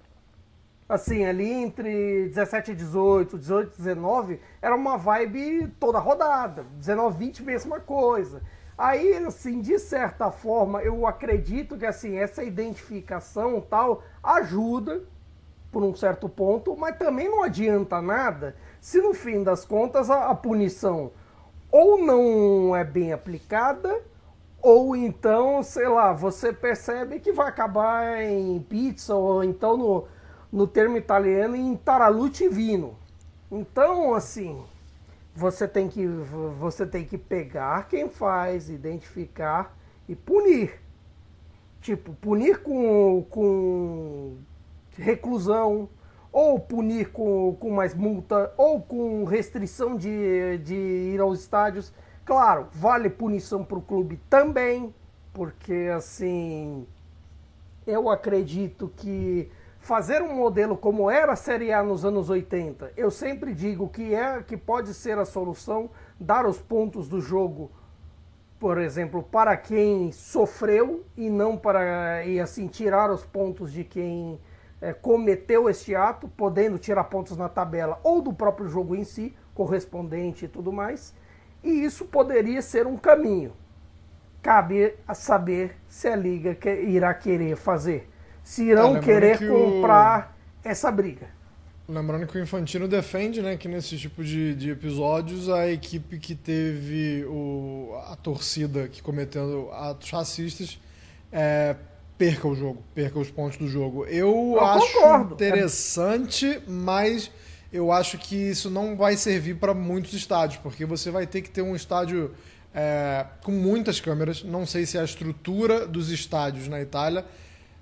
Assim, 0.87 1.25
ali 1.25 1.51
entre 1.51 2.29
17 2.29 2.73
e 2.73 2.75
18, 2.75 3.39
18 3.39 3.73
e 3.73 3.77
19, 3.79 4.41
era 4.61 4.77
uma 4.77 4.99
vibe 4.99 5.75
toda 5.81 5.99
rodada. 5.99 6.65
19 6.77 7.19
20, 7.19 7.43
mesma 7.43 7.81
coisa. 7.81 8.43
Aí, 8.77 9.17
assim, 9.25 9.61
de 9.63 9.79
certa 9.79 10.31
forma, 10.31 10.83
eu 10.83 11.07
acredito 11.07 11.79
que 11.79 11.87
assim, 11.87 12.17
essa 12.17 12.45
identificação 12.45 13.59
tal 13.61 14.05
ajuda 14.23 15.03
por 15.75 15.83
um 15.83 15.93
certo 15.97 16.29
ponto, 16.29 16.77
mas 16.77 16.97
também 16.97 17.29
não 17.29 17.43
adianta 17.43 18.01
nada 18.01 18.55
se 18.81 19.03
no 19.03 19.13
fim 19.13 19.43
das 19.43 19.65
contas 19.65 20.09
a, 20.09 20.31
a 20.31 20.35
punição 20.37 21.11
ou 21.73 21.99
não 21.99 22.77
é 22.77 22.85
bem 22.85 23.13
aplicada 23.13 24.01
ou 24.63 24.95
então, 24.95 25.63
sei 25.63 25.89
lá, 25.89 26.13
você 26.13 26.51
percebe 26.53 27.19
que 27.19 27.33
vai 27.33 27.49
acabar 27.49 28.23
em 28.23 28.59
pizza, 28.61 29.15
ou 29.15 29.45
então 29.45 29.77
no, 29.77 30.09
no 30.51 30.67
termo 30.67 30.97
italiano 30.97 31.55
em 31.55 31.77
taralute 31.77 32.49
vino. 32.49 32.97
Então, 33.53 34.15
assim, 34.15 34.65
você 35.35 35.69
tem 35.69 35.87
que 35.87 36.07
você 36.07 36.87
tem 36.87 37.05
que 37.05 37.19
pegar 37.19 37.89
quem 37.89 38.09
faz, 38.09 38.71
identificar 38.71 39.77
e 40.09 40.17
punir. 40.17 40.81
Tipo, 41.83 42.15
punir 42.15 42.63
com, 42.63 43.27
com 43.29 44.39
reclusão, 44.97 45.89
ou 46.33 46.59
punir 46.59 47.13
com, 47.13 47.57
com 47.61 47.71
mais 47.71 47.95
multa, 47.95 48.53
ou 48.57 48.83
com 48.83 49.25
restrição 49.25 49.97
de, 49.97 50.59
de 50.59 50.75
ir 50.75 51.21
aos 51.21 51.41
estádios. 51.41 51.93
Claro, 52.25 52.69
vale 52.73 53.09
punição 53.09 53.63
para 53.63 53.79
o 53.79 53.83
clube 53.83 54.19
também, 54.29 54.93
porque 55.33 55.91
assim, 55.95 56.87
eu 57.87 58.09
acredito 58.11 58.91
que 58.97 59.49
fazer 59.79 60.23
um 60.23 60.35
modelo 60.35 60.77
como 60.77 61.11
era 61.11 61.33
a 61.33 61.37
Série 61.37 61.71
A 61.71 61.83
nos 61.83 62.05
anos 62.05 62.31
80, 62.31 62.93
eu 62.97 63.11
sempre 63.11 63.55
digo 63.55 63.89
que 63.89 64.15
é 64.15 64.43
que 64.43 64.57
pode 64.57 64.95
ser 64.95 65.19
a 65.19 65.27
solução 65.27 65.91
dar 66.19 66.47
os 66.47 66.59
pontos 66.59 67.07
do 67.07 67.21
jogo, 67.21 67.71
por 68.59 68.79
exemplo, 68.79 69.23
para 69.23 69.57
quem 69.57 70.11
sofreu 70.11 71.05
e 71.17 71.29
não 71.29 71.57
para 71.57 72.25
e 72.25 72.41
assim 72.41 72.67
tirar 72.67 73.11
os 73.11 73.25
pontos 73.25 73.71
de 73.71 73.85
quem 73.85 74.41
é, 74.85 74.93
cometeu 74.93 75.69
este 75.69 75.95
ato, 75.95 76.29
podendo 76.29 76.79
tirar 76.79 77.05
pontos 77.05 77.37
na 77.37 77.49
tabela 77.49 77.99
ou 78.03 78.21
do 78.21 78.33
próprio 78.33 78.69
jogo 78.69 78.95
em 78.95 79.05
si, 79.05 79.35
correspondente 79.55 80.45
e 80.45 80.49
tudo 80.49 80.73
mais. 80.73 81.15
E 81.63 81.85
isso 81.85 82.05
poderia 82.05 82.61
ser 82.61 82.87
um 82.87 82.97
caminho. 82.97 83.53
Cabe 84.43 84.95
a 85.09 85.15
saber 85.15 85.77
se 85.89 86.07
a 86.07 86.15
liga 86.15 86.55
que, 86.55 86.71
irá 86.71 87.15
querer 87.15 87.57
fazer 87.57 88.11
se 88.45 88.65
irão 88.65 88.99
é, 88.99 89.01
querer 89.01 89.39
que 89.39 89.49
comprar 89.49 90.37
o... 90.63 90.69
essa 90.69 90.93
briga. 90.93 91.27
Lembrando 91.89 92.27
que 92.27 92.37
o 92.39 92.43
Infantino 92.43 92.87
defende 92.87 93.41
né, 93.41 93.57
que 93.57 93.67
nesse 93.69 93.97
tipo 93.97 94.23
de, 94.23 94.55
de 94.55 94.71
episódios 94.71 95.49
a 95.49 95.67
equipe 95.71 96.19
que 96.19 96.35
teve 96.35 97.25
o, 97.27 97.99
a 98.11 98.17
torcida 98.17 98.87
que 98.89 99.03
cometendo 99.03 99.71
atos 99.73 100.11
racistas 100.11 100.79
é, 101.33 101.75
perca 102.25 102.49
o 102.49 102.55
jogo, 102.55 102.83
perca 102.95 103.19
os 103.19 103.31
pontos 103.31 103.59
do 103.59 103.69
jogo. 103.69 104.05
Eu, 104.07 104.55
eu 104.57 104.61
acho 104.61 104.93
concordo. 104.95 105.35
interessante, 105.35 106.61
mas 106.67 107.31
eu 107.73 107.91
acho 107.93 108.19
que 108.19 108.35
isso 108.35 108.71
não 108.71 108.97
vai 108.97 109.17
servir 109.17 109.57
para 109.57 109.75
muitos 109.75 110.13
estádios, 110.13 110.61
porque 110.63 110.85
você 110.85 111.11
vai 111.11 111.27
ter 111.27 111.43
que 111.43 111.51
ter 111.51 111.63
um 111.63 111.75
estádio 111.75 112.33
é, 112.75 113.27
com 113.43 113.53
muitas 113.53 114.01
câmeras. 114.01 114.43
Não 114.43 114.65
sei 114.65 114.87
se 114.87 114.97
a 114.97 115.05
estrutura 115.05 115.87
dos 115.87 116.11
estádios 116.11 116.69
na 116.69 116.81
Itália 116.81 117.25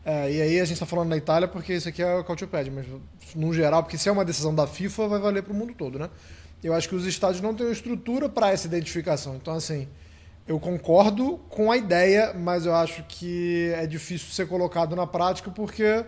é, 0.04 0.32
e 0.32 0.42
aí 0.42 0.60
a 0.60 0.64
gente 0.64 0.74
está 0.74 0.86
falando 0.86 1.08
na 1.08 1.16
Itália 1.16 1.46
porque 1.46 1.74
isso 1.74 1.88
aqui 1.88 2.02
é 2.02 2.14
o 2.16 2.24
Cautiopad, 2.24 2.68
mas 2.70 2.86
no 3.36 3.52
geral, 3.52 3.82
porque 3.82 3.96
se 3.96 4.08
é 4.08 4.12
uma 4.12 4.24
decisão 4.24 4.54
da 4.54 4.66
FIFA, 4.66 5.08
vai 5.08 5.20
valer 5.20 5.42
para 5.42 5.52
o 5.52 5.56
mundo 5.56 5.74
todo, 5.74 5.98
né? 5.98 6.10
Eu 6.62 6.74
acho 6.74 6.88
que 6.88 6.94
os 6.94 7.06
estádios 7.06 7.40
não 7.40 7.54
têm 7.54 7.70
estrutura 7.70 8.28
para 8.28 8.50
essa 8.50 8.66
identificação. 8.66 9.36
Então, 9.36 9.54
assim, 9.54 9.88
eu 10.46 10.58
concordo 10.58 11.38
com 11.48 11.70
a 11.70 11.76
ideia, 11.76 12.32
mas 12.34 12.66
eu 12.66 12.74
acho 12.74 13.04
que 13.04 13.72
é 13.76 13.86
difícil 13.86 14.32
ser 14.32 14.46
colocado 14.46 14.96
na 14.96 15.06
prática 15.06 15.50
porque 15.50 16.04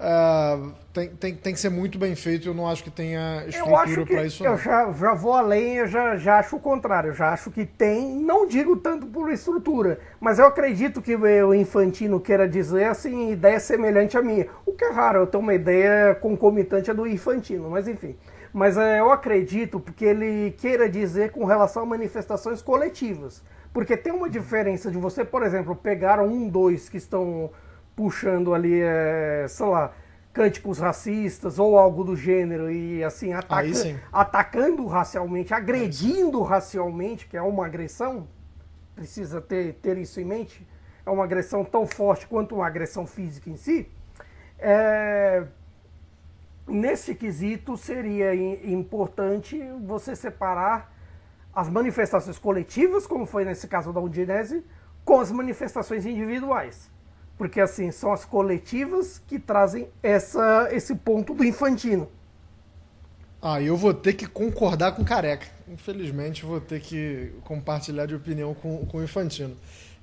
Uh, 0.00 0.72
tem, 0.94 1.08
tem, 1.10 1.34
tem 1.34 1.52
que 1.52 1.60
ser 1.60 1.68
muito 1.68 1.98
bem 1.98 2.14
feito. 2.14 2.48
Eu 2.48 2.54
não 2.54 2.66
acho 2.66 2.82
que 2.82 2.90
tenha 2.90 3.44
estrutura 3.46 4.06
para 4.06 4.24
isso. 4.24 4.42
Eu 4.42 4.56
já, 4.56 4.90
já 4.92 5.14
vou 5.14 5.34
além, 5.34 5.74
eu 5.74 5.86
já, 5.86 6.16
já 6.16 6.38
acho 6.38 6.56
o 6.56 6.60
contrário. 6.60 7.08
Eu 7.08 7.14
já 7.14 7.28
acho 7.28 7.50
que 7.50 7.66
tem, 7.66 8.16
não 8.16 8.46
digo 8.46 8.76
tanto 8.78 9.06
por 9.06 9.30
estrutura, 9.30 10.00
mas 10.18 10.38
eu 10.38 10.46
acredito 10.46 11.02
que 11.02 11.14
o 11.14 11.54
Infantino 11.54 12.18
queira 12.18 12.48
dizer 12.48 12.84
assim, 12.84 13.32
ideia 13.32 13.60
semelhante 13.60 14.16
à 14.16 14.22
minha. 14.22 14.46
O 14.64 14.72
que 14.72 14.84
é 14.84 14.90
raro, 14.90 15.20
eu 15.20 15.26
tenho 15.26 15.42
uma 15.42 15.52
ideia 15.52 16.14
concomitante 16.14 16.90
a 16.90 16.94
do 16.94 17.06
Infantino, 17.06 17.68
mas 17.68 17.86
enfim. 17.86 18.16
Mas 18.52 18.76
é, 18.76 19.00
eu 19.00 19.10
acredito 19.10 19.78
porque 19.78 20.04
ele 20.04 20.52
queira 20.52 20.88
dizer 20.88 21.30
com 21.30 21.44
relação 21.44 21.82
a 21.82 21.86
manifestações 21.86 22.60
coletivas. 22.60 23.42
Porque 23.72 23.96
tem 23.96 24.12
uma 24.12 24.28
diferença 24.28 24.90
de 24.90 24.98
você, 24.98 25.24
por 25.24 25.42
exemplo, 25.42 25.76
pegar 25.76 26.20
um, 26.20 26.48
dois 26.48 26.88
que 26.88 26.96
estão 26.96 27.50
puxando 27.94 28.52
ali, 28.52 28.80
é, 28.80 29.46
sei 29.48 29.66
lá, 29.66 29.92
cânticos 30.32 30.78
racistas 30.78 31.58
ou 31.58 31.78
algo 31.78 32.04
do 32.04 32.16
gênero 32.16 32.70
e 32.70 33.02
assim 33.02 33.32
ataca 33.32 33.66
atacando 34.12 34.86
racialmente, 34.86 35.52
agredindo 35.52 36.42
racialmente, 36.42 37.26
que 37.26 37.36
é 37.36 37.42
uma 37.42 37.66
agressão, 37.66 38.26
precisa 38.94 39.40
ter, 39.40 39.74
ter 39.74 39.98
isso 39.98 40.20
em 40.20 40.24
mente, 40.24 40.66
é 41.04 41.10
uma 41.10 41.24
agressão 41.24 41.64
tão 41.64 41.86
forte 41.86 42.26
quanto 42.26 42.56
uma 42.56 42.66
agressão 42.66 43.06
física 43.06 43.50
em 43.50 43.56
si. 43.56 43.88
É, 44.58 45.44
nesse 46.70 47.14
quesito 47.14 47.76
seria 47.76 48.34
importante 48.34 49.60
você 49.84 50.14
separar 50.14 50.92
as 51.54 51.68
manifestações 51.68 52.38
coletivas, 52.38 53.06
como 53.06 53.26
foi 53.26 53.44
nesse 53.44 53.66
caso 53.66 53.92
da 53.92 54.00
Udinese, 54.00 54.64
com 55.04 55.20
as 55.20 55.30
manifestações 55.30 56.06
individuais. 56.06 56.90
Porque 57.36 57.60
assim, 57.60 57.90
são 57.90 58.12
as 58.12 58.24
coletivas 58.24 59.20
que 59.26 59.38
trazem 59.38 59.88
essa, 60.02 60.68
esse 60.70 60.94
ponto 60.94 61.34
do 61.34 61.44
infantino. 61.44 62.08
Ah, 63.42 63.60
eu 63.60 63.76
vou 63.76 63.94
ter 63.94 64.12
que 64.12 64.26
concordar 64.26 64.92
com 64.92 65.02
o 65.02 65.04
Careca. 65.04 65.46
Infelizmente, 65.66 66.44
vou 66.44 66.60
ter 66.60 66.80
que 66.80 67.32
compartilhar 67.44 68.04
de 68.04 68.14
opinião 68.14 68.52
com, 68.52 68.84
com 68.84 68.98
o 68.98 69.02
Infantino. 69.02 69.56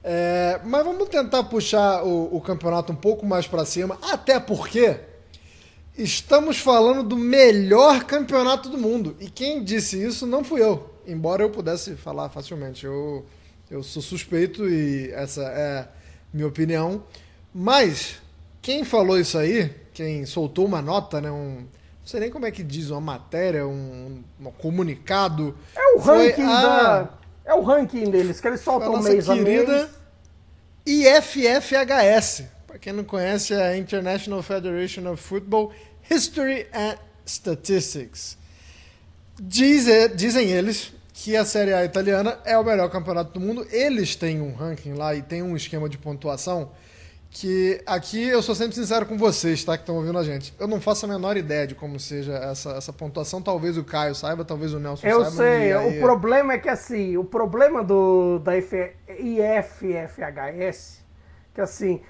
É, 0.04 0.60
mas 0.64 0.84
vamos 0.84 1.10
tentar 1.10 1.44
puxar 1.44 2.04
o, 2.04 2.36
o 2.36 2.42
campeonato 2.42 2.92
um 2.92 2.96
pouco 2.96 3.26
mais 3.26 3.46
para 3.46 3.66
cima, 3.66 4.00
até 4.02 4.40
porque 4.40 5.00
estamos 5.98 6.60
falando 6.60 7.04
do 7.04 7.18
melhor 7.18 8.04
campeonato 8.04 8.70
do 8.70 8.78
mundo. 8.78 9.16
E 9.20 9.30
quem 9.30 9.64
disse 9.64 10.02
isso 10.02 10.26
não 10.26 10.44
fui 10.44 10.62
eu, 10.62 10.90
embora 11.06 11.44
eu 11.44 11.50
pudesse 11.50 11.96
falar 11.96 12.30
facilmente. 12.30 12.86
Eu, 12.86 13.26
eu 13.70 13.82
sou 13.84 14.02
suspeito 14.02 14.70
e 14.70 15.12
essa 15.12 15.44
é 15.44 15.88
minha 16.32 16.48
opinião. 16.48 17.04
Mas 17.54 18.18
quem 18.62 18.84
falou 18.84 19.20
isso 19.20 19.38
aí, 19.38 19.74
quem 19.94 20.26
soltou 20.26 20.66
uma 20.66 20.82
nota, 20.82 21.20
né, 21.20 21.32
um, 21.32 21.56
não 21.62 22.06
sei 22.06 22.20
nem 22.20 22.30
como 22.30 22.46
é 22.46 22.52
que 22.52 22.64
diz, 22.64 22.90
uma 22.90 23.02
matéria, 23.02 23.68
um, 23.68 24.24
um 24.40 24.52
comunicado. 24.52 25.58
É 25.76 25.96
o 25.96 26.00
ranking 26.00 26.44
a, 26.44 26.62
da, 26.62 27.10
é 27.46 27.54
o 27.54 27.62
ranking 27.62 28.12
deles 28.12 28.40
que 28.40 28.48
eles 28.48 28.62
soltam 28.62 29.02
mês 29.02 29.30
a 29.30 29.36
mês. 29.36 29.90
IFFHS, 30.86 32.44
para 32.66 32.78
quem 32.78 32.94
não 32.94 33.04
conhece, 33.04 33.54
é 33.54 33.70
a 33.70 33.78
International 33.78 34.42
Federation 34.42 35.12
of 35.12 35.22
Football 35.22 35.74
History 36.10 36.68
and 36.74 36.98
Statistics. 37.26 38.38
Diz, 39.40 39.86
dizem 40.16 40.50
eles 40.50 40.94
que 41.14 41.36
a 41.36 41.46
Série 41.46 41.74
A 41.74 41.84
italiana 41.84 42.40
é 42.46 42.58
o 42.58 42.64
melhor 42.64 42.90
campeonato 42.90 43.34
do 43.34 43.40
mundo. 43.40 43.68
Eles 43.72 44.16
têm 44.16 44.42
um 44.42 44.54
ranking 44.54 44.94
lá 44.94 45.16
e 45.16 45.22
tem 45.22 45.42
um 45.42 45.56
esquema 45.56 45.90
de 45.90 45.98
pontuação 45.98 46.72
que 47.30 47.82
aqui 47.86 48.24
eu 48.24 48.42
sou 48.42 48.56
sempre 48.56 48.76
sincero 48.76 49.06
com 49.06 49.18
vocês, 49.18 49.64
tá? 49.64 49.78
Que 49.78 49.84
estão 49.84 49.96
ouvindo 49.96 50.18
a 50.18 50.24
gente. 50.24 50.54
Eu 50.60 50.68
não 50.68 50.82
faço 50.82 51.06
a 51.06 51.10
menor 51.10 51.38
ideia 51.38 51.68
de 51.68 51.76
como 51.76 52.00
seja 52.00 52.34
essa, 52.34 52.72
essa 52.72 52.94
pontuação. 52.94 53.42
Talvez 53.42 53.78
o 53.78 53.84
Caio 53.84 54.16
saiba, 54.16 54.44
talvez 54.44 54.74
o 54.74 54.80
Nelson 54.80 55.06
eu 55.06 55.26
saiba. 55.26 55.30
Eu 55.30 55.38
sei. 55.38 55.74
Aí... 55.74 55.98
O 55.98 56.02
problema 56.02 56.54
é 56.54 56.58
que 56.58 56.70
assim, 56.70 57.18
o 57.18 57.24
problema 57.24 57.84
do 57.84 58.40
da 58.40 58.56
F, 58.56 58.92
IFFHS, 59.20 61.04
que 61.54 61.62
assim, 61.62 62.02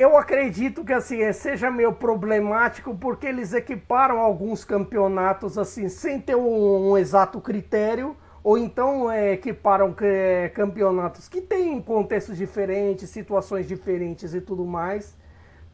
eu 0.00 0.16
acredito 0.16 0.82
que 0.82 0.94
assim 0.94 1.30
seja 1.30 1.70
meio 1.70 1.92
problemático 1.92 2.96
porque 2.96 3.26
eles 3.26 3.52
equiparam 3.52 4.18
alguns 4.18 4.64
campeonatos 4.64 5.58
assim 5.58 5.90
sem 5.90 6.18
ter 6.18 6.34
um, 6.34 6.92
um 6.92 6.96
exato 6.96 7.38
critério 7.38 8.16
ou 8.42 8.56
então 8.56 9.10
é, 9.10 9.34
equiparam 9.34 9.94
é, 10.00 10.48
campeonatos 10.54 11.28
que 11.28 11.42
têm 11.42 11.82
contextos 11.82 12.38
diferentes, 12.38 13.10
situações 13.10 13.68
diferentes 13.68 14.32
e 14.32 14.40
tudo 14.40 14.64
mais. 14.64 15.14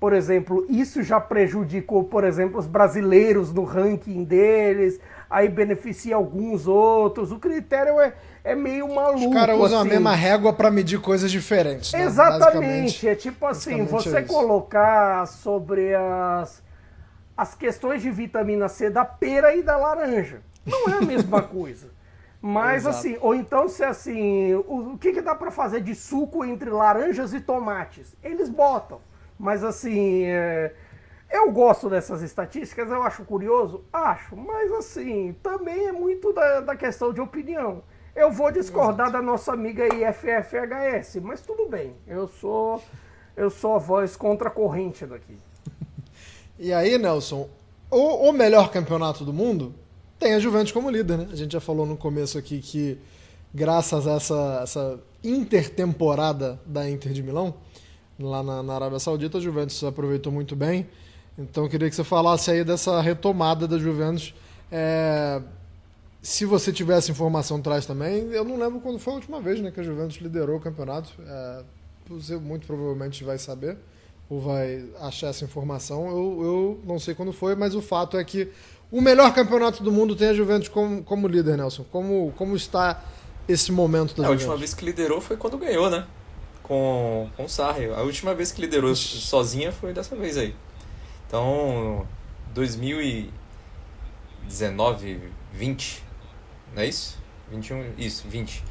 Por 0.01 0.13
exemplo, 0.13 0.67
isso 0.69 1.05
já 1.05 1.21
prejudicou, 1.21 2.03
por 2.03 2.25
exemplo, 2.25 2.59
os 2.59 2.67
brasileiros 2.67 3.53
no 3.53 3.63
ranking 3.63 4.25
deles, 4.25 5.01
aí 5.29 5.49
beneficia 5.49 6.17
alguns 6.17 6.67
outros. 6.67 7.33
O 7.33 7.39
critério 7.39 8.01
é, 8.01 8.15
é 8.45 8.55
meio 8.55 8.93
maluco. 8.95 9.29
Os 9.29 9.35
caras 9.35 9.59
usam 9.59 9.81
assim. 9.81 9.89
a 9.89 9.93
mesma 9.93 10.15
régua 10.15 10.53
para 10.53 10.71
medir 10.71 11.01
coisas 11.01 11.31
diferentes. 11.31 11.93
Né? 11.93 12.03
Exatamente. 12.03 13.09
É 13.09 13.15
tipo 13.15 13.47
assim, 13.47 13.85
você 13.85 14.19
é 14.19 14.23
colocar 14.23 15.27
sobre 15.27 15.95
as, 15.95 16.63
as 17.37 17.55
questões 17.55 18.03
de 18.03 18.11
vitamina 18.11 18.69
C 18.69 18.91
da 18.91 19.05
pera 19.05 19.55
e 19.55 19.63
da 19.63 19.77
laranja. 19.77 20.41
Não 20.65 20.89
é 20.89 20.99
a 20.99 21.03
mesma 21.03 21.43
coisa. 21.43 21.95
Mas 22.41 22.83
Exato. 22.83 22.97
assim, 22.97 23.19
ou 23.21 23.35
então 23.35 23.69
se 23.69 23.83
assim, 23.83 24.55
o, 24.55 24.93
o 24.93 24.99
que, 24.99 25.13
que 25.13 25.21
dá 25.21 25.35
para 25.35 25.51
fazer 25.51 25.81
de 25.81 25.95
suco 25.95 26.45
entre 26.45 26.71
laranjas 26.71 27.33
e 27.33 27.41
tomates? 27.41 28.15
Eles 28.23 28.49
botam. 28.49 29.01
Mas 29.39 29.65
assim, 29.65 30.25
é, 30.25 30.73
eu 31.31 31.51
gosto 31.51 31.91
dessas 31.91 32.23
estatísticas, 32.23 32.91
eu 32.91 33.03
acho 33.03 33.25
curioso? 33.25 33.85
Acho, 33.93 34.37
mas 34.37 34.73
assim, 34.73 35.35
também 35.43 35.87
é 35.87 35.93
muito 35.93 36.33
da, 36.33 36.61
da 36.61 36.77
questão 36.77 37.13
de 37.13 37.21
opinião. 37.21 37.83
Eu 38.15 38.31
vou 38.31 38.51
discordar 38.51 39.09
Exato. 39.09 39.13
da 39.13 39.23
nossa 39.23 39.53
amiga 39.53 39.85
IFFHS, 39.87 41.17
mas 41.23 41.41
tudo 41.43 41.69
bem. 41.69 41.95
Eu 42.07 42.27
sou 42.29 42.83
eu 43.37 43.51
sou 43.51 43.75
a 43.75 43.79
voz 43.79 44.17
contra 44.17 44.49
a 44.49 44.51
corrente 44.51 45.05
daqui. 45.05 45.37
e 46.59 46.73
aí, 46.73 46.97
Nelson, 46.97 47.49
o, 47.91 48.31
o 48.31 48.33
melhor 48.33 48.71
campeonato 48.71 49.25
do 49.25 49.33
mundo 49.33 49.75
tem 50.19 50.33
a 50.35 50.39
Juventus 50.39 50.73
como 50.73 50.89
líder, 50.89 51.19
né? 51.19 51.29
A 51.31 51.37
gente 51.37 51.53
já 51.53 51.61
falou 51.61 51.85
no 51.85 51.97
começo 51.97 52.39
aqui 52.39 52.61
que, 52.61 52.99
graças 53.53 54.07
a 54.07 54.13
essa, 54.13 54.61
essa 54.63 55.01
intertemporada 55.23 56.59
da 56.65 56.89
Inter 56.89 57.13
de 57.13 57.23
Milão, 57.23 57.55
lá 58.19 58.43
na, 58.43 58.63
na 58.63 58.75
Arábia 58.75 58.99
Saudita. 58.99 59.37
A 59.37 59.41
Juventus 59.41 59.85
aproveitou 59.85 60.33
muito 60.33 60.57
bem. 60.57 60.87
Então 61.39 61.65
eu 61.65 61.71
queria 61.71 61.89
que 61.89 61.97
você 61.97 62.05
falasse 62.05 62.51
aí 62.51 62.65
dessa 62.65 63.01
retomada 63.01 63.69
da 63.69 63.79
Juventus. 63.79 64.35
É, 64.71 65.41
se 66.23 66.45
você 66.45 66.73
tivesse 66.73 67.11
informação 67.13 67.63
traz 67.63 67.87
também. 67.87 68.29
Eu 68.33 68.45
não 68.45 68.59
lembro 68.59 68.81
quando 68.81 68.99
foi 68.99 69.13
a 69.13 69.17
última 69.17 69.41
vez 69.41 69.61
né, 69.61 69.71
que 69.71 69.79
a 69.79 69.83
Juventus 69.83 70.17
liderou 70.17 70.57
o 70.57 70.61
campeonato. 70.61 71.11
É, 71.25 71.63
você 72.09 72.37
muito 72.37 72.67
provavelmente 72.67 73.23
vai 73.23 73.39
saber 73.39 73.77
ou 74.29 74.41
vai 74.41 74.85
achar 75.01 75.29
essa 75.29 75.45
informação. 75.45 76.09
Eu, 76.09 76.43
eu 76.43 76.81
não 76.85 76.99
sei 76.99 77.15
quando 77.15 77.33
foi, 77.33 77.55
mas 77.55 77.75
o 77.75 77.83
fato 77.83 78.17
é 78.17 78.25
que 78.25 78.49
o 78.91 79.01
melhor 79.01 79.33
campeonato 79.35 79.83
do 79.83 79.93
mundo 79.93 80.17
tem 80.17 80.29
a 80.29 80.35
Juventus 80.35 80.69
como, 80.69 81.03
como 81.05 81.29
líder, 81.29 81.57
Nelson. 81.57 81.85
Como, 81.93 82.33
como 82.37 82.57
está 82.57 83.05
esse 83.49 83.71
momento 83.71 84.17
da 84.17 84.25
é, 84.25 84.27
Juventus? 84.27 84.29
A 84.29 84.33
última 84.33 84.57
vez 84.57 84.75
que 84.75 84.85
liderou 84.85 85.21
foi 85.21 85.37
quando 85.37 85.57
ganhou, 85.59 85.91
né? 85.91 86.07
Com, 86.63 87.31
com 87.37 87.45
o 87.45 87.49
Sarri. 87.49 87.87
A 87.87 88.03
última 88.03 88.35
vez 88.35 88.51
que 88.51 88.61
liderou 88.61 88.95
sozinha 88.97 89.71
foi 89.71 89.93
dessa 89.93 90.17
vez 90.17 90.37
aí. 90.37 90.55
Então, 91.27 92.07
2019, 92.55 95.21
20, 95.53 96.05
não 96.75 96.83
é 96.83 96.87
isso? 96.87 97.19
21, 97.51 97.95
isso, 97.99 98.27
20. 98.29 98.65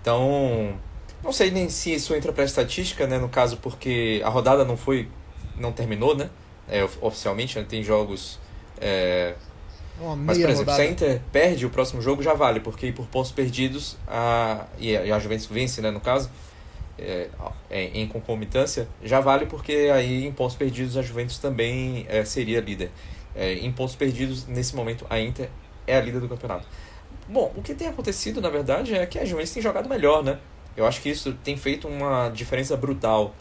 Então, 0.00 0.74
não 1.22 1.32
sei 1.32 1.50
nem 1.50 1.68
se 1.68 1.92
isso 1.94 2.14
entra 2.14 2.32
para 2.32 2.44
estatística, 2.44 3.06
né? 3.06 3.18
No 3.18 3.28
caso, 3.28 3.58
porque 3.58 4.22
a 4.24 4.28
rodada 4.28 4.64
não 4.64 4.76
foi, 4.76 5.08
não 5.56 5.72
terminou, 5.72 6.16
né? 6.16 6.30
É, 6.68 6.84
oficialmente, 7.00 7.58
né? 7.58 7.66
tem 7.68 7.82
jogos 7.82 8.38
é, 8.80 9.34
mas, 10.16 10.38
por 10.38 10.48
exemplo, 10.48 10.58
rodada. 10.60 10.76
se 10.76 10.82
a 10.82 10.90
Inter 10.90 11.20
perde 11.30 11.66
o 11.66 11.70
próximo 11.70 12.00
jogo, 12.00 12.22
já 12.22 12.32
vale, 12.32 12.60
porque 12.60 12.90
por 12.90 13.06
pontos 13.06 13.30
perdidos, 13.30 13.98
a, 14.08 14.64
e 14.78 14.96
a 14.96 15.18
Juventus 15.18 15.46
vence, 15.46 15.82
né, 15.82 15.90
no 15.90 16.00
caso, 16.00 16.30
é, 17.00 17.28
é, 17.70 17.84
em 17.94 18.06
concomitância, 18.06 18.88
já 19.02 19.20
vale 19.20 19.46
porque 19.46 19.90
aí 19.92 20.26
em 20.26 20.32
pontos 20.32 20.56
perdidos 20.56 20.96
a 20.96 21.02
Juventus 21.02 21.38
também 21.38 22.06
é, 22.08 22.24
seria 22.24 22.60
líder. 22.60 22.90
É, 23.34 23.54
em 23.54 23.70
pontos 23.72 23.94
perdidos, 23.94 24.46
nesse 24.46 24.74
momento, 24.74 25.06
a 25.08 25.18
Inter 25.18 25.48
é 25.86 25.96
a 25.96 26.00
líder 26.00 26.20
do 26.20 26.28
campeonato. 26.28 26.66
Bom, 27.28 27.52
o 27.56 27.62
que 27.62 27.74
tem 27.74 27.88
acontecido, 27.88 28.40
na 28.40 28.50
verdade, 28.50 28.94
é 28.94 29.06
que 29.06 29.18
a 29.18 29.24
Juventus 29.24 29.52
tem 29.52 29.62
jogado 29.62 29.88
melhor, 29.88 30.22
né? 30.22 30.38
Eu 30.76 30.86
acho 30.86 31.00
que 31.00 31.08
isso 31.08 31.32
tem 31.44 31.56
feito 31.56 31.86
uma 31.86 32.28
diferença 32.30 32.76
brutal. 32.76 33.34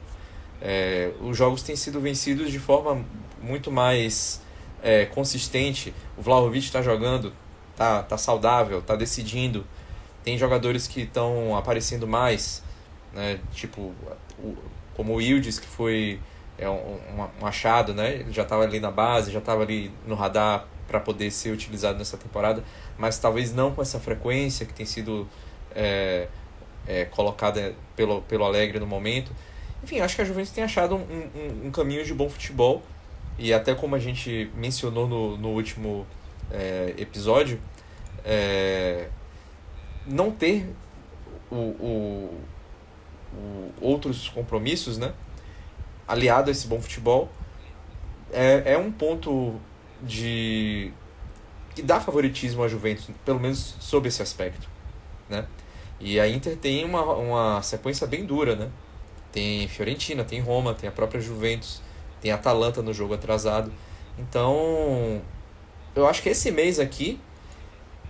É, 0.62 1.12
os 1.22 1.38
jogos 1.38 1.64
têm 1.64 1.76
sido 1.76 2.00
vencidos 2.00 2.52
de 2.52 2.60
forma 2.60 3.04
muito 3.42 3.72
mais 3.72 4.42
é, 4.84 5.06
consistente. 5.06 5.94
O 6.18 6.22
Vlahovic 6.22 6.66
está 6.66 6.82
jogando, 6.82 7.34
tá, 7.76 8.04
tá 8.04 8.18
saudável, 8.18 8.82
tá 8.82 8.96
decidindo. 8.96 9.66
Tem 10.24 10.38
jogadores 10.38 10.88
que 10.88 11.02
estão 11.02 11.56
aparecendo 11.56 12.08
mais, 12.08 12.64
né? 13.14 13.40
Tipo, 13.54 13.94
o, 14.40 14.58
como 14.96 15.16
o 15.16 15.22
Ildes, 15.22 15.60
que 15.60 15.68
foi 15.68 16.20
é, 16.58 16.70
um, 16.70 17.00
um 17.42 17.46
achado, 17.46 17.94
né? 17.94 18.16
Ele 18.16 18.32
já 18.32 18.44
estava 18.44 18.64
ali 18.64 18.80
na 18.80 18.92
base, 18.92 19.32
já 19.32 19.40
estava 19.40 19.64
ali 19.64 19.92
no 20.06 20.16
radar 20.16 20.66
para 20.88 21.00
poder 21.00 21.32
ser 21.32 21.52
utilizado 21.52 21.98
nessa 21.98 22.18
temporada, 22.18 22.64
mas 22.98 23.20
talvez 23.20 23.54
não 23.54 23.72
com 23.72 23.82
essa 23.82 24.00
frequência 24.00 24.66
que 24.66 24.74
tem 24.74 24.86
sido 24.86 25.28
é, 25.76 26.28
é, 26.88 27.06
colocada 27.06 27.76
pelo, 27.96 28.22
pelo 28.24 28.44
Alegre 28.44 28.80
no 28.80 28.88
momento. 28.88 29.32
Enfim, 29.84 30.02
acho 30.02 30.16
que 30.16 30.22
a 30.22 30.26
Juventus 30.26 30.52
tem 30.52 30.64
achado 30.64 30.96
um, 30.96 31.00
um, 31.00 31.68
um 31.68 31.72
caminho 31.72 32.04
de 32.04 32.14
bom 32.14 32.30
futebol 32.30 32.84
e 33.38 33.54
até 33.54 33.74
como 33.74 33.96
a 33.96 34.00
gente 34.00 34.52
mencionou 34.56 35.08
no, 35.08 35.38
no 35.38 35.50
último 35.50 36.06
é, 36.52 36.94
episódio, 36.98 37.60
é, 38.26 39.08
não 40.06 40.32
ter 40.32 40.68
o, 41.50 41.56
o, 41.56 42.42
o, 43.34 43.72
outros 43.82 44.30
compromissos, 44.30 44.98
né? 44.98 45.14
aliado 46.08 46.50
a 46.50 46.52
esse 46.52 46.68
bom 46.68 46.82
futebol, 46.82 47.30
é, 48.32 48.74
é 48.74 48.78
um 48.78 48.92
ponto 48.92 49.60
de 50.02 50.92
que 51.76 51.82
dá 51.82 52.00
favoritismo 52.00 52.64
à 52.64 52.68
Juventus, 52.68 53.10
pelo 53.24 53.40
menos 53.40 53.76
sob 53.80 54.08
esse 54.08 54.22
aspecto, 54.22 54.68
né? 55.30 55.46
E 56.00 56.20
a 56.20 56.28
Inter 56.28 56.58
tem 56.58 56.84
uma, 56.84 57.04
uma 57.14 57.62
sequência 57.62 58.08
bem 58.08 58.26
dura, 58.26 58.56
né? 58.56 58.70
Tem 59.32 59.68
Fiorentina, 59.68 60.24
tem 60.24 60.40
Roma, 60.40 60.74
tem 60.74 60.90
a 60.90 60.92
própria 60.92 61.22
Juventus 61.22 61.82
tem 62.22 62.32
Atalanta 62.32 62.82
no 62.82 62.94
jogo 62.94 63.14
atrasado. 63.14 63.72
Então, 64.18 65.22
eu 65.96 66.08
acho 66.08 66.22
que 66.22 66.30
esse 66.30 66.52
mês 66.52 66.80
aqui, 66.80 67.20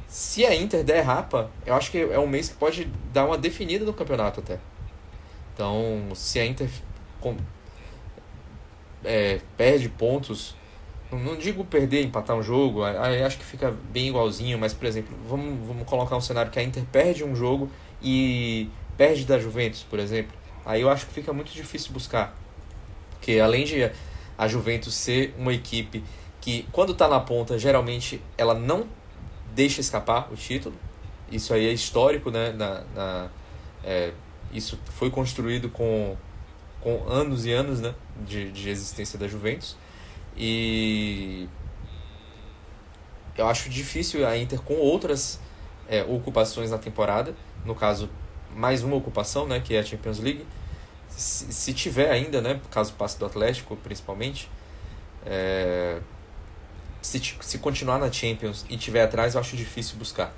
se 0.07 0.45
a 0.45 0.55
Inter 0.55 0.83
der 0.83 1.01
rapa, 1.01 1.51
eu 1.65 1.75
acho 1.75 1.91
que 1.91 1.97
é 1.99 2.19
um 2.19 2.27
mês 2.27 2.49
que 2.49 2.55
pode 2.55 2.85
dar 3.13 3.25
uma 3.25 3.37
definida 3.37 3.85
no 3.85 3.93
campeonato 3.93 4.39
até. 4.39 4.59
Então, 5.59 6.15
se 6.15 6.39
a 6.39 6.45
Inter 6.45 6.69
com, 7.19 7.35
é, 9.03 9.41
perde 9.57 9.89
pontos, 9.89 10.55
não, 11.11 11.19
não, 11.19 11.35
digo 11.35 11.65
perder, 11.65 12.01
empatar 12.01 12.37
um 12.37 12.41
jogo, 12.41 12.81
aí 12.81 13.21
acho 13.21 13.37
que 13.37 13.43
fica 13.43 13.75
bem 13.91 14.07
igualzinho, 14.07 14.57
mas, 14.57 14.73
por 14.73 14.85
exemplo, 14.85 15.13
vamos, 15.27 15.67
vamos 15.67 15.85
colocar 15.85 16.15
um 16.15 16.21
cenário 16.21 16.49
que 16.49 16.57
a 16.57 16.63
Inter 16.63 16.85
perde 16.89 17.25
um 17.25 17.35
jogo 17.35 17.69
e 18.01 18.69
perde 18.95 19.25
da 19.25 19.37
Juventus, 19.37 19.83
por 19.83 19.99
exemplo. 19.99 20.31
Aí 20.65 20.79
eu 20.79 20.89
acho 20.89 21.07
que 21.07 21.11
fica 21.11 21.33
muito 21.33 21.51
difícil 21.51 21.91
buscar. 21.91 22.33
Porque 23.11 23.37
além 23.37 23.65
de 23.65 23.91
a 24.37 24.47
Juventus 24.47 24.93
ser 24.93 25.35
uma 25.37 25.53
equipe 25.53 26.01
que, 26.39 26.65
quando 26.71 26.93
está 26.93 27.09
na 27.09 27.19
ponta, 27.19 27.59
geralmente 27.59 28.21
ela 28.37 28.53
não 28.53 28.87
deixa 29.53 29.81
escapar 29.81 30.31
o 30.31 30.37
título. 30.37 30.75
Isso 31.29 31.53
aí 31.53 31.67
é 31.67 31.73
histórico, 31.73 32.31
né? 32.31 32.53
Na, 32.53 32.81
na 32.95 33.29
é, 33.83 34.13
isso 34.51 34.79
foi 34.97 35.09
construído 35.09 35.69
com, 35.69 36.15
com 36.81 37.07
anos 37.07 37.45
e 37.45 37.51
anos 37.51 37.79
né? 37.79 37.93
de, 38.25 38.51
de 38.51 38.69
existência 38.69 39.17
da 39.17 39.27
Juventus. 39.27 39.75
E 40.35 41.47
eu 43.37 43.47
acho 43.47 43.69
difícil 43.69 44.27
a 44.27 44.37
Inter 44.37 44.61
com 44.61 44.75
outras 44.75 45.39
é, 45.87 46.03
ocupações 46.03 46.71
na 46.71 46.77
temporada. 46.77 47.35
No 47.65 47.75
caso, 47.75 48.09
mais 48.55 48.83
uma 48.83 48.95
ocupação, 48.95 49.47
né? 49.47 49.59
Que 49.59 49.75
é 49.75 49.79
a 49.79 49.83
Champions 49.83 50.19
League 50.19 50.45
se, 51.09 51.51
se 51.51 51.73
tiver 51.73 52.09
ainda, 52.11 52.41
né, 52.41 52.59
caso 52.71 52.93
passe 52.93 53.19
do 53.19 53.25
Atlético 53.25 53.75
principalmente, 53.75 54.49
é, 55.25 55.99
se, 57.01 57.19
se 57.41 57.57
continuar 57.59 57.99
na 57.99 58.11
Champions 58.11 58.65
e 58.69 58.77
tiver 58.77 59.03
atrás, 59.03 59.35
eu 59.35 59.41
acho 59.41 59.57
difícil 59.57 59.97
buscar. 59.97 60.33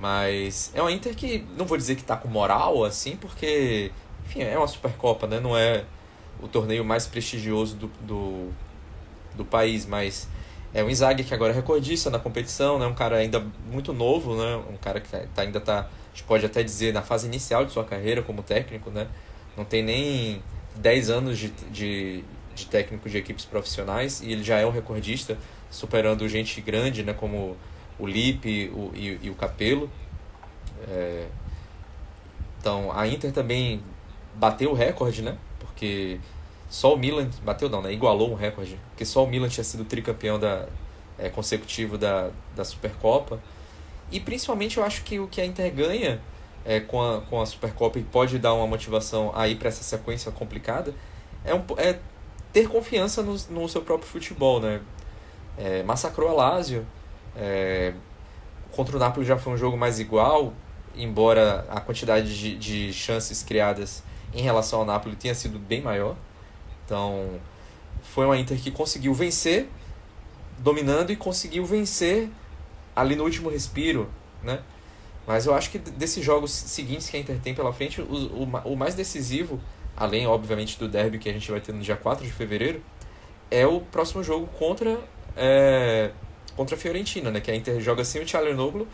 Mas 0.00 0.72
é 0.74 0.80
uma 0.80 0.90
Inter 0.90 1.14
que 1.14 1.44
não 1.56 1.66
vou 1.66 1.76
dizer 1.76 1.94
que 1.94 2.00
está 2.00 2.16
com 2.16 2.28
moral 2.28 2.84
assim, 2.84 3.16
porque 3.16 3.92
enfim, 4.24 4.42
é 4.42 4.56
uma 4.56 4.66
Supercopa, 4.66 5.26
né? 5.26 5.40
Não 5.40 5.56
é 5.56 5.84
o 6.42 6.48
torneio 6.48 6.84
mais 6.84 7.06
prestigioso 7.06 7.76
do, 7.76 7.86
do, 8.00 8.48
do 9.34 9.44
país, 9.44 9.84
mas 9.84 10.28
é 10.72 10.82
um 10.82 10.88
Inzaghi 10.88 11.24
que 11.24 11.34
agora 11.34 11.52
é 11.52 11.56
recordista 11.56 12.08
na 12.08 12.18
competição, 12.18 12.78
né? 12.78 12.86
Um 12.86 12.94
cara 12.94 13.16
ainda 13.16 13.44
muito 13.70 13.92
novo, 13.92 14.34
né? 14.34 14.56
Um 14.70 14.76
cara 14.76 15.00
que 15.00 15.08
tá, 15.08 15.42
ainda 15.42 15.58
está, 15.58 15.80
a 15.80 15.88
gente 16.14 16.24
pode 16.24 16.46
até 16.46 16.62
dizer, 16.62 16.94
na 16.94 17.02
fase 17.02 17.26
inicial 17.26 17.64
de 17.64 17.72
sua 17.72 17.84
carreira 17.84 18.22
como 18.22 18.42
técnico, 18.42 18.90
né? 18.90 19.06
não 19.56 19.64
tem 19.64 19.82
nem 19.82 20.42
10 20.76 21.10
anos 21.10 21.38
de, 21.38 21.48
de, 21.70 22.24
de 22.54 22.66
técnico 22.66 23.08
de 23.08 23.18
equipes 23.18 23.44
profissionais 23.44 24.20
e 24.22 24.32
ele 24.32 24.42
já 24.42 24.58
é 24.58 24.66
um 24.66 24.70
recordista, 24.70 25.36
superando 25.70 26.28
gente 26.28 26.60
grande, 26.60 27.02
né, 27.02 27.12
como 27.12 27.56
o 28.00 28.06
Lipe 28.06 28.70
o, 28.74 28.90
e, 28.94 29.18
e 29.22 29.30
o 29.30 29.34
Capelo. 29.34 29.90
É, 30.88 31.26
então, 32.58 32.90
a 32.92 33.06
Inter 33.06 33.32
também 33.32 33.82
bateu 34.34 34.70
o 34.70 34.74
recorde, 34.74 35.22
né? 35.22 35.36
Porque 35.58 36.18
só 36.68 36.94
o 36.94 36.96
Milan 36.98 37.28
bateu 37.42 37.68
não, 37.68 37.82
né? 37.82 37.92
Igualou 37.92 38.30
um 38.30 38.34
recorde, 38.34 38.78
porque 38.90 39.04
só 39.04 39.24
o 39.24 39.26
Milan 39.26 39.48
tinha 39.48 39.64
sido 39.64 39.84
tricampeão 39.84 40.38
da 40.38 40.66
é, 41.18 41.28
consecutivo 41.28 41.98
da, 41.98 42.30
da 42.54 42.64
Supercopa. 42.64 43.40
E 44.10 44.18
principalmente 44.18 44.78
eu 44.78 44.84
acho 44.84 45.02
que 45.04 45.18
o 45.18 45.26
que 45.26 45.40
a 45.40 45.46
Inter 45.46 45.72
ganha 45.72 46.20
é, 46.64 46.80
com, 46.80 47.00
a, 47.00 47.20
com 47.22 47.40
a 47.40 47.46
Supercopa 47.46 47.98
e 47.98 48.02
pode 48.02 48.38
dar 48.38 48.54
uma 48.54 48.66
motivação 48.66 49.32
aí 49.34 49.54
para 49.54 49.68
essa 49.68 49.82
sequência 49.82 50.30
complicada, 50.32 50.94
é, 51.44 51.54
um, 51.54 51.62
é 51.76 51.98
ter 52.52 52.68
confiança 52.68 53.22
no, 53.22 53.36
no 53.50 53.68
seu 53.68 53.82
próprio 53.82 54.08
futebol, 54.08 54.60
né? 54.60 54.80
É, 55.56 55.82
massacrou 55.82 56.28
a 56.28 56.32
Lazio, 56.32 56.86
é, 57.36 57.92
contra 58.72 58.96
o 58.96 58.98
Napoli 58.98 59.26
já 59.26 59.36
foi 59.36 59.52
um 59.52 59.56
jogo 59.56 59.76
mais 59.76 59.98
igual, 59.98 60.52
embora 60.96 61.66
a 61.68 61.80
quantidade 61.80 62.38
de, 62.38 62.56
de 62.56 62.92
chances 62.92 63.42
criadas 63.42 64.02
em 64.34 64.42
relação 64.42 64.80
ao 64.80 64.84
Napoli 64.84 65.16
tenha 65.16 65.34
sido 65.34 65.58
bem 65.58 65.80
maior. 65.80 66.16
Então, 66.84 67.40
foi 68.02 68.26
uma 68.26 68.36
Inter 68.36 68.58
que 68.58 68.70
conseguiu 68.70 69.14
vencer, 69.14 69.68
dominando 70.58 71.10
e 71.10 71.16
conseguiu 71.16 71.64
vencer 71.64 72.28
ali 72.94 73.14
no 73.14 73.24
último 73.24 73.48
respiro, 73.48 74.08
né? 74.42 74.60
Mas 75.26 75.46
eu 75.46 75.54
acho 75.54 75.70
que 75.70 75.78
desses 75.78 76.24
jogos 76.24 76.50
seguintes 76.50 77.08
que 77.08 77.16
a 77.16 77.20
Inter 77.20 77.38
tem 77.38 77.54
pela 77.54 77.72
frente, 77.72 78.00
o, 78.00 78.04
o, 78.04 78.72
o 78.72 78.76
mais 78.76 78.94
decisivo, 78.94 79.60
além, 79.96 80.26
obviamente, 80.26 80.78
do 80.78 80.88
derby 80.88 81.18
que 81.18 81.28
a 81.28 81.32
gente 81.32 81.48
vai 81.50 81.60
ter 81.60 81.72
no 81.72 81.80
dia 81.80 81.96
4 81.96 82.24
de 82.24 82.32
fevereiro, 82.32 82.82
é 83.50 83.66
o 83.66 83.80
próximo 83.80 84.22
jogo 84.22 84.46
contra, 84.46 84.98
é, 85.36 86.10
contra 86.60 86.76
a 86.76 86.78
Fiorentina, 86.78 87.30
né? 87.30 87.40
Que 87.40 87.50
a 87.50 87.56
Inter 87.56 87.80
joga 87.80 88.04
sem 88.04 88.20
o 88.20 88.54
Noglu 88.54 88.86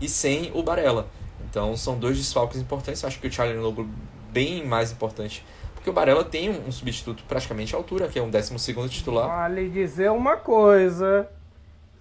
e 0.00 0.08
sem 0.08 0.50
o 0.56 0.60
Barella. 0.60 1.06
Então 1.48 1.76
são 1.76 1.96
dois 1.96 2.16
desfalques 2.16 2.60
importantes. 2.60 3.04
Acho 3.04 3.20
que 3.20 3.28
o 3.28 3.60
Noglu 3.60 3.88
bem 4.32 4.66
mais 4.66 4.90
importante, 4.90 5.46
porque 5.72 5.88
o 5.88 5.92
Barella 5.92 6.24
tem 6.24 6.50
um, 6.50 6.66
um 6.66 6.72
substituto 6.72 7.22
praticamente 7.28 7.76
à 7.76 7.78
altura, 7.78 8.08
que 8.08 8.18
é 8.18 8.22
um 8.22 8.28
12 8.28 8.88
titular. 8.88 9.28
Vale 9.28 9.68
dizer 9.68 10.10
uma 10.10 10.36
coisa: 10.36 11.28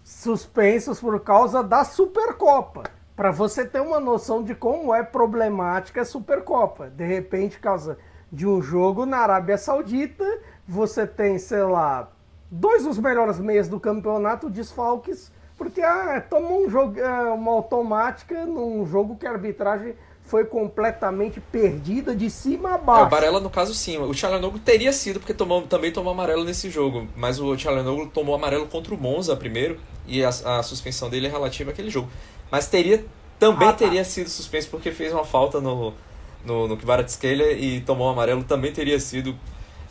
suspensos 0.04 1.00
por 1.00 1.20
causa 1.20 1.62
da 1.62 1.84
Supercopa. 1.84 2.90
Para 3.16 3.30
você 3.30 3.64
ter 3.64 3.80
uma 3.80 4.00
noção 4.00 4.42
de 4.42 4.56
como 4.56 4.92
é 4.92 5.04
problemática 5.04 6.02
a 6.02 6.06
Supercopa. 6.06 6.90
De 6.90 7.06
repente, 7.06 7.58
por 7.58 7.62
causa 7.62 7.96
de 8.32 8.48
um 8.48 8.60
jogo 8.60 9.06
na 9.06 9.18
Arábia 9.18 9.60
Saudita, 9.60 10.26
você 10.68 11.06
tem, 11.06 11.38
sei 11.38 11.62
lá, 11.62 12.10
dois 12.52 12.84
dos 12.84 12.98
melhores 12.98 13.40
meias 13.40 13.70
do 13.70 13.80
campeonato 13.80 14.50
desfalques, 14.50 15.32
porque 15.58 15.82
ah, 15.82 16.22
tomou 16.30 16.66
um 16.66 16.70
jogo, 16.70 17.00
ah, 17.02 17.34
uma 17.34 17.52
automática 17.52 18.46
num 18.46 18.86
jogo 18.86 19.16
que 19.16 19.26
a 19.26 19.32
arbitragem 19.32 19.96
foi 20.24 20.46
completamente 20.46 21.40
perdida 21.40 22.16
de 22.16 22.30
cima 22.30 22.76
a 22.76 22.78
baixo. 22.78 23.04
É, 23.04 23.08
o 23.08 23.10
Barella, 23.10 23.40
no 23.40 23.50
caso, 23.50 23.74
sim. 23.74 23.98
O 23.98 24.14
Tchalanoglu 24.14 24.60
teria 24.60 24.94
sido, 24.94 25.20
porque 25.20 25.34
tomou, 25.34 25.64
também 25.64 25.92
tomou 25.92 26.14
amarelo 26.14 26.44
nesse 26.44 26.70
jogo. 26.70 27.08
Mas 27.16 27.40
o 27.40 27.56
Tchalanoglu 27.56 28.08
tomou 28.08 28.36
amarelo 28.36 28.68
contra 28.68 28.94
o 28.94 28.98
Monza 28.98 29.36
primeiro, 29.36 29.80
e 30.08 30.24
a, 30.24 30.30
a 30.30 30.64
suspensão 30.64 31.10
dele 31.10 31.28
é 31.28 31.30
relativa 31.30 31.72
àquele 31.72 31.90
jogo. 31.90 32.10
Mas 32.50 32.68
teria 32.68 33.04
também 33.40 33.68
ah, 33.68 33.74
tá. 33.74 33.80
teria 33.80 34.04
sido 34.04 34.30
suspenso 34.30 34.70
porque 34.70 34.92
fez 34.92 35.12
uma 35.12 35.26
falta 35.26 35.60
no, 35.60 35.94
no, 36.46 36.68
no 36.68 36.78
Kvaratskhelia 36.78 37.54
e 37.54 37.82
tomou 37.82 38.10
amarelo. 38.10 38.44
Também 38.44 38.72
teria 38.72 39.00
sido 39.00 39.36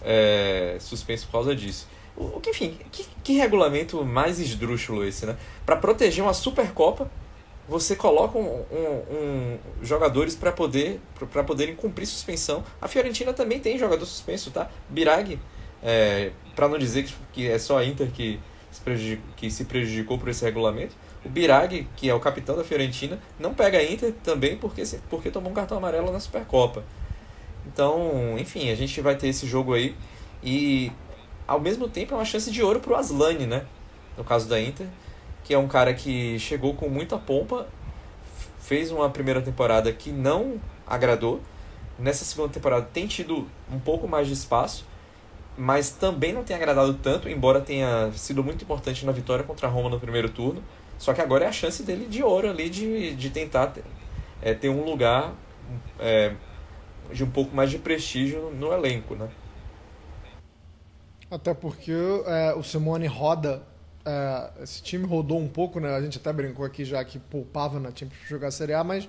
é, 0.03 0.77
suspenso 0.79 1.27
por 1.27 1.33
causa 1.33 1.55
disso. 1.55 1.89
O, 2.17 2.41
que, 2.41 2.51
enfim, 2.51 2.79
que, 2.91 3.07
que 3.23 3.33
regulamento 3.35 4.05
mais 4.05 4.39
esdrúxulo 4.39 5.05
esse, 5.05 5.27
né? 5.27 5.37
Para 5.65 5.77
proteger 5.77 6.23
uma 6.23 6.35
Supercopa, 6.35 7.11
você 7.69 7.95
coloca 7.95 8.37
um, 8.37 8.65
um, 8.73 9.15
um 9.15 9.59
jogadores 9.81 10.35
para 10.35 10.51
poder 10.51 11.01
para 11.33 11.45
poderem 11.45 11.75
cumprir 11.75 12.05
suspensão. 12.07 12.65
A 12.81 12.89
Fiorentina 12.89 13.33
também 13.33 13.61
tem 13.61 13.79
jogador 13.79 14.05
suspenso, 14.05 14.51
tá? 14.51 14.69
Birag, 14.89 15.39
é, 15.83 16.33
para 16.55 16.69
não 16.69 16.77
dizer 16.77 17.05
que, 17.05 17.15
que 17.33 17.49
é 17.49 17.59
só 17.59 17.79
a 17.79 17.85
Inter 17.85 18.11
que 18.11 18.41
se, 18.71 19.21
que 19.37 19.51
se 19.51 19.65
prejudicou 19.65 20.19
por 20.19 20.29
esse 20.29 20.45
regulamento. 20.45 20.95
O 21.25 21.29
Birag, 21.29 21.87
que 21.97 22.09
é 22.09 22.15
o 22.15 22.21
capitão 22.21 22.57
da 22.57 22.65
Fiorentina, 22.65 23.19
não 23.39 23.55
pega 23.55 23.79
a 23.79 23.85
Inter 23.85 24.13
também 24.25 24.57
porque, 24.57 24.83
porque 25.09 25.31
tomou 25.31 25.51
um 25.51 25.55
cartão 25.55 25.77
amarelo 25.79 26.11
na 26.11 26.19
Supercopa. 26.19 26.83
Então, 27.67 28.37
enfim, 28.39 28.71
a 28.71 28.75
gente 28.75 29.01
vai 29.01 29.15
ter 29.17 29.29
esse 29.29 29.47
jogo 29.47 29.75
aí. 29.75 29.95
E 30.43 30.91
ao 31.51 31.59
mesmo 31.59 31.89
tempo 31.89 32.15
é 32.15 32.17
uma 32.17 32.25
chance 32.25 32.49
de 32.49 32.63
ouro 32.63 32.79
pro 32.79 32.95
Aslani, 32.95 33.45
né? 33.45 33.65
No 34.17 34.23
caso 34.23 34.49
da 34.49 34.61
Inter, 34.61 34.87
que 35.43 35.53
é 35.53 35.59
um 35.59 35.67
cara 35.67 35.93
que 35.93 36.39
chegou 36.39 36.75
com 36.75 36.89
muita 36.89 37.19
pompa, 37.19 37.67
fez 38.61 38.93
uma 38.93 39.11
primeira 39.11 39.43
temporada 39.43 39.93
que 39.93 40.13
não 40.13 40.61
agradou. 40.87 41.41
Nessa 41.99 42.25
segunda 42.25 42.51
temporada 42.51 42.89
tem 42.93 43.09
tido 43.09 43.49
um 43.69 43.81
pouco 43.81 44.07
mais 44.07 44.29
de 44.29 44.35
espaço, 44.35 44.87
mas 45.59 45.91
também 45.91 46.33
não 46.33 46.45
tem 46.45 46.55
agradado 46.55 46.95
tanto, 46.95 47.29
embora 47.29 47.61
tenha 47.61 48.13
sido 48.13 48.45
muito 48.45 48.63
importante 48.63 49.05
na 49.05 49.11
vitória 49.11 49.43
contra 49.43 49.67
a 49.67 49.71
Roma 49.71 49.91
no 49.91 49.99
primeiro 49.99 50.29
turno. 50.29 50.63
Só 50.99 51.13
que 51.13 51.21
agora 51.21 51.47
é 51.47 51.49
a 51.49 51.53
chance 51.53 51.83
dele 51.83 52.07
de 52.07 52.23
ouro 52.23 52.49
ali 52.49 52.71
de, 52.71 53.13
de 53.17 53.29
tentar 53.29 53.67
ter, 53.67 53.83
é, 54.41 54.55
ter 54.55 54.69
um 54.69 54.85
lugar 54.85 55.35
é, 55.99 56.33
de 57.13 57.25
um 57.25 57.31
pouco 57.31 57.57
mais 57.57 57.71
de 57.71 57.79
prestígio 57.79 58.53
no 58.53 58.73
elenco, 58.73 59.17
né? 59.17 59.29
Até 61.31 61.55
porque 61.55 61.93
é, 62.27 62.55
o 62.55 62.63
Simone 62.63 63.07
roda. 63.07 63.63
É, 64.05 64.63
esse 64.63 64.83
time 64.83 65.07
rodou 65.07 65.39
um 65.39 65.49
pouco, 65.49 65.79
né? 65.79 65.95
A 65.95 66.01
gente 66.01 66.19
até 66.19 66.33
brincou 66.33 66.65
aqui 66.65 66.85
já 66.85 67.05
que 67.05 67.19
poupava 67.19 67.79
na 67.79 67.91
Champions 67.91 68.19
para 68.19 68.29
jogar 68.29 68.49
a 68.49 68.51
Série 68.51 68.73
A, 68.73 68.83
mas 68.83 69.09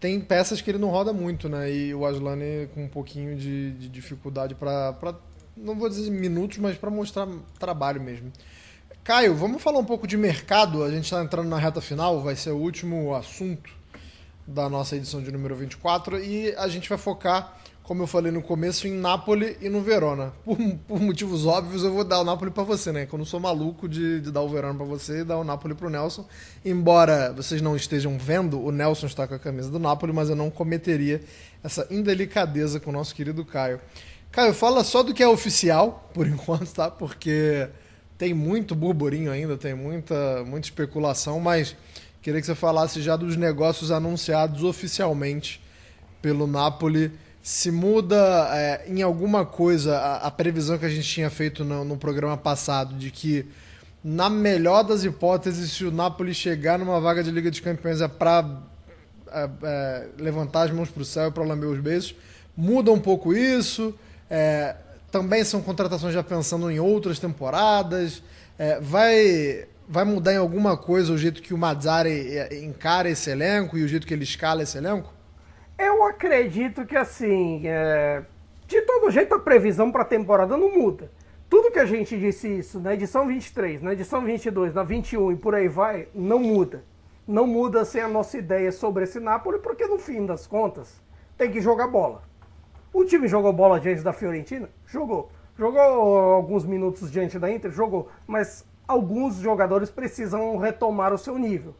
tem 0.00 0.20
peças 0.20 0.60
que 0.60 0.70
ele 0.70 0.78
não 0.78 0.90
roda 0.90 1.12
muito, 1.12 1.48
né? 1.48 1.72
E 1.72 1.94
o 1.94 2.04
Aslane 2.04 2.68
com 2.74 2.84
um 2.84 2.88
pouquinho 2.88 3.36
de, 3.36 3.72
de 3.72 3.88
dificuldade 3.88 4.54
para. 4.54 4.94
Não 5.56 5.78
vou 5.78 5.88
dizer 5.88 6.10
minutos, 6.10 6.58
mas 6.58 6.76
para 6.76 6.90
mostrar 6.90 7.28
trabalho 7.58 8.00
mesmo. 8.00 8.32
Caio, 9.04 9.34
vamos 9.34 9.62
falar 9.62 9.78
um 9.78 9.84
pouco 9.84 10.06
de 10.06 10.16
mercado. 10.16 10.82
A 10.82 10.90
gente 10.90 11.04
está 11.04 11.22
entrando 11.22 11.48
na 11.48 11.58
reta 11.58 11.80
final, 11.80 12.20
vai 12.20 12.34
ser 12.34 12.50
o 12.50 12.56
último 12.56 13.14
assunto 13.14 13.70
da 14.46 14.68
nossa 14.68 14.96
edição 14.96 15.22
de 15.22 15.30
número 15.30 15.54
24 15.54 16.18
e 16.22 16.54
a 16.56 16.68
gente 16.68 16.88
vai 16.88 16.98
focar, 16.98 17.56
como 17.84 18.02
eu 18.02 18.06
falei 18.06 18.32
no 18.32 18.40
começo, 18.40 18.88
em 18.88 18.92
Nápoles 18.92 19.58
e 19.60 19.68
no 19.68 19.82
Verona. 19.82 20.32
Por, 20.42 20.56
por 20.88 21.00
motivos 21.00 21.44
óbvios, 21.44 21.84
eu 21.84 21.92
vou 21.92 22.02
dar 22.02 22.18
o 22.18 22.24
Nápoles 22.24 22.54
para 22.54 22.62
você, 22.62 22.90
né? 22.90 23.04
Que 23.04 23.14
eu 23.14 23.18
não 23.18 23.26
sou 23.26 23.38
maluco 23.38 23.86
de, 23.86 24.22
de 24.22 24.32
dar 24.32 24.40
o 24.40 24.48
Verona 24.48 24.74
para 24.74 24.86
você 24.86 25.20
e 25.20 25.24
dar 25.24 25.36
o 25.36 25.44
Nápoles 25.44 25.76
para 25.76 25.86
o 25.86 25.90
Nelson. 25.90 26.26
Embora 26.64 27.30
vocês 27.34 27.60
não 27.60 27.76
estejam 27.76 28.16
vendo, 28.18 28.58
o 28.58 28.72
Nelson 28.72 29.06
está 29.06 29.28
com 29.28 29.34
a 29.34 29.38
camisa 29.38 29.70
do 29.70 29.78
Nápoles, 29.78 30.14
mas 30.14 30.30
eu 30.30 30.34
não 30.34 30.50
cometeria 30.50 31.22
essa 31.62 31.86
indelicadeza 31.90 32.80
com 32.80 32.88
o 32.88 32.92
nosso 32.92 33.14
querido 33.14 33.44
Caio. 33.44 33.78
Caio, 34.32 34.54
fala 34.54 34.82
só 34.82 35.02
do 35.02 35.12
que 35.12 35.22
é 35.22 35.28
oficial, 35.28 36.10
por 36.14 36.26
enquanto, 36.28 36.72
tá? 36.72 36.90
Porque 36.90 37.68
tem 38.16 38.32
muito 38.32 38.74
burburinho 38.74 39.30
ainda, 39.30 39.58
tem 39.58 39.74
muita, 39.74 40.42
muita 40.46 40.66
especulação, 40.68 41.38
mas 41.38 41.76
queria 42.22 42.40
que 42.40 42.46
você 42.46 42.54
falasse 42.54 43.02
já 43.02 43.14
dos 43.14 43.36
negócios 43.36 43.90
anunciados 43.90 44.64
oficialmente 44.64 45.62
pelo 46.22 46.46
Napoli. 46.46 47.12
Se 47.44 47.70
muda 47.70 48.16
é, 48.54 48.86
em 48.88 49.02
alguma 49.02 49.44
coisa 49.44 49.98
a, 49.98 50.28
a, 50.28 50.30
previsão 50.30 50.78
que 50.78 50.86
a 50.86 50.88
gente 50.88 51.06
tinha 51.06 51.28
feito 51.28 51.62
no, 51.62 51.84
no, 51.84 51.94
programa 51.98 52.38
passado 52.38 52.94
de 52.94 53.10
que, 53.10 53.44
na 54.02 54.30
melhor 54.30 54.82
das 54.82 55.04
hipóteses, 55.04 55.72
se 55.72 55.84
o 55.84 55.90
Napoli 55.90 56.32
chegar 56.32 56.78
numa 56.78 56.98
vaga 57.02 57.22
de 57.22 57.30
Liga 57.30 57.50
dos 57.50 57.60
Campeões 57.60 58.00
é 58.00 58.08
para 58.08 58.62
é, 59.30 59.50
é, 59.62 60.06
levantar 60.16 60.62
as 60.62 60.70
mãos 60.70 60.88
para 60.88 61.02
o 61.02 61.04
céu 61.04 61.28
e 61.28 61.30
para 61.30 61.44
lamber 61.44 61.68
os 61.68 61.78
beijos, 61.80 62.14
muda 62.56 62.90
um 62.90 62.98
pouco 62.98 63.34
isso. 63.34 63.94
É, 64.30 64.74
também 65.10 65.44
são 65.44 65.60
contratações 65.60 66.14
já 66.14 66.22
pensando 66.22 66.70
em 66.70 66.80
outras 66.80 67.18
temporadas. 67.18 68.22
É, 68.58 68.80
vai, 68.80 69.66
vai 69.86 70.06
mudar 70.06 70.32
em 70.32 70.38
alguma 70.38 70.78
coisa 70.78 71.12
o 71.12 71.18
jeito 71.18 71.42
que 71.42 71.52
o 71.52 71.58
Mazzari 71.58 72.38
é, 72.38 72.64
encara 72.64 73.10
esse 73.10 73.28
elenco 73.28 73.76
e 73.76 73.84
o 73.84 73.88
jeito 73.88 74.06
que 74.06 74.14
ele 74.14 74.24
escala 74.24 74.62
esse 74.62 74.78
elenco? 74.78 75.12
Eu 75.78 76.04
acredito 76.04 76.86
que, 76.86 76.96
assim, 76.96 77.62
é... 77.66 78.22
de 78.66 78.80
todo 78.82 79.10
jeito 79.10 79.34
a 79.34 79.40
previsão 79.40 79.90
para 79.90 80.02
a 80.02 80.06
temporada 80.06 80.56
não 80.56 80.72
muda. 80.72 81.10
Tudo 81.50 81.70
que 81.70 81.78
a 81.78 81.84
gente 81.84 82.18
disse 82.18 82.48
isso 82.58 82.80
na 82.80 82.94
edição 82.94 83.26
23, 83.26 83.82
na 83.82 83.92
edição 83.92 84.24
22, 84.24 84.74
na 84.74 84.82
21 84.82 85.32
e 85.32 85.36
por 85.36 85.54
aí 85.54 85.68
vai, 85.68 86.08
não 86.14 86.38
muda. 86.38 86.84
Não 87.26 87.46
muda 87.46 87.84
sem 87.84 88.02
a 88.02 88.08
nossa 88.08 88.36
ideia 88.36 88.70
sobre 88.70 89.04
esse 89.04 89.18
Napoli, 89.18 89.58
porque 89.58 89.86
no 89.86 89.98
fim 89.98 90.26
das 90.26 90.46
contas 90.46 91.00
tem 91.36 91.50
que 91.50 91.60
jogar 91.60 91.88
bola. 91.88 92.22
O 92.92 93.04
time 93.04 93.26
jogou 93.26 93.52
bola 93.52 93.80
diante 93.80 94.02
da 94.02 94.12
Fiorentina? 94.12 94.68
Jogou. 94.86 95.30
Jogou 95.58 95.80
alguns 95.80 96.64
minutos 96.64 97.10
diante 97.10 97.38
da 97.38 97.50
Inter? 97.50 97.70
Jogou. 97.70 98.08
Mas 98.26 98.64
alguns 98.86 99.36
jogadores 99.36 99.90
precisam 99.90 100.56
retomar 100.56 101.12
o 101.12 101.18
seu 101.18 101.38
nível. 101.38 101.74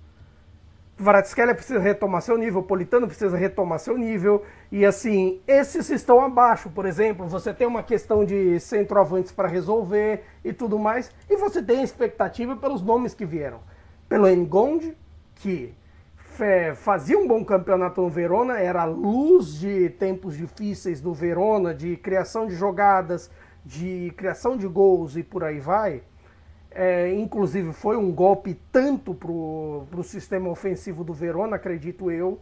Varadskhelia 0.96 1.54
precisa 1.54 1.80
retomar 1.80 2.22
seu 2.22 2.38
nível, 2.38 2.62
Politano 2.62 3.08
precisa 3.08 3.36
retomar 3.36 3.80
seu 3.80 3.98
nível, 3.98 4.44
e 4.70 4.86
assim, 4.86 5.40
esses 5.46 5.90
estão 5.90 6.20
abaixo, 6.20 6.70
por 6.70 6.86
exemplo, 6.86 7.26
você 7.26 7.52
tem 7.52 7.66
uma 7.66 7.82
questão 7.82 8.24
de 8.24 8.60
centroavantes 8.60 9.32
para 9.32 9.48
resolver 9.48 10.22
e 10.44 10.52
tudo 10.52 10.78
mais, 10.78 11.10
e 11.28 11.36
você 11.36 11.60
tem 11.60 11.82
expectativa 11.82 12.54
pelos 12.56 12.80
nomes 12.80 13.12
que 13.12 13.26
vieram. 13.26 13.58
Pelo 14.08 14.28
Engond, 14.28 14.96
que 15.34 15.74
fazia 16.76 17.18
um 17.18 17.26
bom 17.26 17.44
campeonato 17.44 18.00
no 18.00 18.08
Verona, 18.08 18.58
era 18.58 18.82
a 18.82 18.86
luz 18.86 19.58
de 19.58 19.90
tempos 19.90 20.36
difíceis 20.36 21.00
do 21.00 21.12
Verona, 21.12 21.74
de 21.74 21.96
criação 21.96 22.46
de 22.46 22.54
jogadas, 22.54 23.30
de 23.64 24.12
criação 24.16 24.56
de 24.56 24.66
gols 24.68 25.16
e 25.16 25.22
por 25.22 25.42
aí 25.42 25.58
vai. 25.58 26.02
É, 26.76 27.14
inclusive 27.14 27.72
foi 27.72 27.96
um 27.96 28.10
golpe 28.10 28.60
tanto 28.72 29.14
para 29.14 29.30
o 29.30 30.02
sistema 30.02 30.48
ofensivo 30.48 31.04
do 31.04 31.14
Verona, 31.14 31.54
acredito 31.54 32.10
eu, 32.10 32.40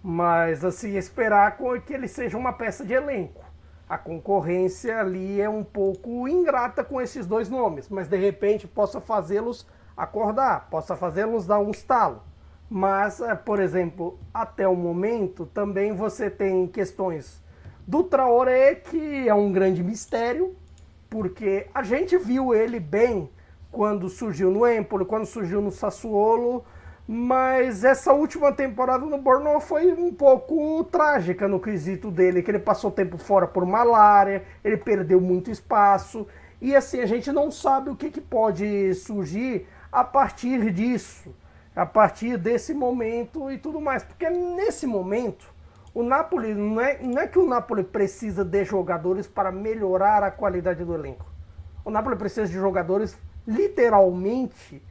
mas 0.00 0.64
assim, 0.64 0.96
esperar 0.96 1.58
que 1.84 1.92
ele 1.92 2.06
seja 2.06 2.38
uma 2.38 2.52
peça 2.52 2.84
de 2.84 2.92
elenco. 2.92 3.44
A 3.88 3.98
concorrência 3.98 5.00
ali 5.00 5.40
é 5.40 5.48
um 5.48 5.64
pouco 5.64 6.28
ingrata 6.28 6.84
com 6.84 7.00
esses 7.00 7.26
dois 7.26 7.50
nomes, 7.50 7.88
mas 7.88 8.06
de 8.06 8.16
repente 8.16 8.68
possa 8.68 9.00
fazê-los 9.00 9.66
acordar, 9.96 10.68
possa 10.70 10.94
fazê-los 10.94 11.44
dar 11.44 11.58
um 11.58 11.72
estalo. 11.72 12.22
Mas, 12.70 13.20
é, 13.20 13.34
por 13.34 13.60
exemplo, 13.60 14.18
até 14.32 14.68
o 14.68 14.76
momento 14.76 15.46
também 15.46 15.92
você 15.92 16.30
tem 16.30 16.66
questões 16.68 17.42
do 17.86 18.04
Traoré, 18.04 18.76
que 18.76 19.28
é 19.28 19.34
um 19.34 19.52
grande 19.52 19.82
mistério, 19.82 20.54
porque 21.10 21.66
a 21.74 21.82
gente 21.82 22.16
viu 22.16 22.54
ele 22.54 22.78
bem 22.78 23.28
quando 23.74 24.08
surgiu 24.08 24.50
no 24.50 24.66
Empoli, 24.66 25.04
quando 25.04 25.26
surgiu 25.26 25.60
no 25.60 25.72
Sassuolo, 25.72 26.64
mas 27.06 27.84
essa 27.84 28.12
última 28.12 28.52
temporada 28.52 29.04
no 29.04 29.18
Bornó 29.18 29.58
foi 29.58 29.92
um 29.92 30.14
pouco 30.14 30.84
trágica 30.84 31.48
no 31.48 31.58
quesito 31.60 32.10
dele, 32.10 32.42
que 32.42 32.50
ele 32.50 32.60
passou 32.60 32.90
tempo 32.90 33.18
fora 33.18 33.46
por 33.46 33.66
malária, 33.66 34.44
ele 34.62 34.76
perdeu 34.76 35.20
muito 35.20 35.50
espaço, 35.50 36.26
e 36.60 36.74
assim, 36.74 37.00
a 37.00 37.06
gente 37.06 37.32
não 37.32 37.50
sabe 37.50 37.90
o 37.90 37.96
que, 37.96 38.10
que 38.10 38.20
pode 38.20 38.94
surgir 38.94 39.66
a 39.90 40.04
partir 40.04 40.70
disso 40.72 41.34
a 41.74 41.84
partir 41.84 42.38
desse 42.38 42.72
momento 42.72 43.50
e 43.50 43.58
tudo 43.58 43.80
mais. 43.80 44.04
Porque 44.04 44.30
nesse 44.30 44.86
momento, 44.86 45.52
O 45.94 46.02
Napoli 46.02 46.52
não 46.54 46.80
é, 46.80 47.00
não 47.00 47.22
é 47.22 47.28
que 47.28 47.38
o 47.38 47.46
Napoli 47.46 47.84
precisa 47.84 48.44
de 48.44 48.64
jogadores 48.64 49.28
para 49.28 49.52
melhorar 49.52 50.24
a 50.24 50.30
qualidade 50.30 50.84
do 50.84 50.92
elenco. 50.92 51.24
O 51.84 51.90
Napoli 51.90 52.16
precisa 52.16 52.48
de 52.48 52.54
jogadores 52.54 53.16
literalmente 53.46 54.82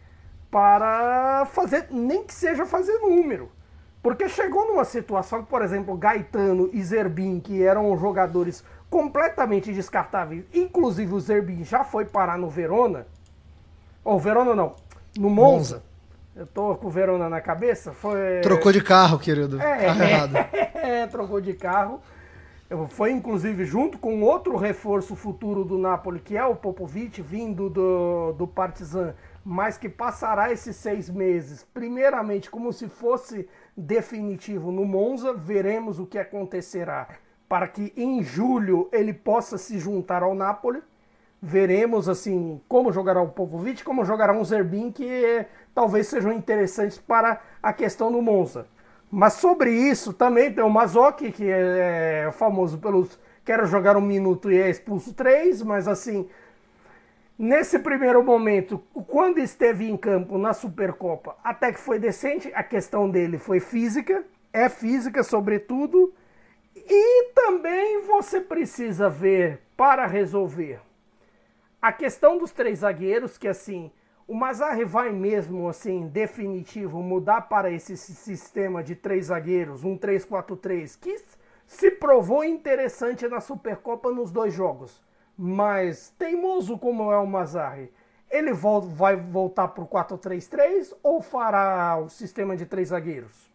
para 0.49 1.45
fazer, 1.51 1.87
nem 1.89 2.23
que 2.23 2.33
seja 2.33 2.65
fazer 2.65 2.99
número. 2.99 3.51
Porque 4.01 4.27
chegou 4.27 4.67
numa 4.67 4.83
situação 4.83 5.41
que, 5.41 5.49
por 5.49 5.61
exemplo, 5.61 5.95
Gaetano 5.95 6.69
e 6.73 6.83
Zerbin, 6.83 7.39
que 7.39 7.63
eram 7.63 7.97
jogadores 7.97 8.63
completamente 8.89 9.71
descartáveis, 9.71 10.43
inclusive 10.53 11.13
o 11.13 11.19
Zerbin 11.19 11.63
já 11.63 11.83
foi 11.83 12.05
parar 12.05 12.37
no 12.37 12.49
Verona, 12.49 13.07
ou 14.03 14.19
Verona 14.19 14.53
não, 14.53 14.75
no 15.17 15.29
Monza. 15.29 15.75
Monza. 15.75 15.93
Eu 16.35 16.47
tô 16.47 16.75
com 16.75 16.87
o 16.87 16.89
Verona 16.89 17.29
na 17.29 17.39
cabeça. 17.39 17.93
Foi... 17.93 18.41
Trocou 18.41 18.71
de 18.71 18.81
carro, 18.81 19.19
querido. 19.19 19.61
É, 19.61 19.85
carro 19.85 20.03
errado. 20.03 20.33
É, 20.83 21.07
trocou 21.07 21.39
de 21.39 21.53
carro. 21.53 22.01
Foi 22.89 23.11
inclusive 23.11 23.65
junto 23.65 23.99
com 23.99 24.21
outro 24.21 24.57
reforço 24.57 25.15
futuro 25.15 25.63
do 25.63 25.77
Napoli, 25.77 26.19
que 26.19 26.35
é 26.35 26.43
o 26.43 26.55
Popovic, 26.55 27.21
vindo 27.21 27.69
do, 27.69 28.33
do 28.33 28.47
Partizan, 28.47 29.13
mas 29.45 29.77
que 29.77 29.89
passará 29.89 30.51
esses 30.51 30.75
seis 30.75 31.09
meses, 31.09 31.63
primeiramente 31.73 32.49
como 32.49 32.73
se 32.73 32.87
fosse 32.87 33.47
definitivo 33.77 34.71
no 34.71 34.85
Monza. 34.85 35.33
Veremos 35.33 35.99
o 35.99 36.05
que 36.05 36.17
acontecerá 36.17 37.07
para 37.47 37.67
que 37.67 37.93
em 37.95 38.23
julho 38.23 38.89
ele 38.91 39.13
possa 39.13 39.57
se 39.57 39.77
juntar 39.77 40.23
ao 40.23 40.33
Napoli. 40.33 40.81
Veremos 41.39 42.09
assim 42.09 42.59
como 42.67 42.91
jogará 42.91 43.21
o 43.21 43.29
Popovic, 43.29 43.83
como 43.83 44.05
jogará 44.05 44.33
um 44.33 44.43
Zerbin, 44.43 44.91
que 44.91 45.45
talvez 45.75 46.07
sejam 46.07 46.31
interessantes 46.31 46.97
para 46.97 47.41
a 47.61 47.73
questão 47.73 48.11
do 48.11 48.21
Monza. 48.21 48.65
Mas 49.15 49.33
sobre 49.33 49.69
isso 49.69 50.11
também 50.11 50.51
tem 50.51 50.63
o 50.63 50.69
Mazzocchi, 50.71 51.31
que 51.31 51.47
é, 51.47 52.25
é 52.25 52.31
famoso 52.31 52.79
pelos 52.79 53.19
quero 53.45 53.67
jogar 53.67 53.95
um 53.95 54.01
minuto 54.01 54.51
e 54.51 54.59
é 54.59 54.71
expulso 54.71 55.13
três, 55.13 55.61
mas 55.61 55.87
assim, 55.87 56.27
nesse 57.37 57.77
primeiro 57.77 58.23
momento, 58.23 58.79
quando 59.05 59.37
esteve 59.37 59.87
em 59.87 59.95
campo 59.95 60.39
na 60.39 60.51
Supercopa, 60.51 61.35
até 61.43 61.71
que 61.71 61.79
foi 61.79 61.99
decente, 61.99 62.51
a 62.55 62.63
questão 62.63 63.07
dele 63.07 63.37
foi 63.37 63.59
física, 63.59 64.25
é 64.51 64.67
física 64.67 65.21
sobretudo, 65.21 66.11
e 66.75 67.33
também 67.35 68.01
você 68.01 68.41
precisa 68.41 69.11
ver 69.11 69.59
para 69.77 70.07
resolver. 70.07 70.79
A 71.79 71.91
questão 71.91 72.39
dos 72.39 72.51
três 72.51 72.79
zagueiros, 72.79 73.37
que 73.37 73.47
assim, 73.47 73.91
o 74.27 74.33
Mazarri 74.33 74.85
vai 74.85 75.11
mesmo, 75.11 75.67
assim, 75.67 76.07
definitivo, 76.07 77.01
mudar 77.01 77.41
para 77.41 77.71
esse 77.71 77.97
sistema 77.97 78.83
de 78.83 78.95
três 78.95 79.25
zagueiros, 79.25 79.83
um 79.83 79.97
3-4-3, 79.97 80.97
que 80.99 81.21
se 81.67 81.91
provou 81.91 82.43
interessante 82.43 83.27
na 83.27 83.41
Supercopa 83.41 84.11
nos 84.11 84.31
dois 84.31 84.53
jogos. 84.53 85.01
Mas, 85.37 86.13
teimoso 86.17 86.77
como 86.77 87.11
é 87.11 87.17
o 87.17 87.27
Mazarri, 87.27 87.91
ele 88.29 88.53
vai 88.53 89.15
voltar 89.15 89.67
para 89.67 89.83
o 89.83 89.87
4-3-3 89.87 90.93
ou 91.03 91.21
fará 91.21 91.97
o 91.97 92.09
sistema 92.09 92.55
de 92.55 92.65
três 92.65 92.89
zagueiros? 92.89 93.51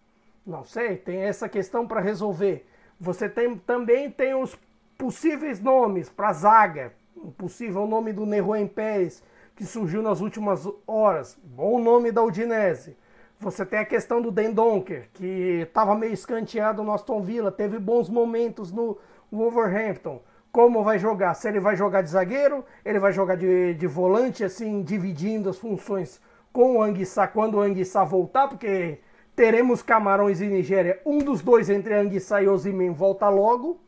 Não 0.47 0.65
sei, 0.65 0.97
tem 0.97 1.23
essa 1.23 1.49
questão 1.49 1.87
para 1.87 2.01
resolver. 2.01 2.67
Você 3.01 3.29
tem, 3.29 3.57
também 3.59 4.11
tem 4.11 4.35
os 4.35 4.59
possíveis 4.97 5.61
nomes 5.61 6.09
para 6.09 6.33
zaga. 6.33 6.93
O 7.17 7.31
possível 7.31 7.87
nome 7.87 8.13
do 8.13 8.25
Neruen 8.25 8.67
Pérez, 8.67 9.23
que 9.59 9.67
surgiu 9.67 10.01
nas 10.01 10.21
últimas 10.21 10.69
horas. 10.87 11.37
Bom 11.43 11.81
nome 11.81 12.13
da 12.13 12.23
Udinese. 12.23 12.97
Você 13.41 13.67
tem 13.67 13.81
a 13.81 13.85
questão 13.85 14.23
do 14.23 14.31
Dendonker, 14.31 15.09
que 15.13 15.65
estava 15.67 15.97
meio 15.97 16.13
escanteado 16.13 16.85
no 16.85 16.93
Aston 16.93 17.21
Villa, 17.21 17.51
teve 17.51 17.77
bons 17.77 18.09
momentos 18.09 18.71
no 18.71 18.97
Wolverhampton. 19.33 20.23
Como 20.53 20.85
vai 20.85 21.01
jogar? 21.01 21.35
Se 21.35 21.49
ele 21.49 21.59
vai 21.59 21.75
jogar 21.75 22.03
de 22.03 22.11
zagueiro, 22.11 22.65
ele 22.85 23.01
vai 23.01 23.13
jogar 23.13 23.35
de, 23.35 23.75
de 23.75 23.87
volante, 23.89 24.45
assim, 24.45 24.81
dividindo 24.81 25.51
as 25.51 25.59
funções 25.59 26.21
com 26.53 26.77
o 26.77 26.83
Anguissa 26.83 27.27
quando 27.27 27.55
o 27.55 27.61
Anguissa 27.61 28.05
voltar, 28.05 28.47
porque 28.47 29.01
teremos 29.35 29.83
Camarões 29.83 30.41
e 30.41 30.47
Nigéria. 30.47 31.01
Um 31.05 31.19
dos 31.19 31.43
dois 31.43 31.69
entre 31.69 31.95
Anguissa 31.95 32.41
e 32.41 32.47
Ozyman 32.47 32.93
volta 32.93 33.29
logo. 33.29 33.81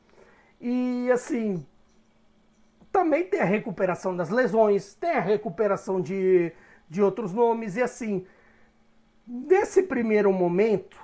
E 0.60 1.08
assim, 1.12 1.64
também 2.92 3.24
tem 3.24 3.40
a 3.40 3.44
recuperação 3.44 4.16
das 4.16 4.30
lesões, 4.30 4.94
tem 4.94 5.10
a 5.10 5.20
recuperação 5.20 6.00
de, 6.00 6.52
de 6.88 7.02
outros 7.02 7.32
nomes, 7.32 7.76
e 7.76 7.82
assim, 7.82 8.26
nesse 9.26 9.84
primeiro 9.84 10.32
momento, 10.32 11.00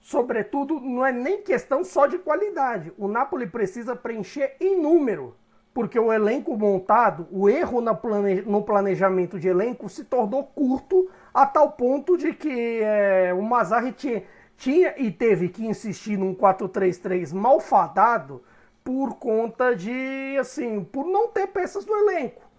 sobretudo, 0.00 0.80
não 0.80 1.04
é 1.04 1.12
nem 1.12 1.42
questão 1.42 1.84
só 1.84 2.06
de 2.06 2.18
qualidade. 2.18 2.92
O 2.96 3.06
Napoli 3.06 3.46
precisa 3.46 3.94
preencher 3.94 4.56
em 4.58 4.80
número, 4.80 5.36
porque 5.74 5.98
o 5.98 6.12
elenco 6.12 6.56
montado, 6.56 7.28
o 7.30 7.48
erro 7.48 7.80
no 7.80 8.62
planejamento 8.62 9.38
de 9.38 9.48
elenco 9.48 9.88
se 9.88 10.04
tornou 10.04 10.44
curto 10.44 11.08
a 11.32 11.46
tal 11.46 11.72
ponto 11.72 12.16
de 12.16 12.32
que 12.32 12.80
é, 12.82 13.32
o 13.32 13.42
Mazzarri 13.42 13.92
tinha, 13.92 14.24
tinha 14.56 14.94
e 14.96 15.10
teve 15.10 15.48
que 15.48 15.64
insistir 15.64 16.16
num 16.16 16.34
4-3-3 16.34 17.32
malfadado 17.32 18.42
por 18.82 19.14
conta 19.16 19.74
de, 19.74 20.36
assim, 20.38 20.82
por 20.84 21.06
não 21.06 21.28
ter 21.28 21.46
peças 21.48 21.86
no 21.86 21.94
elenco. 21.94 22.50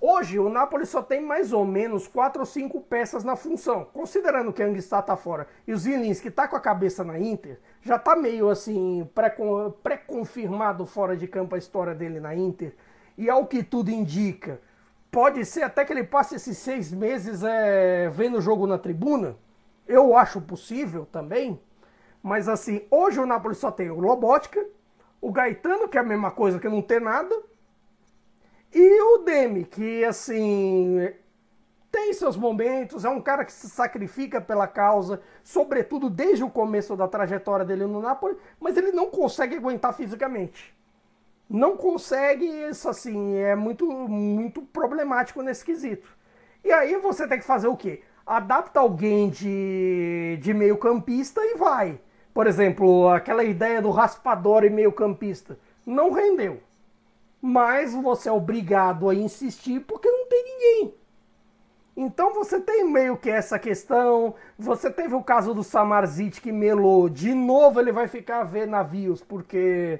Hoje 0.00 0.38
o 0.38 0.48
Napoli 0.48 0.86
só 0.86 1.02
tem 1.02 1.20
mais 1.20 1.52
ou 1.52 1.64
menos 1.64 2.06
4 2.06 2.40
ou 2.40 2.46
5 2.46 2.80
peças 2.82 3.24
na 3.24 3.34
função, 3.34 3.84
considerando 3.92 4.52
que 4.52 4.62
Anguissa 4.62 5.02
tá 5.02 5.16
fora 5.16 5.48
e 5.66 5.72
o 5.72 5.76
Zilinski 5.76 6.30
tá 6.30 6.46
com 6.46 6.54
a 6.54 6.60
cabeça 6.60 7.02
na 7.02 7.18
Inter, 7.18 7.58
já 7.82 7.98
tá 7.98 8.14
meio 8.14 8.48
assim 8.48 9.10
pré-confirmado 9.82 10.86
fora 10.86 11.16
de 11.16 11.26
campo 11.26 11.56
a 11.56 11.58
história 11.58 11.96
dele 11.96 12.20
na 12.20 12.32
Inter, 12.32 12.76
e 13.16 13.28
ao 13.28 13.46
que 13.46 13.60
tudo 13.60 13.90
indica, 13.90 14.60
pode 15.10 15.44
ser 15.44 15.64
até 15.64 15.84
que 15.84 15.92
ele 15.92 16.04
passe 16.04 16.36
esses 16.36 16.56
seis 16.58 16.92
meses 16.92 17.42
é, 17.42 18.08
vendo 18.08 18.38
o 18.38 18.40
jogo 18.40 18.68
na 18.68 18.78
tribuna, 18.78 19.36
eu 19.84 20.16
acho 20.16 20.40
possível 20.40 21.06
também, 21.10 21.60
mas 22.22 22.48
assim, 22.48 22.82
hoje 22.88 23.18
o 23.18 23.26
Napoli 23.26 23.56
só 23.56 23.72
tem 23.72 23.90
o 23.90 23.98
Lobotka, 23.98 24.64
o 25.20 25.32
Gaetano, 25.32 25.88
que 25.88 25.98
é 25.98 26.00
a 26.00 26.04
mesma 26.04 26.30
coisa 26.30 26.58
que 26.58 26.68
não 26.68 26.82
ter 26.82 27.00
nada, 27.00 27.34
e 28.72 29.02
o 29.02 29.18
Demi, 29.18 29.64
que 29.64 30.04
assim 30.04 31.10
tem 31.90 32.12
seus 32.12 32.36
momentos, 32.36 33.04
é 33.04 33.08
um 33.08 33.20
cara 33.20 33.44
que 33.44 33.52
se 33.52 33.68
sacrifica 33.68 34.40
pela 34.40 34.66
causa, 34.66 35.22
sobretudo 35.42 36.10
desde 36.10 36.44
o 36.44 36.50
começo 36.50 36.94
da 36.94 37.08
trajetória 37.08 37.64
dele 37.64 37.86
no 37.86 38.00
Napoli, 38.00 38.36
mas 38.60 38.76
ele 38.76 38.92
não 38.92 39.06
consegue 39.10 39.56
aguentar 39.56 39.94
fisicamente. 39.94 40.76
Não 41.48 41.76
consegue, 41.78 42.44
isso 42.44 42.88
assim, 42.90 43.36
é 43.36 43.56
muito 43.56 43.86
muito 43.86 44.60
problemático 44.60 45.40
nesse 45.40 45.64
quesito. 45.64 46.08
E 46.62 46.70
aí 46.70 46.96
você 46.96 47.26
tem 47.26 47.38
que 47.38 47.44
fazer 47.44 47.68
o 47.68 47.76
quê? 47.76 48.02
Adapta 48.26 48.80
alguém 48.80 49.30
de, 49.30 50.38
de 50.42 50.52
meio 50.52 50.76
campista 50.76 51.40
e 51.42 51.56
vai. 51.56 51.98
Por 52.38 52.46
exemplo, 52.46 53.08
aquela 53.08 53.42
ideia 53.42 53.82
do 53.82 53.90
raspador 53.90 54.62
e 54.62 54.70
meio 54.70 54.92
campista. 54.92 55.58
Não 55.84 56.12
rendeu. 56.12 56.60
Mas 57.42 57.92
você 57.92 58.28
é 58.28 58.32
obrigado 58.32 59.08
a 59.08 59.14
insistir 59.16 59.80
porque 59.80 60.08
não 60.08 60.24
tem 60.28 60.44
ninguém. 60.44 60.94
Então 61.96 62.32
você 62.32 62.60
tem 62.60 62.88
meio 62.88 63.16
que 63.16 63.28
essa 63.28 63.58
questão. 63.58 64.36
Você 64.56 64.88
teve 64.88 65.16
o 65.16 65.22
caso 65.24 65.52
do 65.52 65.64
Samarzit 65.64 66.40
que 66.40 66.52
melou. 66.52 67.08
De 67.08 67.34
novo 67.34 67.80
ele 67.80 67.90
vai 67.90 68.06
ficar 68.06 68.42
a 68.42 68.44
ver 68.44 68.68
navios 68.68 69.20
porque 69.20 69.98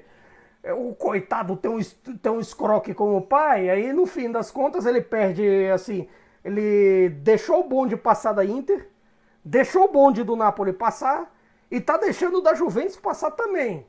o 0.63 0.95
coitado 0.95 1.57
tem 1.57 1.69
um, 1.69 1.79
tem 2.21 2.31
um 2.31 2.39
escroque 2.39 2.93
como 2.93 3.21
pai. 3.21 3.69
Aí 3.69 3.91
no 3.91 4.05
fim 4.05 4.31
das 4.31 4.49
contas 4.49 4.85
ele 4.85 5.01
perde 5.01 5.69
assim. 5.73 6.07
Ele 6.45 7.09
deixou 7.09 7.59
o 7.59 7.67
bonde 7.67 7.97
passar 7.97 8.31
da 8.31 8.45
Inter, 8.45 8.87
deixou 9.43 9.83
o 9.83 9.91
bonde 9.91 10.23
do 10.23 10.37
Napoli 10.37 10.71
passar 10.71 11.29
e 11.71 11.79
tá 11.79 11.97
deixando 11.97 12.41
da 12.41 12.53
Juventus 12.53 12.97
passar 12.97 13.31
também. 13.31 13.85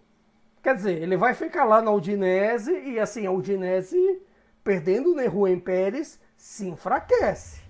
Quer 0.62 0.74
dizer, 0.74 1.02
ele 1.02 1.16
vai 1.16 1.32
ficar 1.34 1.64
lá 1.64 1.80
na 1.80 1.90
Udinese 1.90 2.72
e 2.72 3.00
assim, 3.00 3.26
a 3.26 3.32
Udinese, 3.32 4.20
perdendo 4.62 5.12
o 5.12 5.14
Neruen 5.14 5.58
Pérez, 5.58 6.18
se 6.36 6.66
enfraquece. 6.68 7.60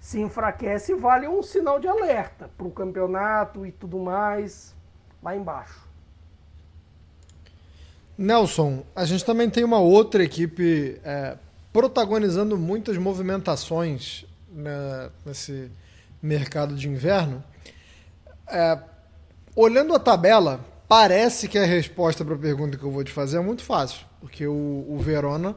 Se 0.00 0.18
enfraquece, 0.18 0.94
vale 0.94 1.28
um 1.28 1.42
sinal 1.42 1.78
de 1.78 1.86
alerta 1.86 2.50
para 2.56 2.66
o 2.66 2.70
campeonato 2.70 3.66
e 3.66 3.70
tudo 3.70 3.98
mais 3.98 4.74
lá 5.22 5.36
embaixo. 5.36 5.86
Nelson, 8.16 8.84
a 8.96 9.04
gente 9.04 9.24
também 9.24 9.48
tem 9.48 9.64
uma 9.64 9.78
outra 9.78 10.22
equipe 10.22 11.00
é, 11.04 11.36
protagonizando 11.72 12.56
muitas 12.56 12.96
movimentações 12.96 14.26
né, 14.50 15.10
nesse 15.24 15.70
mercado 16.22 16.74
de 16.74 16.88
inverno. 16.88 17.42
É, 18.46 18.78
olhando 19.54 19.94
a 19.94 19.98
tabela, 19.98 20.60
parece 20.88 21.48
que 21.48 21.58
a 21.58 21.64
resposta 21.64 22.24
para 22.24 22.34
a 22.34 22.38
pergunta 22.38 22.76
que 22.76 22.84
eu 22.84 22.90
vou 22.90 23.04
te 23.04 23.12
fazer 23.12 23.38
é 23.38 23.40
muito 23.40 23.62
fácil, 23.62 24.04
porque 24.20 24.46
o, 24.46 24.86
o 24.88 24.98
Verona 24.98 25.56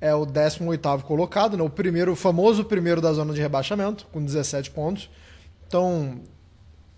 é 0.00 0.14
o 0.14 0.24
18º 0.26 1.02
colocado, 1.02 1.56
né? 1.56 1.62
o 1.62 1.68
primeiro, 1.68 2.12
o 2.12 2.16
famoso 2.16 2.64
primeiro 2.64 3.00
da 3.00 3.12
zona 3.12 3.34
de 3.34 3.40
rebaixamento, 3.40 4.06
com 4.10 4.24
17 4.24 4.70
pontos. 4.70 5.10
Então, 5.66 6.20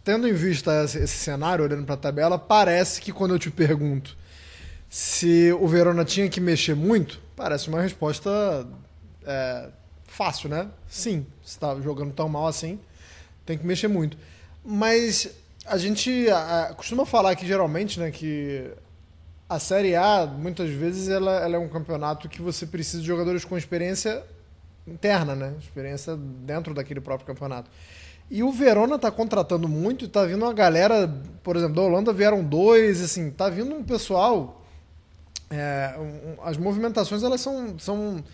tendo 0.04 0.28
em 0.28 0.32
vista 0.32 0.84
esse, 0.84 0.98
esse 0.98 1.16
cenário, 1.16 1.64
olhando 1.64 1.84
para 1.84 1.94
a 1.94 1.98
tabela, 1.98 2.38
parece 2.38 3.00
que 3.00 3.12
quando 3.12 3.34
eu 3.34 3.38
te 3.38 3.50
pergunto 3.50 4.16
se 4.88 5.50
o 5.58 5.66
Verona 5.66 6.04
tinha 6.04 6.28
que 6.28 6.38
mexer 6.38 6.76
muito, 6.76 7.18
parece 7.34 7.68
uma 7.68 7.80
resposta 7.80 8.30
é, 9.24 9.68
fácil, 10.04 10.50
né? 10.50 10.68
Sim, 10.86 11.26
se 11.42 11.52
está 11.52 11.74
jogando 11.80 12.12
tão 12.12 12.28
mal 12.28 12.46
assim, 12.46 12.78
tem 13.46 13.56
que 13.56 13.66
mexer 13.66 13.88
muito. 13.88 14.18
Mas 14.62 15.30
a 15.66 15.76
gente 15.76 16.28
a, 16.28 16.74
costuma 16.76 17.06
falar 17.06 17.34
que 17.36 17.46
geralmente, 17.46 17.98
né, 18.00 18.10
que 18.10 18.70
a 19.48 19.58
Série 19.58 19.94
A, 19.94 20.26
muitas 20.26 20.70
vezes, 20.70 21.08
ela, 21.08 21.32
ela, 21.40 21.56
é 21.56 21.58
um 21.58 21.68
campeonato 21.68 22.28
que 22.28 22.40
você 22.40 22.66
precisa 22.66 23.00
de 23.00 23.06
jogadores 23.06 23.44
com 23.44 23.56
experiência 23.56 24.22
interna, 24.86 25.34
né? 25.34 25.54
Experiência 25.60 26.16
dentro 26.16 26.72
daquele 26.72 27.00
próprio 27.00 27.26
campeonato. 27.26 27.70
E 28.30 28.42
o 28.42 28.50
Verona 28.50 28.98
tá 28.98 29.10
contratando 29.10 29.68
muito, 29.68 30.08
tá 30.08 30.24
vindo 30.24 30.42
uma 30.42 30.54
galera, 30.54 31.06
por 31.42 31.54
exemplo, 31.54 31.74
da 31.74 31.82
Holanda 31.82 32.14
vieram 32.14 32.42
dois, 32.42 33.02
assim, 33.02 33.30
tá 33.30 33.50
vindo 33.50 33.74
um 33.74 33.84
pessoal. 33.84 34.62
É, 35.50 35.96
um, 35.98 36.42
as 36.42 36.56
movimentações 36.56 37.22
elas 37.22 37.42
são, 37.42 37.78
são, 37.78 38.24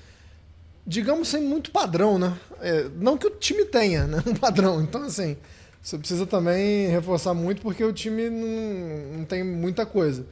digamos, 0.86 1.26
sem 1.26 1.42
muito 1.42 1.72
padrão, 1.72 2.16
né? 2.16 2.38
É, 2.60 2.88
não 2.94 3.18
que 3.18 3.26
o 3.26 3.30
time 3.30 3.64
tenha, 3.64 4.06
né? 4.06 4.22
Um 4.24 4.34
padrão. 4.36 4.80
Então, 4.80 5.02
assim, 5.02 5.36
você 5.82 5.96
precisa 5.98 6.26
também 6.26 6.88
reforçar 6.88 7.34
muito 7.34 7.62
porque 7.62 7.82
o 7.84 7.92
time 7.92 8.28
não, 8.28 9.18
não 9.18 9.24
tem 9.24 9.42
muita 9.42 9.86
coisa. 9.86 10.26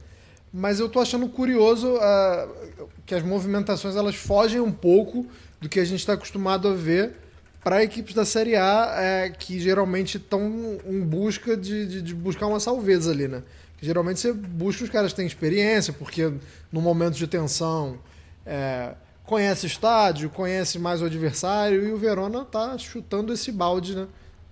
Mas 0.53 0.79
eu 0.79 0.87
tô 0.89 0.99
achando 0.99 1.27
curioso 1.27 1.95
uh, 1.95 2.89
que 3.05 3.13
as 3.13 3.23
movimentações 3.23 3.95
elas 3.95 4.15
fogem 4.15 4.59
um 4.59 4.71
pouco 4.71 5.25
do 5.59 5.67
que 5.67 5.79
a 5.79 5.85
gente 5.85 5.99
está 5.99 6.13
acostumado 6.13 6.67
a 6.67 6.73
ver 6.73 7.15
para 7.63 7.83
equipes 7.83 8.13
da 8.13 8.23
Série 8.23 8.55
A 8.55 8.95
é, 8.97 9.29
que 9.29 9.59
geralmente 9.59 10.17
estão 10.17 10.79
em 10.85 11.01
busca 11.01 11.57
de, 11.57 11.85
de, 11.85 12.01
de, 12.01 12.15
buscar 12.15 12.47
uma 12.47 12.59
salveza 12.59 13.11
ali, 13.11 13.27
né? 13.27 13.43
Que 13.77 13.85
geralmente 13.85 14.19
você 14.19 14.31
busca 14.31 14.83
os 14.83 14.89
caras 14.89 15.11
que 15.11 15.17
têm 15.17 15.27
experiência, 15.27 15.91
porque 15.91 16.31
no 16.71 16.81
momento 16.81 17.15
de 17.15 17.27
tensão 17.27 17.99
é, 18.45 18.93
conhece 19.25 19.67
estádio, 19.67 20.29
conhece 20.29 20.79
mais 20.79 21.01
o 21.01 21.05
adversário 21.05 21.85
e 21.85 21.91
o 21.91 21.97
Verona 21.97 22.45
tá 22.45 22.77
chutando 22.77 23.33
esse 23.33 23.51
balde, 23.51 23.95
né? 23.95 24.07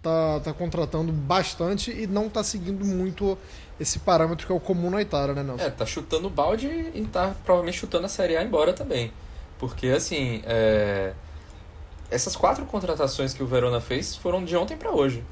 Tá, 0.05 0.39
tá 0.39 0.53
contratando 0.53 1.11
bastante 1.11 1.89
e 1.89 2.05
não 2.05 2.29
tá 2.29 2.43
seguindo 2.43 2.85
muito 2.85 3.35
esse 3.79 3.97
parâmetro 3.97 4.45
que 4.45 4.53
é 4.53 4.55
o 4.55 4.59
comum 4.59 4.91
na 4.91 5.01
Itália, 5.01 5.33
né, 5.33 5.41
Nelson? 5.41 5.63
É, 5.63 5.69
tá 5.71 5.83
chutando 5.83 6.27
o 6.27 6.29
balde 6.29 6.67
e 6.67 7.01
tá 7.11 7.33
provavelmente 7.43 7.79
chutando 7.79 8.05
a 8.05 8.09
Série 8.09 8.37
A 8.37 8.43
embora 8.43 8.71
também. 8.71 9.11
Porque, 9.57 9.87
assim, 9.87 10.43
é 10.45 11.13
essas 12.09 12.35
quatro 12.35 12.65
contratações 12.65 13.33
que 13.33 13.41
o 13.41 13.47
Verona 13.47 13.81
fez 13.81 14.15
foram 14.15 14.43
de 14.43 14.55
ontem 14.55 14.77
para 14.77 14.91
hoje. 14.91 15.23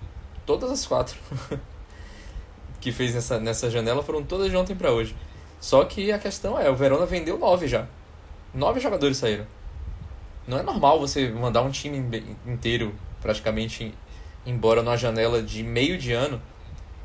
Todas 0.45 0.71
as 0.71 0.85
quatro 0.85 1.17
que 2.81 2.91
fez 2.91 3.13
nessa, 3.13 3.39
nessa 3.39 3.69
janela 3.69 4.03
foram 4.03 4.23
todas 4.23 4.49
de 4.49 4.57
ontem 4.57 4.75
para 4.75 4.91
hoje. 4.91 5.15
Só 5.59 5.85
que 5.85 6.11
a 6.11 6.19
questão 6.19 6.59
é, 6.59 6.69
o 6.69 6.75
Verona 6.75 7.05
vendeu 7.05 7.37
nove 7.37 7.67
já. 7.67 7.87
Nove 8.53 8.79
jogadores 8.79 9.17
saíram. 9.17 9.45
Não 10.47 10.57
é 10.57 10.63
normal 10.63 10.99
você 10.99 11.29
mandar 11.29 11.61
um 11.61 11.69
time 11.69 11.97
inteiro 12.45 12.93
praticamente 13.21 13.93
embora 14.45 14.81
numa 14.81 14.97
janela 14.97 15.41
de 15.41 15.63
meio 15.63 15.97
de 15.97 16.11
ano. 16.11 16.41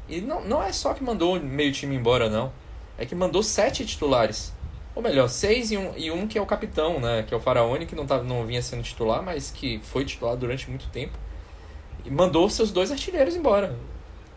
E 0.09 0.21
não, 0.21 0.43
não 0.45 0.63
é 0.63 0.73
só 0.73 0.95
que 0.95 1.03
mandou 1.03 1.39
meio 1.41 1.73
time 1.73 1.95
embora, 1.95 2.29
não. 2.29 2.53
É 2.97 3.05
que 3.05 3.15
mandou 3.15 3.43
sete 3.43 3.85
titulares. 3.85 4.53
Ou 4.95 5.03
melhor, 5.03 5.29
seis 5.29 5.71
e 5.71 5.77
um, 5.77 5.97
e 5.97 6.11
um 6.11 6.27
que 6.27 6.37
é 6.37 6.43
o 6.43 6.47
capitão, 6.47 6.99
né? 6.99 7.23
Que 7.23 7.33
é 7.33 7.37
o 7.37 7.41
Faraone, 7.41 7.87
que 7.87 7.95
não, 7.95 8.07
tá, 8.07 8.23
não 8.23 8.45
vinha 8.45 8.61
sendo 8.61 8.83
titular, 8.83 9.23
mas 9.23 9.51
que 9.51 9.79
foi 9.85 10.05
titular 10.05 10.37
durante 10.37 10.69
muito 10.69 10.89
tempo. 10.89 11.17
E 12.05 12.11
mandou 12.11 12.49
seus 12.51 12.73
dois 12.73 12.91
artilheiros 12.91 13.37
embora. 13.37 13.77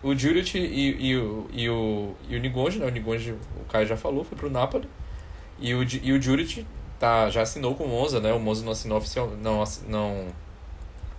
O 0.03 0.15
Juric 0.15 0.57
e, 0.57 1.09
e, 1.09 1.17
o, 1.17 1.47
e, 1.51 1.69
o, 1.69 2.15
e 2.29 2.35
o 2.35 2.39
Nigonji, 2.39 2.79
né? 2.79 2.85
O 2.85 2.89
Nigonji, 2.89 3.31
o 3.31 3.65
Caio 3.69 3.87
já 3.87 3.97
falou, 3.97 4.23
foi 4.23 4.37
pro 4.37 4.49
Napoli. 4.49 4.87
E 5.59 5.73
o, 5.73 5.83
e 5.83 6.11
o 6.11 6.21
Juric 6.21 6.65
tá, 6.99 7.29
já 7.29 7.41
assinou 7.41 7.73
com 7.73 7.85
o 7.85 7.87
Monza, 7.87 8.19
né? 8.19 8.31
O 8.33 8.39
Monza 8.39 8.63
não 8.63 8.71
assinou 8.71 8.97
oficial, 8.97 9.31
não, 9.41 9.63
não 9.87 10.27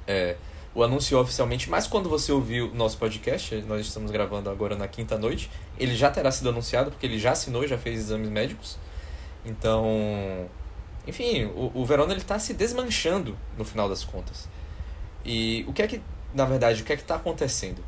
é, 0.07 0.37
o 0.75 0.83
anunciou 0.83 1.20
oficialmente, 1.20 1.68
mas 1.68 1.87
quando 1.87 2.09
você 2.09 2.33
ouviu 2.33 2.70
o 2.70 2.75
nosso 2.75 2.97
podcast, 2.97 3.55
nós 3.68 3.87
estamos 3.87 4.11
gravando 4.11 4.49
agora 4.49 4.75
na 4.75 4.89
quinta 4.89 5.18
noite, 5.18 5.51
ele 5.79 5.95
já 5.95 6.11
terá 6.11 6.31
sido 6.31 6.49
anunciado, 6.49 6.91
porque 6.91 7.05
ele 7.05 7.18
já 7.18 7.33
assinou, 7.33 7.66
já 7.66 7.77
fez 7.77 7.99
exames 7.99 8.31
médicos. 8.31 8.79
Então, 9.45 10.49
enfim, 11.07 11.45
o, 11.47 11.73
o 11.75 11.85
Verona 11.85 12.14
está 12.14 12.39
se 12.39 12.55
desmanchando 12.55 13.37
no 13.59 13.64
final 13.64 13.89
das 13.89 14.03
contas. 14.03 14.49
E 15.25 15.64
o 15.68 15.73
que 15.73 15.83
é 15.83 15.87
que, 15.87 16.01
na 16.35 16.45
verdade, 16.45 16.83
o 16.83 16.85
que 16.85 16.93
é 16.93 16.97
que 16.97 17.03
está 17.03 17.16
acontecendo? 17.16 17.85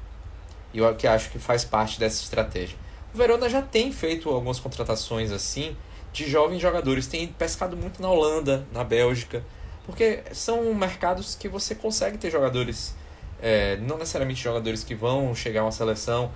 E 0.72 0.78
eu 0.78 0.94
que 0.94 1.06
acho 1.06 1.30
que 1.30 1.38
faz 1.38 1.64
parte 1.64 1.98
dessa 1.98 2.22
estratégia. 2.22 2.76
O 3.14 3.16
Verona 3.16 3.48
já 3.48 3.62
tem 3.62 3.92
feito 3.92 4.28
algumas 4.28 4.58
contratações 4.58 5.30
assim 5.30 5.76
de 6.12 6.28
jovens 6.28 6.60
jogadores, 6.60 7.06
tem 7.06 7.26
pescado 7.28 7.76
muito 7.76 8.02
na 8.02 8.08
Holanda, 8.08 8.66
na 8.72 8.84
Bélgica, 8.84 9.44
porque 9.84 10.22
são 10.32 10.74
mercados 10.74 11.34
que 11.34 11.48
você 11.48 11.74
consegue 11.74 12.18
ter 12.18 12.30
jogadores, 12.30 12.94
é, 13.40 13.76
não 13.76 13.98
necessariamente 13.98 14.42
jogadores 14.42 14.82
que 14.82 14.94
vão 14.94 15.34
chegar 15.34 15.60
a 15.60 15.64
uma 15.64 15.72
seleção. 15.72 16.32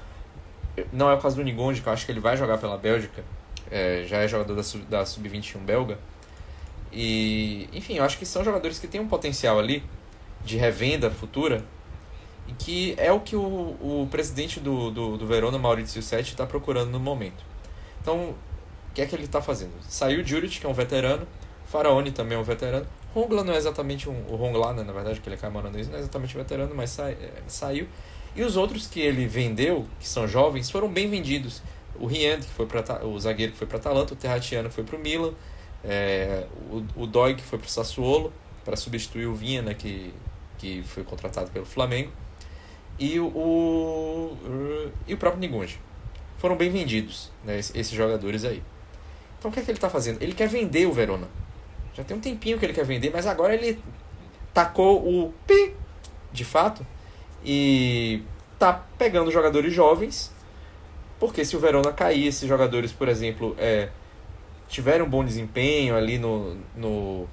Não 0.92 1.10
é 1.10 1.14
o 1.14 1.18
caso 1.18 1.36
do 1.36 1.42
Nigonde, 1.42 1.80
que 1.80 1.88
eu 1.88 1.92
acho 1.92 2.06
que 2.06 2.12
ele 2.12 2.20
vai 2.20 2.36
jogar 2.36 2.58
pela 2.58 2.76
Bélgica, 2.76 3.24
é, 3.70 4.04
já 4.06 4.18
é 4.18 4.28
jogador 4.28 4.54
da, 4.54 4.62
da 4.88 5.06
Sub-21 5.06 5.58
belga. 5.58 5.98
E, 6.92 7.68
enfim, 7.72 7.94
eu 7.94 8.04
acho 8.04 8.18
que 8.18 8.24
são 8.24 8.44
jogadores 8.44 8.78
que 8.78 8.86
têm 8.86 9.00
um 9.00 9.08
potencial 9.08 9.58
ali 9.58 9.82
de 10.44 10.56
revenda 10.56 11.10
futura 11.10 11.64
e 12.46 12.52
que 12.52 12.94
é 12.96 13.12
o 13.12 13.20
que 13.20 13.36
o, 13.36 13.42
o 13.42 14.08
presidente 14.10 14.60
do, 14.60 14.90
do, 14.90 15.16
do 15.18 15.26
Verona, 15.26 15.58
Maurizio 15.58 16.02
Setti, 16.02 16.32
está 16.32 16.46
procurando 16.46 16.90
no 16.90 17.00
momento. 17.00 17.44
Então, 18.00 18.30
o 18.30 18.94
que 18.94 19.02
é 19.02 19.06
que 19.06 19.14
ele 19.14 19.24
está 19.24 19.42
fazendo? 19.42 19.72
Saiu 19.82 20.20
o 20.20 20.24
que 20.24 20.66
é 20.66 20.68
um 20.68 20.72
veterano, 20.72 21.26
Faraone 21.66 22.10
também 22.10 22.36
é 22.36 22.40
um 22.40 22.44
veterano, 22.44 22.86
Rongla 23.14 23.42
não 23.44 23.54
é 23.54 23.56
exatamente 23.56 24.08
um, 24.08 24.24
o 24.28 24.36
Rongla, 24.36 24.74
né, 24.74 24.82
na 24.82 24.92
verdade, 24.92 25.20
que 25.20 25.28
ele 25.28 25.36
é 25.36 25.38
camaronês, 25.38 25.88
não 25.88 25.96
é 25.96 26.00
exatamente 26.00 26.36
veterano, 26.36 26.74
mas 26.74 26.90
sai, 26.90 27.12
é, 27.12 27.42
saiu. 27.46 27.88
E 28.36 28.42
os 28.42 28.56
outros 28.56 28.86
que 28.86 29.00
ele 29.00 29.26
vendeu, 29.26 29.86
que 29.98 30.06
são 30.06 30.28
jovens, 30.28 30.70
foram 30.70 30.88
bem 30.88 31.08
vendidos 31.08 31.62
o 31.98 32.06
Riend, 32.06 32.44
que 32.46 32.52
foi 32.52 32.66
para 32.66 33.04
o 33.04 33.18
zagueiro 33.18 33.52
que 33.52 33.58
foi 33.58 33.66
para 33.66 33.78
Atalanta, 33.78 34.14
o 34.14 34.16
Terratiano 34.16 34.68
que 34.68 34.74
foi 34.74 34.84
para 34.84 34.96
o 34.96 34.98
Milan, 34.98 35.32
é, 35.84 36.46
o, 36.70 37.02
o 37.02 37.06
Doi 37.06 37.34
que 37.34 37.42
foi 37.42 37.58
para 37.58 37.66
o 37.66 37.70
Sassuolo 37.70 38.32
para 38.64 38.76
substituir 38.76 39.26
o 39.26 39.34
Vinha, 39.34 39.62
né, 39.62 39.74
que, 39.74 40.12
que 40.58 40.82
foi 40.82 41.02
contratado 41.02 41.50
pelo 41.50 41.64
Flamengo, 41.64 42.12
e 42.98 43.18
o, 43.18 43.26
o 43.26 44.90
e 45.06 45.14
o 45.14 45.16
próprio 45.16 45.40
Nigunji. 45.40 45.80
Foram 46.36 46.56
bem 46.56 46.70
vendidos, 46.70 47.32
né, 47.44 47.58
esses 47.58 47.90
jogadores 47.90 48.44
aí. 48.44 48.62
Então 49.38 49.50
o 49.50 49.54
que 49.54 49.60
é 49.60 49.62
que 49.62 49.70
ele 49.70 49.78
está 49.78 49.88
fazendo? 49.88 50.22
Ele 50.22 50.34
quer 50.34 50.48
vender 50.48 50.86
o 50.86 50.92
Verona. 50.92 51.28
Já 51.98 52.04
tem 52.04 52.16
um 52.16 52.20
tempinho 52.20 52.58
que 52.58 52.64
ele 52.64 52.72
quer 52.72 52.84
vender, 52.84 53.10
mas 53.12 53.26
agora 53.26 53.52
ele 53.52 53.78
tacou 54.54 55.06
o 55.06 55.34
pi 55.46 55.74
de 56.32 56.44
fato 56.44 56.86
e 57.44 58.22
tá 58.58 58.72
pegando 58.96 59.30
jogadores 59.30 59.72
jovens 59.72 60.32
porque 61.18 61.44
se 61.44 61.56
o 61.56 61.60
Verona 61.60 61.92
cair, 61.92 62.26
esses 62.26 62.48
jogadores, 62.48 62.92
por 62.92 63.08
exemplo, 63.08 63.54
é, 63.58 63.88
tiverem 64.68 65.02
um 65.02 65.10
bom 65.10 65.24
desempenho 65.24 65.96
ali 65.96 66.18
no, 66.18 66.56
no, 66.76 67.28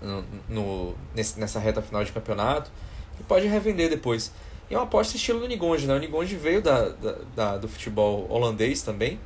no, 0.00 0.24
no 0.48 0.94
nessa 1.14 1.58
reta 1.58 1.82
final 1.82 2.04
de 2.04 2.12
campeonato, 2.12 2.70
ele 3.14 3.24
pode 3.26 3.46
revender 3.46 3.90
depois. 3.90 4.32
E 4.70 4.74
é 4.74 4.78
uma 4.78 4.84
aposta 4.84 5.16
estilo 5.16 5.40
do 5.40 5.48
Nigonji, 5.48 5.86
né? 5.86 5.94
O 5.94 5.98
Nigonji 5.98 6.36
veio 6.36 6.62
da, 6.62 6.88
da, 6.90 7.16
da, 7.34 7.56
do 7.56 7.68
futebol 7.68 8.26
holandês 8.30 8.82
também 8.82 9.18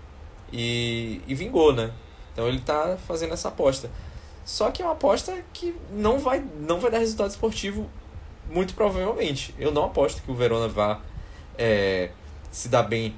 e, 0.52 1.20
e 1.26 1.34
vingou, 1.34 1.72
né? 1.72 1.92
Então 2.32 2.48
ele 2.48 2.58
está 2.58 2.96
fazendo 2.96 3.34
essa 3.34 3.48
aposta. 3.48 3.90
Só 4.44 4.70
que 4.70 4.82
é 4.82 4.84
uma 4.84 4.92
aposta 4.92 5.42
que 5.52 5.74
não 5.92 6.18
vai, 6.18 6.44
não 6.60 6.80
vai 6.80 6.90
dar 6.90 6.98
resultado 6.98 7.30
esportivo, 7.30 7.88
muito 8.50 8.74
provavelmente. 8.74 9.54
Eu 9.58 9.70
não 9.70 9.84
aposto 9.84 10.22
que 10.22 10.30
o 10.30 10.34
Verona 10.34 10.68
vá 10.68 11.00
é, 11.56 12.10
se 12.50 12.68
dar 12.68 12.82
bem 12.82 13.14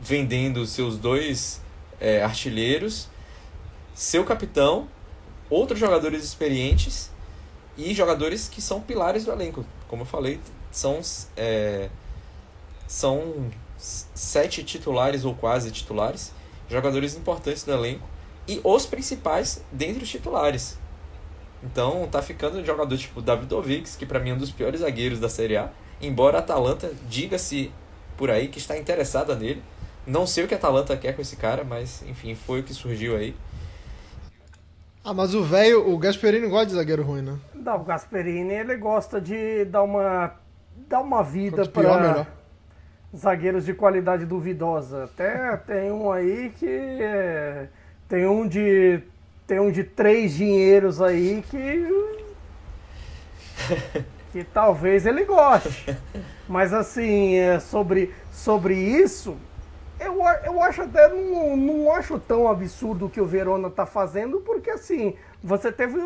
vendendo 0.00 0.64
seus 0.66 0.96
dois 0.96 1.60
é, 2.00 2.22
artilheiros, 2.22 3.08
seu 3.94 4.24
capitão, 4.24 4.88
outros 5.50 5.80
jogadores 5.80 6.22
experientes 6.22 7.10
e 7.76 7.92
jogadores 7.94 8.48
que 8.48 8.62
são 8.62 8.80
pilares 8.80 9.24
do 9.24 9.32
elenco. 9.32 9.64
Como 9.88 10.02
eu 10.02 10.06
falei, 10.06 10.40
são, 10.70 11.00
é, 11.36 11.88
são 12.86 13.50
sete 13.76 14.62
titulares 14.62 15.24
ou 15.24 15.34
quase 15.34 15.70
titulares, 15.70 16.32
jogadores 16.68 17.16
importantes 17.16 17.64
do 17.64 17.72
elenco 17.72 18.06
e 18.48 18.60
os 18.64 18.86
principais 18.86 19.62
dentre 19.70 20.02
os 20.02 20.08
titulares. 20.08 20.78
Então 21.62 22.08
tá 22.10 22.22
ficando 22.22 22.58
um 22.58 22.64
jogador 22.64 22.96
tipo 22.96 23.20
Davidovic, 23.20 23.96
que 23.96 24.06
para 24.06 24.18
mim 24.18 24.30
é 24.30 24.34
um 24.34 24.38
dos 24.38 24.50
piores 24.50 24.80
zagueiros 24.80 25.20
da 25.20 25.28
Série 25.28 25.56
A, 25.56 25.70
embora 26.00 26.38
a 26.38 26.40
Atalanta 26.40 26.90
diga-se 27.08 27.70
por 28.16 28.30
aí 28.30 28.48
que 28.48 28.58
está 28.58 28.76
interessada 28.76 29.34
nele. 29.36 29.62
Não 30.06 30.26
sei 30.26 30.44
o 30.44 30.48
que 30.48 30.54
a 30.54 30.56
Atalanta 30.56 30.96
quer 30.96 31.14
com 31.14 31.20
esse 31.20 31.36
cara, 31.36 31.62
mas 31.62 32.02
enfim, 32.08 32.34
foi 32.34 32.60
o 32.60 32.62
que 32.62 32.72
surgiu 32.72 33.16
aí. 33.16 33.36
Ah, 35.04 35.12
mas 35.12 35.34
o 35.34 35.42
velho, 35.42 35.90
o 35.90 35.98
Gasperini 35.98 36.48
gosta 36.48 36.66
de 36.66 36.72
zagueiro 36.74 37.02
ruim, 37.02 37.22
né? 37.22 37.38
Não, 37.54 37.76
o 37.76 37.84
Gasperini 37.84 38.54
ele 38.54 38.76
gosta 38.76 39.20
de 39.20 39.64
dar 39.66 39.82
uma 39.82 40.34
dar 40.88 41.00
uma 41.00 41.22
vida 41.22 41.66
para 41.66 42.26
zagueiros 43.14 43.64
de 43.64 43.74
qualidade 43.74 44.24
duvidosa. 44.24 45.04
Até 45.04 45.56
tem 45.56 45.90
um 45.90 46.10
aí 46.10 46.52
que 46.56 46.66
é, 46.66 47.68
tem 48.08 48.26
um 48.26 48.48
de 48.48 49.00
tem 49.46 49.60
um 49.60 49.70
de 49.70 49.84
três 49.84 50.34
dinheiros 50.34 51.00
aí 51.00 51.42
que 51.48 51.88
que 54.32 54.44
talvez 54.44 55.06
ele 55.06 55.24
goste. 55.24 55.96
Mas 56.48 56.72
assim, 56.72 57.36
é, 57.36 57.60
sobre 57.60 58.14
sobre 58.32 58.74
isso, 58.74 59.36
eu, 60.00 60.20
eu 60.44 60.62
acho 60.62 60.82
até 60.82 61.08
não, 61.08 61.56
não 61.56 61.92
acho 61.92 62.18
tão 62.18 62.48
absurdo 62.48 63.06
o 63.06 63.10
que 63.10 63.20
o 63.20 63.26
Verona 63.26 63.68
tá 63.68 63.84
fazendo, 63.84 64.40
porque 64.40 64.70
assim, 64.70 65.14
você 65.42 65.72
teve 65.72 65.98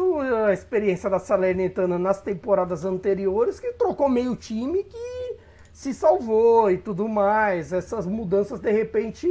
a 0.46 0.52
experiência 0.52 1.08
da 1.08 1.18
Salernitana 1.18 1.98
nas 1.98 2.20
temporadas 2.20 2.84
anteriores 2.84 3.60
que 3.60 3.72
trocou 3.72 4.08
meio 4.08 4.34
time 4.34 4.84
que 4.84 5.36
se 5.72 5.94
salvou 5.94 6.70
e 6.70 6.78
tudo 6.78 7.08
mais. 7.08 7.72
Essas 7.72 8.06
mudanças 8.06 8.60
de 8.60 8.70
repente 8.70 9.28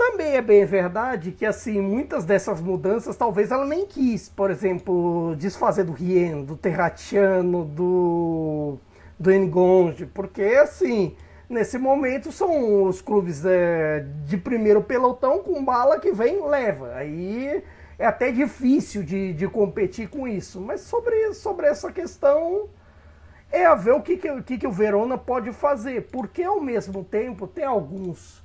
também 0.00 0.34
é 0.34 0.40
bem 0.40 0.64
verdade 0.64 1.30
que 1.30 1.44
assim 1.44 1.78
muitas 1.78 2.24
dessas 2.24 2.58
mudanças 2.58 3.18
talvez 3.18 3.50
ela 3.50 3.66
nem 3.66 3.84
quis, 3.84 4.30
por 4.30 4.50
exemplo, 4.50 5.36
desfazer 5.36 5.84
do 5.84 5.92
Rien, 5.92 6.42
do 6.42 6.56
Terratiano, 6.56 7.66
do 7.66 8.78
do 9.18 9.30
Engonge, 9.30 10.06
porque 10.06 10.42
assim 10.42 11.14
nesse 11.50 11.76
momento 11.76 12.32
são 12.32 12.84
os 12.84 13.02
clubes 13.02 13.44
é, 13.44 14.06
de 14.24 14.38
primeiro 14.38 14.82
pelotão 14.82 15.40
com 15.40 15.62
bala 15.62 16.00
que 16.00 16.12
vem 16.12 16.42
leva. 16.48 16.94
Aí 16.94 17.62
é 17.98 18.06
até 18.06 18.32
difícil 18.32 19.02
de, 19.02 19.34
de 19.34 19.46
competir 19.48 20.08
com 20.08 20.26
isso. 20.26 20.62
Mas 20.62 20.80
sobre, 20.80 21.34
sobre 21.34 21.66
essa 21.66 21.92
questão 21.92 22.70
é 23.52 23.66
a 23.66 23.74
ver 23.74 23.92
o 23.92 24.00
que, 24.00 24.16
que, 24.16 24.56
que 24.56 24.66
o 24.66 24.72
Verona 24.72 25.18
pode 25.18 25.52
fazer. 25.52 26.08
Porque 26.10 26.42
ao 26.42 26.58
mesmo 26.58 27.04
tempo 27.04 27.46
tem 27.46 27.64
alguns 27.64 28.42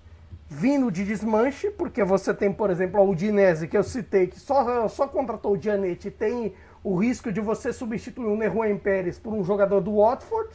vindo 0.47 0.91
de 0.91 1.03
desmanche, 1.03 1.69
porque 1.71 2.03
você 2.03 2.33
tem, 2.33 2.51
por 2.51 2.69
exemplo, 2.69 2.99
a 2.99 3.03
Udinese, 3.03 3.67
que 3.67 3.77
eu 3.77 3.83
citei, 3.83 4.27
que 4.27 4.39
só, 4.39 4.87
só 4.87 5.07
contratou 5.07 5.53
o 5.53 5.61
Gianetti, 5.61 6.11
tem 6.11 6.53
o 6.83 6.95
risco 6.95 7.31
de 7.31 7.41
você 7.41 7.73
substituir 7.73 8.27
o 8.27 8.37
Neruen 8.37 8.77
Pérez 8.77 9.17
por 9.17 9.33
um 9.33 9.43
jogador 9.43 9.81
do 9.81 9.97
Watford, 9.97 10.49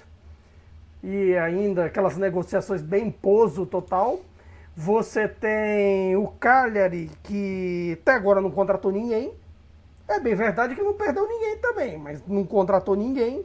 e 1.03 1.36
ainda 1.36 1.86
aquelas 1.86 2.16
negociações 2.16 2.82
bem 2.82 3.11
poso 3.11 3.66
total. 3.66 4.20
Você 4.76 5.26
tem 5.26 6.14
o 6.16 6.28
Cagliari, 6.28 7.11
que 7.22 7.99
até 8.01 8.12
agora 8.12 8.41
não 8.41 8.51
contratou 8.51 8.93
ninguém. 8.93 9.32
É 10.07 10.20
bem 10.20 10.34
verdade 10.34 10.74
que 10.74 10.82
não 10.82 10.95
perdeu 10.95 11.26
ninguém 11.26 11.59
também, 11.59 11.99
mas 11.99 12.22
não 12.26 12.45
contratou 12.45 12.95
ninguém. 12.95 13.45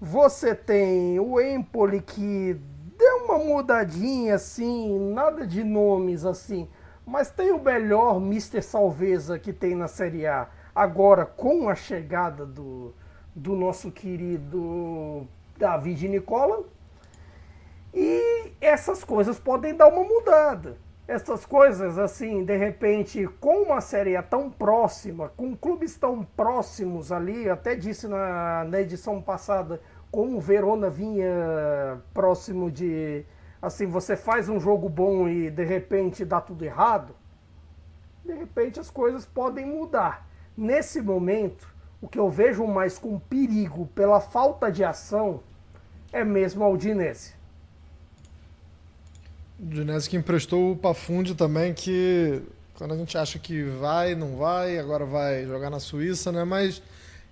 Você 0.00 0.54
tem 0.54 1.18
o 1.18 1.40
Empoli, 1.40 2.00
que 2.00 2.56
deu 3.00 3.24
uma 3.24 3.38
mudadinha 3.38 4.34
assim, 4.34 5.12
nada 5.12 5.46
de 5.46 5.64
nomes 5.64 6.24
assim. 6.24 6.68
Mas 7.06 7.30
tem 7.30 7.50
o 7.50 7.58
melhor 7.58 8.18
Mr. 8.18 8.60
Salveza 8.60 9.38
que 9.38 9.52
tem 9.52 9.74
na 9.74 9.88
Série 9.88 10.26
A. 10.26 10.48
Agora, 10.74 11.24
com 11.24 11.68
a 11.68 11.74
chegada 11.74 12.44
do, 12.44 12.94
do 13.34 13.56
nosso 13.56 13.90
querido 13.90 15.26
David 15.56 16.08
Nicola, 16.08 16.62
e 17.92 18.52
essas 18.60 19.02
coisas 19.02 19.38
podem 19.38 19.74
dar 19.74 19.88
uma 19.88 20.04
mudada. 20.04 20.76
Essas 21.08 21.44
coisas, 21.44 21.98
assim, 21.98 22.44
de 22.44 22.56
repente, 22.56 23.26
com 23.40 23.62
uma 23.62 23.80
série 23.80 24.20
tão 24.22 24.48
próxima, 24.48 25.32
com 25.36 25.56
clubes 25.56 25.96
tão 25.96 26.22
próximos 26.22 27.10
ali, 27.10 27.50
até 27.50 27.74
disse 27.74 28.06
na, 28.06 28.64
na 28.64 28.80
edição 28.80 29.20
passada, 29.20 29.80
como 30.10 30.38
o 30.38 30.40
Verona 30.40 30.90
vinha 30.90 32.00
próximo 32.12 32.70
de. 32.70 33.24
Assim, 33.62 33.86
você 33.86 34.16
faz 34.16 34.48
um 34.48 34.58
jogo 34.58 34.88
bom 34.88 35.28
e 35.28 35.50
de 35.50 35.64
repente 35.64 36.24
dá 36.24 36.40
tudo 36.40 36.64
errado. 36.64 37.14
De 38.24 38.32
repente 38.32 38.80
as 38.80 38.90
coisas 38.90 39.26
podem 39.26 39.66
mudar. 39.66 40.26
Nesse 40.56 41.00
momento, 41.00 41.68
o 42.00 42.08
que 42.08 42.18
eu 42.18 42.28
vejo 42.30 42.66
mais 42.66 42.98
com 42.98 43.18
perigo 43.18 43.86
pela 43.94 44.20
falta 44.20 44.70
de 44.70 44.82
ação 44.82 45.40
é 46.12 46.24
mesmo 46.24 46.64
a 46.64 46.68
Udinese. 46.68 47.34
Dinese 49.58 50.08
que 50.08 50.16
emprestou 50.16 50.72
o 50.72 50.76
Pafundi 50.76 51.34
também, 51.34 51.74
que 51.74 52.42
quando 52.74 52.94
a 52.94 52.96
gente 52.96 53.16
acha 53.18 53.38
que 53.38 53.62
vai, 53.62 54.14
não 54.14 54.36
vai, 54.36 54.78
agora 54.78 55.04
vai 55.04 55.44
jogar 55.44 55.68
na 55.68 55.78
Suíça, 55.78 56.32
né? 56.32 56.44
Mas 56.44 56.82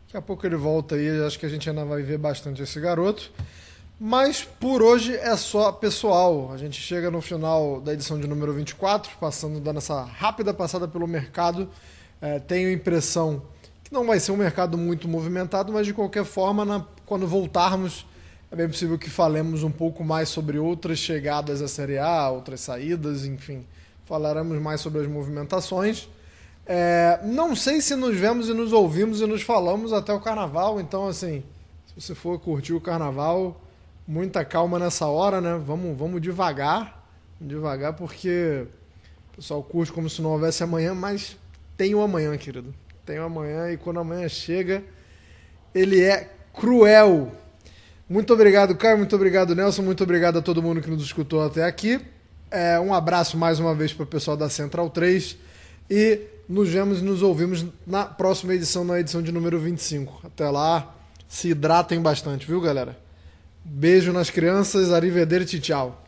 daqui 0.08 0.16
a 0.16 0.22
pouco 0.22 0.46
ele 0.46 0.56
volta 0.56 0.94
aí, 0.94 1.22
acho 1.26 1.38
que 1.38 1.44
a 1.44 1.48
gente 1.50 1.68
ainda 1.68 1.84
vai 1.84 2.02
ver 2.02 2.16
bastante 2.16 2.62
esse 2.62 2.80
garoto. 2.80 3.30
Mas 4.00 4.42
por 4.42 4.80
hoje 4.80 5.14
é 5.14 5.36
só 5.36 5.70
pessoal. 5.70 6.50
A 6.50 6.56
gente 6.56 6.80
chega 6.80 7.10
no 7.10 7.20
final 7.20 7.78
da 7.78 7.92
edição 7.92 8.18
de 8.18 8.26
número 8.26 8.54
24, 8.54 9.18
passando, 9.20 9.60
dando 9.60 9.76
essa 9.76 10.02
rápida 10.02 10.54
passada 10.54 10.88
pelo 10.88 11.06
mercado. 11.06 11.68
É, 12.22 12.38
tenho 12.38 12.70
a 12.70 12.72
impressão 12.72 13.42
que 13.84 13.92
não 13.92 14.06
vai 14.06 14.18
ser 14.18 14.32
um 14.32 14.36
mercado 14.36 14.78
muito 14.78 15.06
movimentado, 15.06 15.74
mas 15.74 15.84
de 15.86 15.92
qualquer 15.92 16.24
forma, 16.24 16.64
na, 16.64 16.86
quando 17.04 17.26
voltarmos 17.26 18.06
é 18.50 18.56
bem 18.56 18.66
possível 18.66 18.96
que 18.96 19.10
falemos 19.10 19.62
um 19.62 19.70
pouco 19.70 20.02
mais 20.02 20.30
sobre 20.30 20.58
outras 20.58 20.98
chegadas 20.98 21.60
à 21.60 21.68
Série 21.68 21.98
A, 21.98 22.30
outras 22.30 22.62
saídas, 22.62 23.26
enfim. 23.26 23.66
Falaremos 24.06 24.58
mais 24.58 24.80
sobre 24.80 25.02
as 25.02 25.06
movimentações. 25.06 26.08
É, 26.70 27.20
não 27.24 27.56
sei 27.56 27.80
se 27.80 27.96
nos 27.96 28.14
vemos 28.14 28.50
e 28.50 28.52
nos 28.52 28.74
ouvimos 28.74 29.22
e 29.22 29.26
nos 29.26 29.40
falamos 29.40 29.90
até 29.90 30.12
o 30.12 30.20
carnaval, 30.20 30.78
então, 30.78 31.08
assim, 31.08 31.42
se 31.86 31.94
você 31.98 32.14
for 32.14 32.38
curtir 32.38 32.74
o 32.74 32.80
carnaval, 32.80 33.58
muita 34.06 34.44
calma 34.44 34.78
nessa 34.78 35.06
hora, 35.06 35.40
né? 35.40 35.58
Vamos, 35.64 35.96
vamos 35.96 36.20
devagar, 36.20 37.08
devagar, 37.40 37.94
porque 37.94 38.66
o 39.32 39.36
pessoal 39.36 39.62
curte 39.62 39.90
como 39.90 40.10
se 40.10 40.20
não 40.20 40.32
houvesse 40.32 40.62
amanhã, 40.62 40.94
mas 40.94 41.38
tem 41.74 41.94
o 41.94 42.02
amanhã, 42.02 42.36
querido. 42.36 42.74
Tem 43.06 43.18
o 43.18 43.24
amanhã 43.24 43.72
e 43.72 43.78
quando 43.78 44.00
amanhã 44.00 44.28
chega, 44.28 44.84
ele 45.74 46.02
é 46.04 46.30
cruel. 46.52 47.32
Muito 48.06 48.34
obrigado, 48.34 48.76
Caio. 48.76 48.98
Muito 48.98 49.16
obrigado, 49.16 49.54
Nelson. 49.54 49.80
Muito 49.80 50.02
obrigado 50.02 50.38
a 50.38 50.42
todo 50.42 50.62
mundo 50.62 50.82
que 50.82 50.90
nos 50.90 51.02
escutou 51.02 51.42
até 51.42 51.64
aqui. 51.64 51.98
É, 52.50 52.78
um 52.78 52.92
abraço 52.92 53.38
mais 53.38 53.58
uma 53.58 53.74
vez 53.74 53.92
para 53.94 54.04
o 54.04 54.06
pessoal 54.06 54.36
da 54.36 54.50
Central 54.50 54.90
3. 54.90 55.38
E 55.88 56.20
nos 56.48 56.68
vemos 56.68 57.00
e 57.00 57.04
nos 57.04 57.22
ouvimos 57.22 57.64
na 57.86 58.04
próxima 58.06 58.54
edição, 58.54 58.84
na 58.84 58.98
edição 58.98 59.22
de 59.22 59.30
número 59.30 59.58
25. 59.58 60.22
Até 60.24 60.48
lá, 60.48 60.94
se 61.28 61.50
hidratem 61.50 62.00
bastante, 62.00 62.46
viu, 62.46 62.60
galera? 62.60 62.98
Beijo 63.64 64.12
nas 64.12 64.30
crianças, 64.30 64.90
arrivederci, 64.90 65.60
tchau. 65.60 66.07